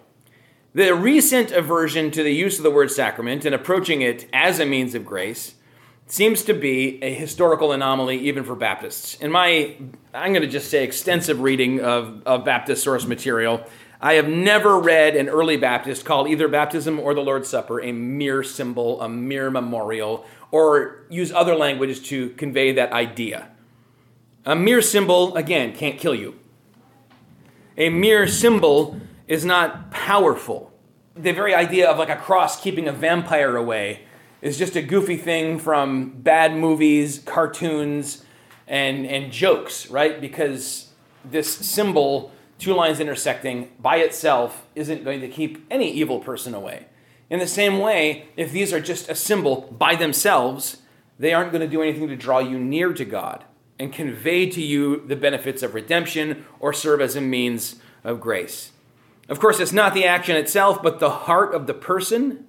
The 0.74 0.94
recent 0.94 1.52
aversion 1.52 2.10
to 2.10 2.22
the 2.22 2.34
use 2.34 2.58
of 2.58 2.62
the 2.62 2.70
word 2.70 2.90
sacrament 2.90 3.46
and 3.46 3.54
approaching 3.54 4.02
it 4.02 4.28
as 4.34 4.60
a 4.60 4.66
means 4.66 4.94
of 4.94 5.06
grace 5.06 5.54
seems 6.06 6.42
to 6.42 6.52
be 6.52 7.02
a 7.02 7.14
historical 7.14 7.72
anomaly 7.72 8.18
even 8.18 8.44
for 8.44 8.54
Baptists. 8.54 9.14
In 9.14 9.32
my, 9.32 9.76
I'm 10.12 10.32
going 10.32 10.42
to 10.42 10.48
just 10.48 10.70
say, 10.70 10.84
extensive 10.84 11.40
reading 11.40 11.80
of, 11.80 12.22
of 12.26 12.44
Baptist 12.44 12.84
source 12.84 13.06
material, 13.06 13.64
I 14.00 14.14
have 14.14 14.28
never 14.28 14.78
read 14.78 15.16
an 15.16 15.28
early 15.28 15.56
Baptist 15.56 16.04
call 16.04 16.28
either 16.28 16.48
baptism 16.48 17.00
or 17.00 17.14
the 17.14 17.22
Lord's 17.22 17.48
Supper 17.48 17.80
a 17.80 17.92
mere 17.92 18.42
symbol, 18.42 19.00
a 19.00 19.08
mere 19.08 19.50
memorial, 19.50 20.26
or 20.50 21.06
use 21.08 21.32
other 21.32 21.54
languages 21.54 22.00
to 22.08 22.30
convey 22.30 22.72
that 22.72 22.92
idea. 22.92 23.48
A 24.44 24.54
mere 24.54 24.82
symbol, 24.82 25.34
again, 25.36 25.74
can't 25.74 25.98
kill 25.98 26.14
you. 26.14 26.38
A 27.78 27.90
mere 27.90 28.26
symbol 28.26 28.98
is 29.28 29.44
not 29.44 29.90
powerful. 29.90 30.72
The 31.14 31.32
very 31.32 31.54
idea 31.54 31.90
of 31.90 31.98
like 31.98 32.08
a 32.08 32.16
cross 32.16 32.58
keeping 32.60 32.88
a 32.88 32.92
vampire 32.92 33.54
away 33.54 34.02
is 34.40 34.56
just 34.56 34.76
a 34.76 34.82
goofy 34.82 35.18
thing 35.18 35.58
from 35.58 36.10
bad 36.22 36.56
movies, 36.56 37.18
cartoons, 37.18 38.24
and, 38.66 39.06
and 39.06 39.30
jokes, 39.30 39.90
right? 39.90 40.20
Because 40.20 40.90
this 41.22 41.54
symbol, 41.54 42.32
two 42.58 42.72
lines 42.72 42.98
intersecting, 42.98 43.70
by 43.78 43.96
itself 43.96 44.66
isn't 44.74 45.04
going 45.04 45.20
to 45.20 45.28
keep 45.28 45.66
any 45.70 45.90
evil 45.90 46.20
person 46.20 46.54
away. 46.54 46.86
In 47.28 47.40
the 47.40 47.46
same 47.46 47.78
way, 47.78 48.28
if 48.36 48.52
these 48.52 48.72
are 48.72 48.80
just 48.80 49.10
a 49.10 49.14
symbol 49.14 49.68
by 49.76 49.96
themselves, 49.96 50.78
they 51.18 51.34
aren't 51.34 51.52
going 51.52 51.62
to 51.62 51.68
do 51.68 51.82
anything 51.82 52.08
to 52.08 52.16
draw 52.16 52.38
you 52.38 52.58
near 52.58 52.94
to 52.94 53.04
God 53.04 53.44
and 53.78 53.92
convey 53.92 54.48
to 54.48 54.62
you 54.62 55.06
the 55.06 55.16
benefits 55.16 55.62
of 55.62 55.74
redemption 55.74 56.44
or 56.60 56.72
serve 56.72 57.00
as 57.00 57.16
a 57.16 57.20
means 57.20 57.76
of 58.04 58.20
grace. 58.20 58.72
Of 59.28 59.40
course, 59.40 59.60
it's 59.60 59.72
not 59.72 59.92
the 59.92 60.04
action 60.04 60.36
itself, 60.36 60.82
but 60.82 61.00
the 61.00 61.10
heart 61.10 61.54
of 61.54 61.66
the 61.66 61.74
person 61.74 62.46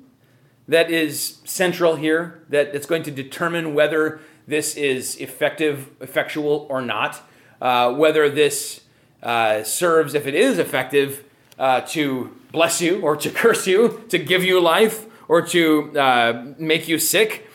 that 0.68 0.92
is 0.92 1.40
central 1.46 1.96
here, 1.96 2.44
that 2.50 2.76
it's 2.76 2.86
going 2.86 3.04
to 3.04 3.12
determine 3.12 3.74
whether 3.74 4.20
this 4.48 4.76
is 4.76 5.16
effective, 5.18 5.90
effectual, 6.02 6.68
or 6.70 6.82
not, 6.82 7.22
uh, 7.62 7.92
whether 7.94 8.30
this 8.30 8.82
uh, 9.24 9.64
serves, 9.64 10.14
if 10.14 10.28
it 10.28 10.36
is 10.36 10.60
effective, 10.60 11.24
uh, 11.58 11.82
to 11.82 12.36
bless 12.52 12.82
you 12.82 13.02
or 13.02 13.16
to 13.16 13.30
curse 13.42 13.66
you, 13.66 14.04
to 14.10 14.18
give 14.18 14.44
you 14.44 14.60
life 14.60 15.06
or 15.28 15.42
to 15.42 15.98
uh, 15.98 16.54
make 16.58 16.88
you 16.88 17.00
sick. 17.00 17.48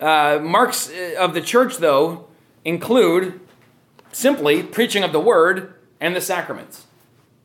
Uh, 0.00 0.38
marks 0.42 0.90
uh, 0.90 1.14
of 1.18 1.34
the 1.34 1.40
church, 1.40 1.78
though, 1.78 2.26
include 2.64 3.40
simply 4.12 4.62
preaching 4.62 5.02
of 5.02 5.12
the 5.12 5.20
word 5.20 5.74
and 6.00 6.14
the 6.14 6.20
sacraments. 6.20 6.86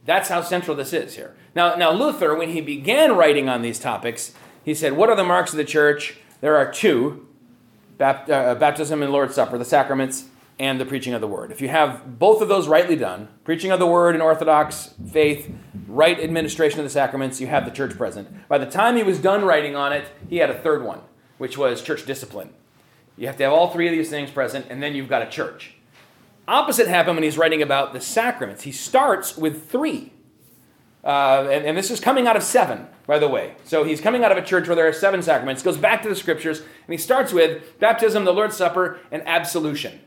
That's 0.05 0.29
how 0.29 0.41
central 0.41 0.75
this 0.75 0.93
is 0.93 1.15
here. 1.15 1.35
Now, 1.55 1.75
now 1.75 1.91
Luther, 1.91 2.35
when 2.35 2.49
he 2.49 2.61
began 2.61 3.15
writing 3.15 3.49
on 3.49 3.61
these 3.61 3.79
topics, 3.79 4.33
he 4.63 4.73
said, 4.73 4.93
What 4.93 5.09
are 5.09 5.15
the 5.15 5.23
marks 5.23 5.51
of 5.51 5.57
the 5.57 5.65
church? 5.65 6.17
There 6.41 6.55
are 6.55 6.71
two 6.71 7.27
uh, 7.99 8.55
baptism 8.55 9.03
and 9.03 9.11
Lord's 9.11 9.35
Supper, 9.35 9.57
the 9.57 9.65
sacraments, 9.65 10.25
and 10.57 10.79
the 10.79 10.85
preaching 10.85 11.13
of 11.13 11.21
the 11.21 11.27
word. 11.27 11.51
If 11.51 11.61
you 11.61 11.69
have 11.69 12.19
both 12.19 12.41
of 12.41 12.49
those 12.49 12.67
rightly 12.67 12.95
done, 12.95 13.29
preaching 13.43 13.71
of 13.71 13.79
the 13.79 13.87
word 13.87 14.15
in 14.15 14.21
Orthodox 14.21 14.93
faith, 15.11 15.51
right 15.87 16.19
administration 16.19 16.79
of 16.79 16.85
the 16.85 16.89
sacraments, 16.89 17.39
you 17.39 17.47
have 17.47 17.65
the 17.65 17.71
church 17.71 17.97
present. 17.97 18.47
By 18.47 18.57
the 18.57 18.65
time 18.65 18.97
he 18.97 19.03
was 19.03 19.19
done 19.19 19.45
writing 19.45 19.75
on 19.75 19.93
it, 19.93 20.07
he 20.29 20.37
had 20.37 20.49
a 20.49 20.59
third 20.59 20.83
one, 20.83 21.01
which 21.37 21.57
was 21.57 21.81
church 21.81 22.05
discipline. 22.05 22.49
You 23.19 23.27
have 23.27 23.35
to 23.35 23.43
have 23.43 23.51
all 23.51 23.69
three 23.69 23.85
of 23.85 23.91
these 23.91 24.09
things 24.09 24.31
present, 24.31 24.67
and 24.69 24.81
then 24.81 24.95
you've 24.95 25.09
got 25.09 25.21
a 25.21 25.29
church. 25.29 25.73
opposite 26.47 26.87
happened 26.87 27.17
when 27.17 27.23
he's 27.23 27.37
writing 27.37 27.61
about 27.61 27.91
the 27.91 27.99
sacraments. 27.99 28.63
He 28.63 28.71
starts 28.71 29.37
with 29.37 29.69
three. 29.69 30.13
Uh, 31.03 31.47
and, 31.51 31.65
and, 31.65 31.77
this 31.77 31.91
is 31.91 31.99
coming 31.99 32.27
out 32.27 32.37
of 32.37 32.43
seven, 32.43 32.87
by 33.07 33.19
the 33.19 33.27
way. 33.27 33.55
So 33.65 33.83
he's 33.83 33.99
coming 33.99 34.23
out 34.23 34.31
of 34.31 34.37
a 34.37 34.41
church 34.41 34.67
where 34.67 34.75
there 34.75 34.87
are 34.87 34.93
seven 34.93 35.21
sacraments, 35.21 35.63
goes 35.63 35.77
back 35.77 36.01
to 36.03 36.09
the 36.09 36.15
scriptures, 36.15 36.59
and 36.59 36.67
he 36.87 36.97
starts 36.97 37.31
with 37.33 37.77
baptism, 37.79 38.23
the 38.23 38.33
Lord's 38.33 38.55
Supper, 38.55 38.99
and 39.11 39.21
absolution. 39.25 39.99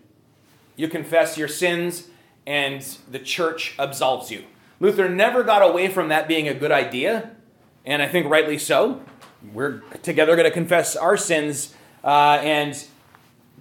You 0.76 0.88
confess 0.88 1.36
your 1.36 1.48
sins, 1.48 2.08
and 2.46 2.82
the 3.10 3.18
church 3.18 3.74
absolves 3.78 4.30
you. 4.30 4.44
Luther 4.80 5.08
never 5.08 5.42
got 5.42 5.62
away 5.62 5.88
from 5.88 6.08
that 6.08 6.28
being 6.28 6.48
a 6.48 6.54
good 6.54 6.72
idea, 6.72 7.30
and 7.84 8.02
I 8.02 8.08
think 8.08 8.26
rightly 8.26 8.58
so. 8.58 9.02
We're 9.52 9.80
together 10.02 10.34
going 10.34 10.48
to 10.48 10.54
confess 10.54 10.96
our 10.96 11.16
sins, 11.16 11.74
uh, 12.04 12.38
and 12.42 12.84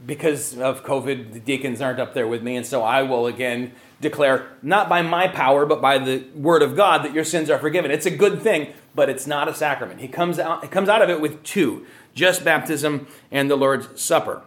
because 0.06 0.58
of 0.58 0.84
COVID, 0.84 1.34
the 1.34 1.40
deacons 1.40 1.82
aren't 1.82 2.00
up 2.00 2.14
there 2.14 2.28
with 2.28 2.42
me, 2.42 2.56
and 2.56 2.66
so 2.66 2.84
I 2.84 3.04
will 3.04 3.28
again 3.28 3.74
declare, 4.00 4.48
not 4.62 4.90
by 4.90 5.02
my 5.02 5.28
power, 5.28 5.66
but 5.66 5.80
by 5.82 6.00
the 6.00 6.26
word 6.36 6.64
of 6.64 6.76
God, 6.76 7.04
that 7.04 7.14
your 7.14 7.24
sins 7.24 7.50
are 7.50 7.60
forgiven. 7.60 7.92
It's 7.92 8.08
a 8.08 8.12
good 8.12 8.42
thing, 8.42 8.74
but 8.96 9.10
it's 9.10 9.28
not 9.28 9.48
a 9.48 9.54
sacrament. 9.54 10.02
He 10.02 10.08
comes 10.08 10.40
out, 10.40 10.64
he 10.64 10.70
comes 10.70 10.90
out 10.90 11.02
of 11.02 11.10
it 11.10 11.22
with 11.22 11.44
two 11.44 11.86
just 12.14 12.44
baptism 12.44 13.08
and 13.30 13.50
the 13.50 13.56
Lord's 13.56 14.02
Supper. 14.02 14.42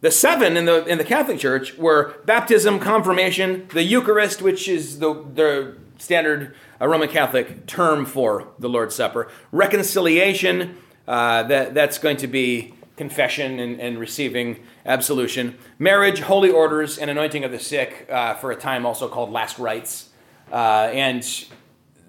The 0.00 0.10
seven 0.10 0.56
in 0.56 0.64
the, 0.64 0.84
in 0.84 0.98
the 0.98 1.04
Catholic 1.04 1.38
Church 1.38 1.78
were 1.78 2.16
baptism, 2.24 2.78
confirmation, 2.80 3.68
the 3.72 3.82
Eucharist, 3.82 4.42
which 4.42 4.68
is 4.68 4.98
the, 4.98 5.14
the 5.14 5.76
standard 5.98 6.54
uh, 6.80 6.86
Roman 6.86 7.08
Catholic 7.08 7.66
term 7.66 8.04
for 8.04 8.48
the 8.58 8.68
Lord's 8.68 8.94
Supper, 8.94 9.30
reconciliation, 9.52 10.76
uh, 11.06 11.44
that, 11.44 11.74
that's 11.74 11.98
going 11.98 12.16
to 12.18 12.26
be 12.26 12.74
confession 12.96 13.58
and, 13.58 13.80
and 13.80 13.98
receiving 13.98 14.60
absolution, 14.86 15.56
marriage, 15.78 16.20
holy 16.20 16.50
orders, 16.50 16.98
and 16.98 17.10
anointing 17.10 17.44
of 17.44 17.50
the 17.50 17.58
sick 17.58 18.06
uh, 18.10 18.34
for 18.34 18.50
a 18.50 18.56
time 18.56 18.84
also 18.84 19.08
called 19.08 19.30
last 19.30 19.58
rites. 19.58 20.10
Uh, 20.52 20.90
and 20.92 21.46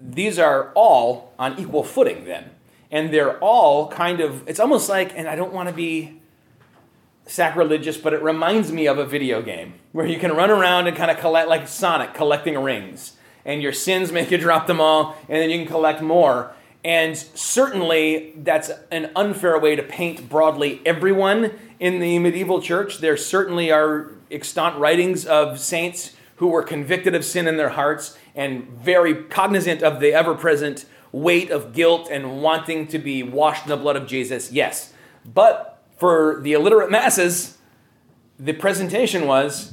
these 0.00 0.38
are 0.38 0.72
all 0.74 1.32
on 1.38 1.58
equal 1.58 1.82
footing 1.82 2.24
then. 2.24 2.50
And 2.90 3.12
they're 3.12 3.38
all 3.38 3.88
kind 3.88 4.20
of, 4.20 4.46
it's 4.48 4.60
almost 4.60 4.88
like, 4.88 5.12
and 5.16 5.28
I 5.28 5.36
don't 5.36 5.52
want 5.52 5.68
to 5.68 5.74
be 5.74 6.20
sacrilegious, 7.26 7.96
but 7.96 8.12
it 8.12 8.22
reminds 8.22 8.70
me 8.70 8.86
of 8.86 8.98
a 8.98 9.04
video 9.04 9.42
game 9.42 9.74
where 9.92 10.06
you 10.06 10.18
can 10.18 10.32
run 10.32 10.50
around 10.50 10.86
and 10.86 10.96
kind 10.96 11.10
of 11.10 11.18
collect, 11.18 11.48
like 11.48 11.66
Sonic, 11.66 12.14
collecting 12.14 12.58
rings. 12.58 13.16
And 13.44 13.62
your 13.62 13.72
sins 13.72 14.12
make 14.12 14.30
you 14.30 14.38
drop 14.38 14.66
them 14.66 14.80
all, 14.80 15.16
and 15.28 15.40
then 15.40 15.50
you 15.50 15.58
can 15.58 15.66
collect 15.66 16.02
more. 16.02 16.52
And 16.84 17.16
certainly, 17.16 18.32
that's 18.36 18.70
an 18.90 19.10
unfair 19.16 19.58
way 19.58 19.76
to 19.76 19.82
paint 19.82 20.28
broadly 20.28 20.80
everyone 20.84 21.52
in 21.78 21.98
the 22.00 22.18
medieval 22.18 22.60
church. 22.60 22.98
There 22.98 23.16
certainly 23.16 23.70
are 23.70 24.12
extant 24.30 24.76
writings 24.78 25.26
of 25.26 25.58
saints 25.58 26.14
who 26.36 26.48
were 26.48 26.62
convicted 26.62 27.14
of 27.14 27.24
sin 27.24 27.46
in 27.46 27.56
their 27.56 27.70
hearts 27.70 28.16
and 28.34 28.68
very 28.68 29.14
cognizant 29.24 29.82
of 29.82 30.00
the 30.00 30.12
ever 30.12 30.34
present 30.34 30.84
weight 31.12 31.50
of 31.50 31.72
guilt 31.72 32.08
and 32.10 32.42
wanting 32.42 32.86
to 32.88 32.98
be 32.98 33.22
washed 33.22 33.64
in 33.64 33.70
the 33.70 33.76
blood 33.76 33.96
of 33.96 34.06
Jesus. 34.06 34.52
Yes. 34.52 34.92
But 35.24 35.82
for 35.96 36.40
the 36.42 36.52
illiterate 36.52 36.90
masses, 36.90 37.56
the 38.38 38.52
presentation 38.52 39.26
was 39.26 39.72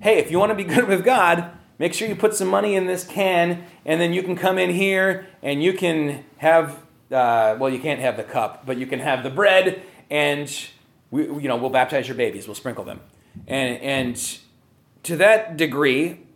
hey, 0.00 0.18
if 0.18 0.30
you 0.30 0.38
want 0.38 0.50
to 0.50 0.54
be 0.54 0.64
good 0.74 0.86
with 0.86 1.04
God, 1.04 1.50
make 1.78 1.94
sure 1.94 2.06
you 2.06 2.14
put 2.14 2.34
some 2.34 2.48
money 2.48 2.74
in 2.74 2.86
this 2.86 3.04
can, 3.04 3.64
and 3.84 4.00
then 4.00 4.12
you 4.12 4.22
can 4.22 4.36
come 4.36 4.58
in 4.58 4.70
here 4.70 5.26
and 5.42 5.62
you 5.62 5.72
can 5.72 6.24
have, 6.36 6.78
uh, 7.10 7.56
well, 7.58 7.70
you 7.70 7.80
can't 7.80 8.00
have 8.00 8.16
the 8.16 8.22
cup, 8.22 8.64
but 8.66 8.76
you 8.76 8.86
can 8.86 9.00
have 9.00 9.22
the 9.22 9.30
bread, 9.30 9.82
and 10.10 10.68
we, 11.12 11.22
you 11.24 11.46
know, 11.46 11.56
we'll 11.56 11.70
baptize 11.70 12.08
your 12.08 12.16
babies, 12.16 12.48
we'll 12.48 12.56
sprinkle 12.56 12.82
them. 12.82 13.00
And, 13.46 13.80
and 13.80 14.38
to 15.04 15.16
that 15.18 15.56
degree, 15.56 16.26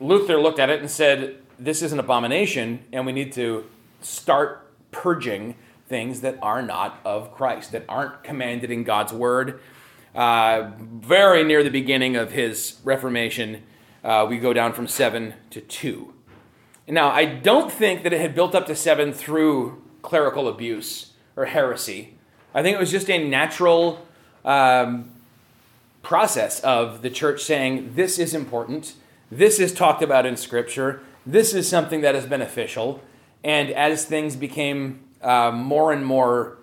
Luther 0.00 0.40
looked 0.40 0.58
at 0.58 0.70
it 0.70 0.80
and 0.80 0.90
said, 0.90 1.36
this 1.58 1.82
is 1.82 1.92
an 1.92 2.00
abomination, 2.00 2.84
and 2.92 3.06
we 3.06 3.12
need 3.12 3.32
to 3.34 3.64
start 4.00 4.68
purging 4.90 5.54
things 5.86 6.22
that 6.22 6.38
are 6.42 6.62
not 6.62 6.98
of 7.04 7.32
Christ, 7.32 7.70
that 7.72 7.84
aren't 7.88 8.24
commanded 8.24 8.70
in 8.70 8.82
God's 8.82 9.12
word. 9.12 9.60
Uh, 10.14 10.70
very 10.78 11.44
near 11.44 11.62
the 11.62 11.70
beginning 11.70 12.16
of 12.16 12.32
his 12.32 12.80
Reformation, 12.84 13.62
uh, 14.02 14.26
we 14.28 14.38
go 14.38 14.52
down 14.52 14.72
from 14.72 14.88
seven 14.88 15.34
to 15.50 15.60
two. 15.60 16.14
Now, 16.88 17.10
I 17.10 17.26
don't 17.26 17.70
think 17.70 18.02
that 18.02 18.12
it 18.12 18.20
had 18.20 18.34
built 18.34 18.54
up 18.54 18.66
to 18.66 18.74
seven 18.74 19.12
through 19.12 19.82
clerical 20.02 20.48
abuse 20.48 21.12
or 21.36 21.44
heresy. 21.44 22.16
I 22.54 22.62
think 22.62 22.74
it 22.74 22.80
was 22.80 22.90
just 22.90 23.08
a 23.08 23.22
natural 23.28 24.06
um, 24.44 25.10
process 26.02 26.60
of 26.60 27.02
the 27.02 27.10
church 27.10 27.42
saying, 27.42 27.94
this 27.94 28.18
is 28.18 28.34
important, 28.34 28.94
this 29.30 29.58
is 29.58 29.72
talked 29.72 30.02
about 30.02 30.26
in 30.26 30.36
Scripture, 30.36 31.02
this 31.24 31.54
is 31.54 31.68
something 31.68 32.00
that 32.00 32.14
is 32.14 32.26
beneficial. 32.26 33.00
And 33.44 33.70
as 33.70 34.04
things 34.04 34.36
became 34.36 35.00
uh, 35.20 35.50
more 35.52 35.92
and 35.92 36.04
more 36.04 36.58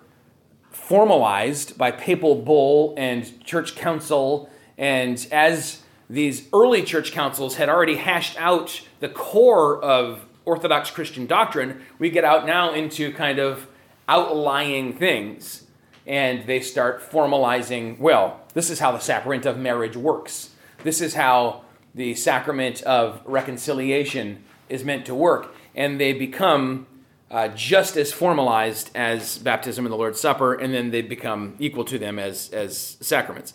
formalized 0.70 1.76
by 1.76 1.90
papal 1.90 2.36
bull 2.36 2.94
and 2.96 3.44
church 3.44 3.74
council, 3.74 4.50
and 4.78 5.26
as 5.32 5.82
these 6.08 6.48
early 6.52 6.82
church 6.82 7.12
councils 7.12 7.56
had 7.56 7.68
already 7.68 7.96
hashed 7.96 8.38
out 8.38 8.80
the 9.00 9.08
core 9.08 9.82
of 9.82 10.26
Orthodox 10.44 10.90
Christian 10.90 11.26
doctrine, 11.26 11.82
we 11.98 12.10
get 12.10 12.24
out 12.24 12.46
now 12.46 12.72
into 12.72 13.12
kind 13.12 13.38
of 13.38 13.66
outlying 14.08 14.92
things. 14.92 15.64
And 16.10 16.44
they 16.44 16.58
start 16.60 17.08
formalizing, 17.08 18.00
well, 18.00 18.40
this 18.52 18.68
is 18.68 18.80
how 18.80 18.90
the 18.90 18.98
sacrament 18.98 19.46
of 19.46 19.56
marriage 19.56 19.96
works. 19.96 20.50
This 20.82 21.00
is 21.00 21.14
how 21.14 21.62
the 21.94 22.16
sacrament 22.16 22.82
of 22.82 23.22
reconciliation 23.24 24.42
is 24.68 24.84
meant 24.84 25.06
to 25.06 25.14
work. 25.14 25.54
And 25.72 26.00
they 26.00 26.12
become 26.12 26.88
uh, 27.30 27.46
just 27.48 27.96
as 27.96 28.12
formalized 28.12 28.90
as 28.92 29.38
baptism 29.38 29.86
and 29.86 29.92
the 29.92 29.96
Lord's 29.96 30.20
Supper, 30.20 30.52
and 30.52 30.74
then 30.74 30.90
they 30.90 31.00
become 31.00 31.54
equal 31.60 31.84
to 31.84 31.96
them 31.96 32.18
as, 32.18 32.50
as 32.50 32.96
sacraments. 33.00 33.54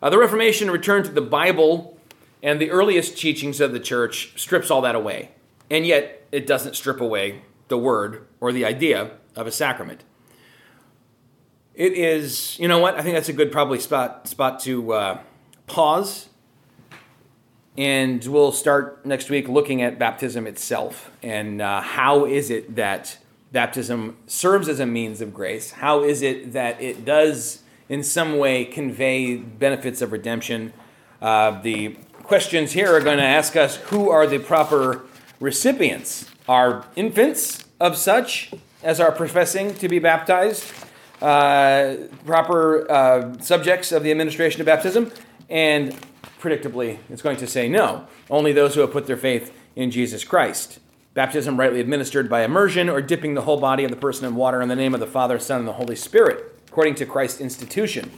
Uh, 0.00 0.08
the 0.08 0.18
Reformation 0.18 0.70
returned 0.70 1.06
to 1.06 1.10
the 1.10 1.20
Bible 1.20 1.98
and 2.40 2.60
the 2.60 2.70
earliest 2.70 3.18
teachings 3.18 3.60
of 3.60 3.72
the 3.72 3.80
church 3.80 4.32
strips 4.40 4.70
all 4.70 4.80
that 4.82 4.94
away. 4.94 5.32
And 5.72 5.84
yet, 5.84 6.24
it 6.30 6.46
doesn't 6.46 6.76
strip 6.76 7.00
away 7.00 7.42
the 7.66 7.78
word 7.78 8.28
or 8.40 8.52
the 8.52 8.64
idea 8.64 9.10
of 9.34 9.48
a 9.48 9.50
sacrament. 9.50 10.04
It 11.76 11.92
is, 11.92 12.58
you 12.58 12.68
know 12.68 12.78
what? 12.78 12.94
I 12.94 13.02
think 13.02 13.16
that's 13.16 13.28
a 13.28 13.34
good 13.34 13.52
probably 13.52 13.80
spot 13.80 14.26
spot 14.26 14.60
to 14.60 14.94
uh, 14.94 15.20
pause, 15.66 16.30
and 17.76 18.24
we'll 18.24 18.50
start 18.52 19.04
next 19.04 19.28
week 19.28 19.46
looking 19.46 19.82
at 19.82 19.98
baptism 19.98 20.46
itself 20.46 21.10
and 21.22 21.60
uh, 21.60 21.82
how 21.82 22.24
is 22.24 22.48
it 22.48 22.76
that 22.76 23.18
baptism 23.52 24.16
serves 24.26 24.70
as 24.70 24.80
a 24.80 24.86
means 24.86 25.20
of 25.20 25.34
grace? 25.34 25.72
How 25.72 26.02
is 26.02 26.22
it 26.22 26.54
that 26.54 26.80
it 26.80 27.04
does, 27.04 27.62
in 27.90 28.02
some 28.02 28.38
way, 28.38 28.64
convey 28.64 29.36
benefits 29.36 30.00
of 30.00 30.12
redemption? 30.12 30.72
Uh, 31.20 31.60
the 31.60 31.96
questions 32.22 32.72
here 32.72 32.96
are 32.96 33.00
going 33.00 33.18
to 33.18 33.22
ask 33.22 33.54
us 33.54 33.76
who 33.76 34.08
are 34.08 34.26
the 34.26 34.38
proper 34.38 35.02
recipients. 35.40 36.30
Are 36.48 36.86
infants 36.96 37.64
of 37.78 37.98
such 37.98 38.52
as 38.82 38.98
are 38.98 39.12
professing 39.12 39.74
to 39.74 39.88
be 39.88 39.98
baptized 39.98 40.64
uh, 41.22 41.96
proper 42.24 42.90
uh, 42.90 43.38
subjects 43.38 43.92
of 43.92 44.02
the 44.02 44.10
administration 44.10 44.60
of 44.60 44.66
baptism? 44.66 45.12
And 45.48 45.96
predictably, 46.40 46.98
it's 47.08 47.22
going 47.22 47.36
to 47.38 47.46
say 47.46 47.68
no. 47.68 48.06
Only 48.28 48.52
those 48.52 48.74
who 48.74 48.80
have 48.80 48.92
put 48.92 49.06
their 49.06 49.16
faith 49.16 49.56
in 49.74 49.90
Jesus 49.90 50.24
Christ. 50.24 50.80
Baptism 51.14 51.58
rightly 51.58 51.80
administered 51.80 52.28
by 52.28 52.42
immersion 52.42 52.88
or 52.88 53.00
dipping 53.00 53.34
the 53.34 53.42
whole 53.42 53.58
body 53.58 53.84
of 53.84 53.90
the 53.90 53.96
person 53.96 54.26
in 54.26 54.34
water 54.34 54.60
in 54.60 54.68
the 54.68 54.76
name 54.76 54.92
of 54.92 55.00
the 55.00 55.06
Father, 55.06 55.38
Son, 55.38 55.60
and 55.60 55.68
the 55.68 55.72
Holy 55.72 55.96
Spirit, 55.96 56.60
according 56.68 56.94
to 56.96 57.06
Christ's 57.06 57.40
institution. 57.40 58.10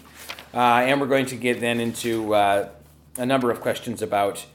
Uh, 0.52 0.82
and 0.82 1.00
we're 1.00 1.06
going 1.06 1.26
to 1.26 1.36
get 1.36 1.60
then 1.60 1.78
into 1.78 2.34
uh, 2.34 2.68
a 3.16 3.26
number 3.26 3.50
of 3.50 3.60
questions 3.60 4.02
about 4.02 4.46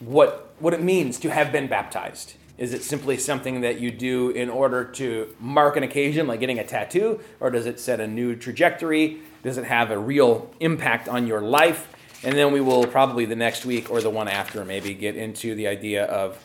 what, 0.00 0.54
what 0.58 0.74
it 0.74 0.82
means 0.82 1.20
to 1.20 1.30
have 1.30 1.52
been 1.52 1.68
baptized. 1.68 2.34
Is 2.62 2.72
it 2.72 2.84
simply 2.84 3.18
something 3.18 3.62
that 3.62 3.80
you 3.80 3.90
do 3.90 4.30
in 4.30 4.48
order 4.48 4.84
to 4.84 5.34
mark 5.40 5.76
an 5.76 5.82
occasion, 5.82 6.28
like 6.28 6.38
getting 6.38 6.60
a 6.60 6.64
tattoo, 6.64 7.18
or 7.40 7.50
does 7.50 7.66
it 7.66 7.80
set 7.80 7.98
a 7.98 8.06
new 8.06 8.36
trajectory? 8.36 9.20
Does 9.42 9.58
it 9.58 9.64
have 9.64 9.90
a 9.90 9.98
real 9.98 10.48
impact 10.60 11.08
on 11.08 11.26
your 11.26 11.40
life? 11.40 11.88
And 12.22 12.36
then 12.36 12.52
we 12.52 12.60
will 12.60 12.86
probably 12.86 13.24
the 13.24 13.34
next 13.34 13.66
week 13.66 13.90
or 13.90 14.00
the 14.00 14.10
one 14.10 14.28
after 14.28 14.64
maybe 14.64 14.94
get 14.94 15.16
into 15.16 15.56
the 15.56 15.66
idea 15.66 16.04
of 16.04 16.38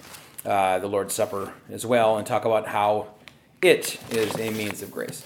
uh, 0.43 0.80
the 0.80 0.88
Lord's 0.88 1.13
Supper 1.13 1.53
as 1.70 1.86
well 1.86 2.18
and 2.18 2.26
talk 2.26 2.45
about 2.45 2.68
how 2.68 3.09
it 3.61 3.99
is 4.09 4.36
a 4.39 4.49
means 4.49 4.82
of 4.82 4.91
grace. 4.91 5.24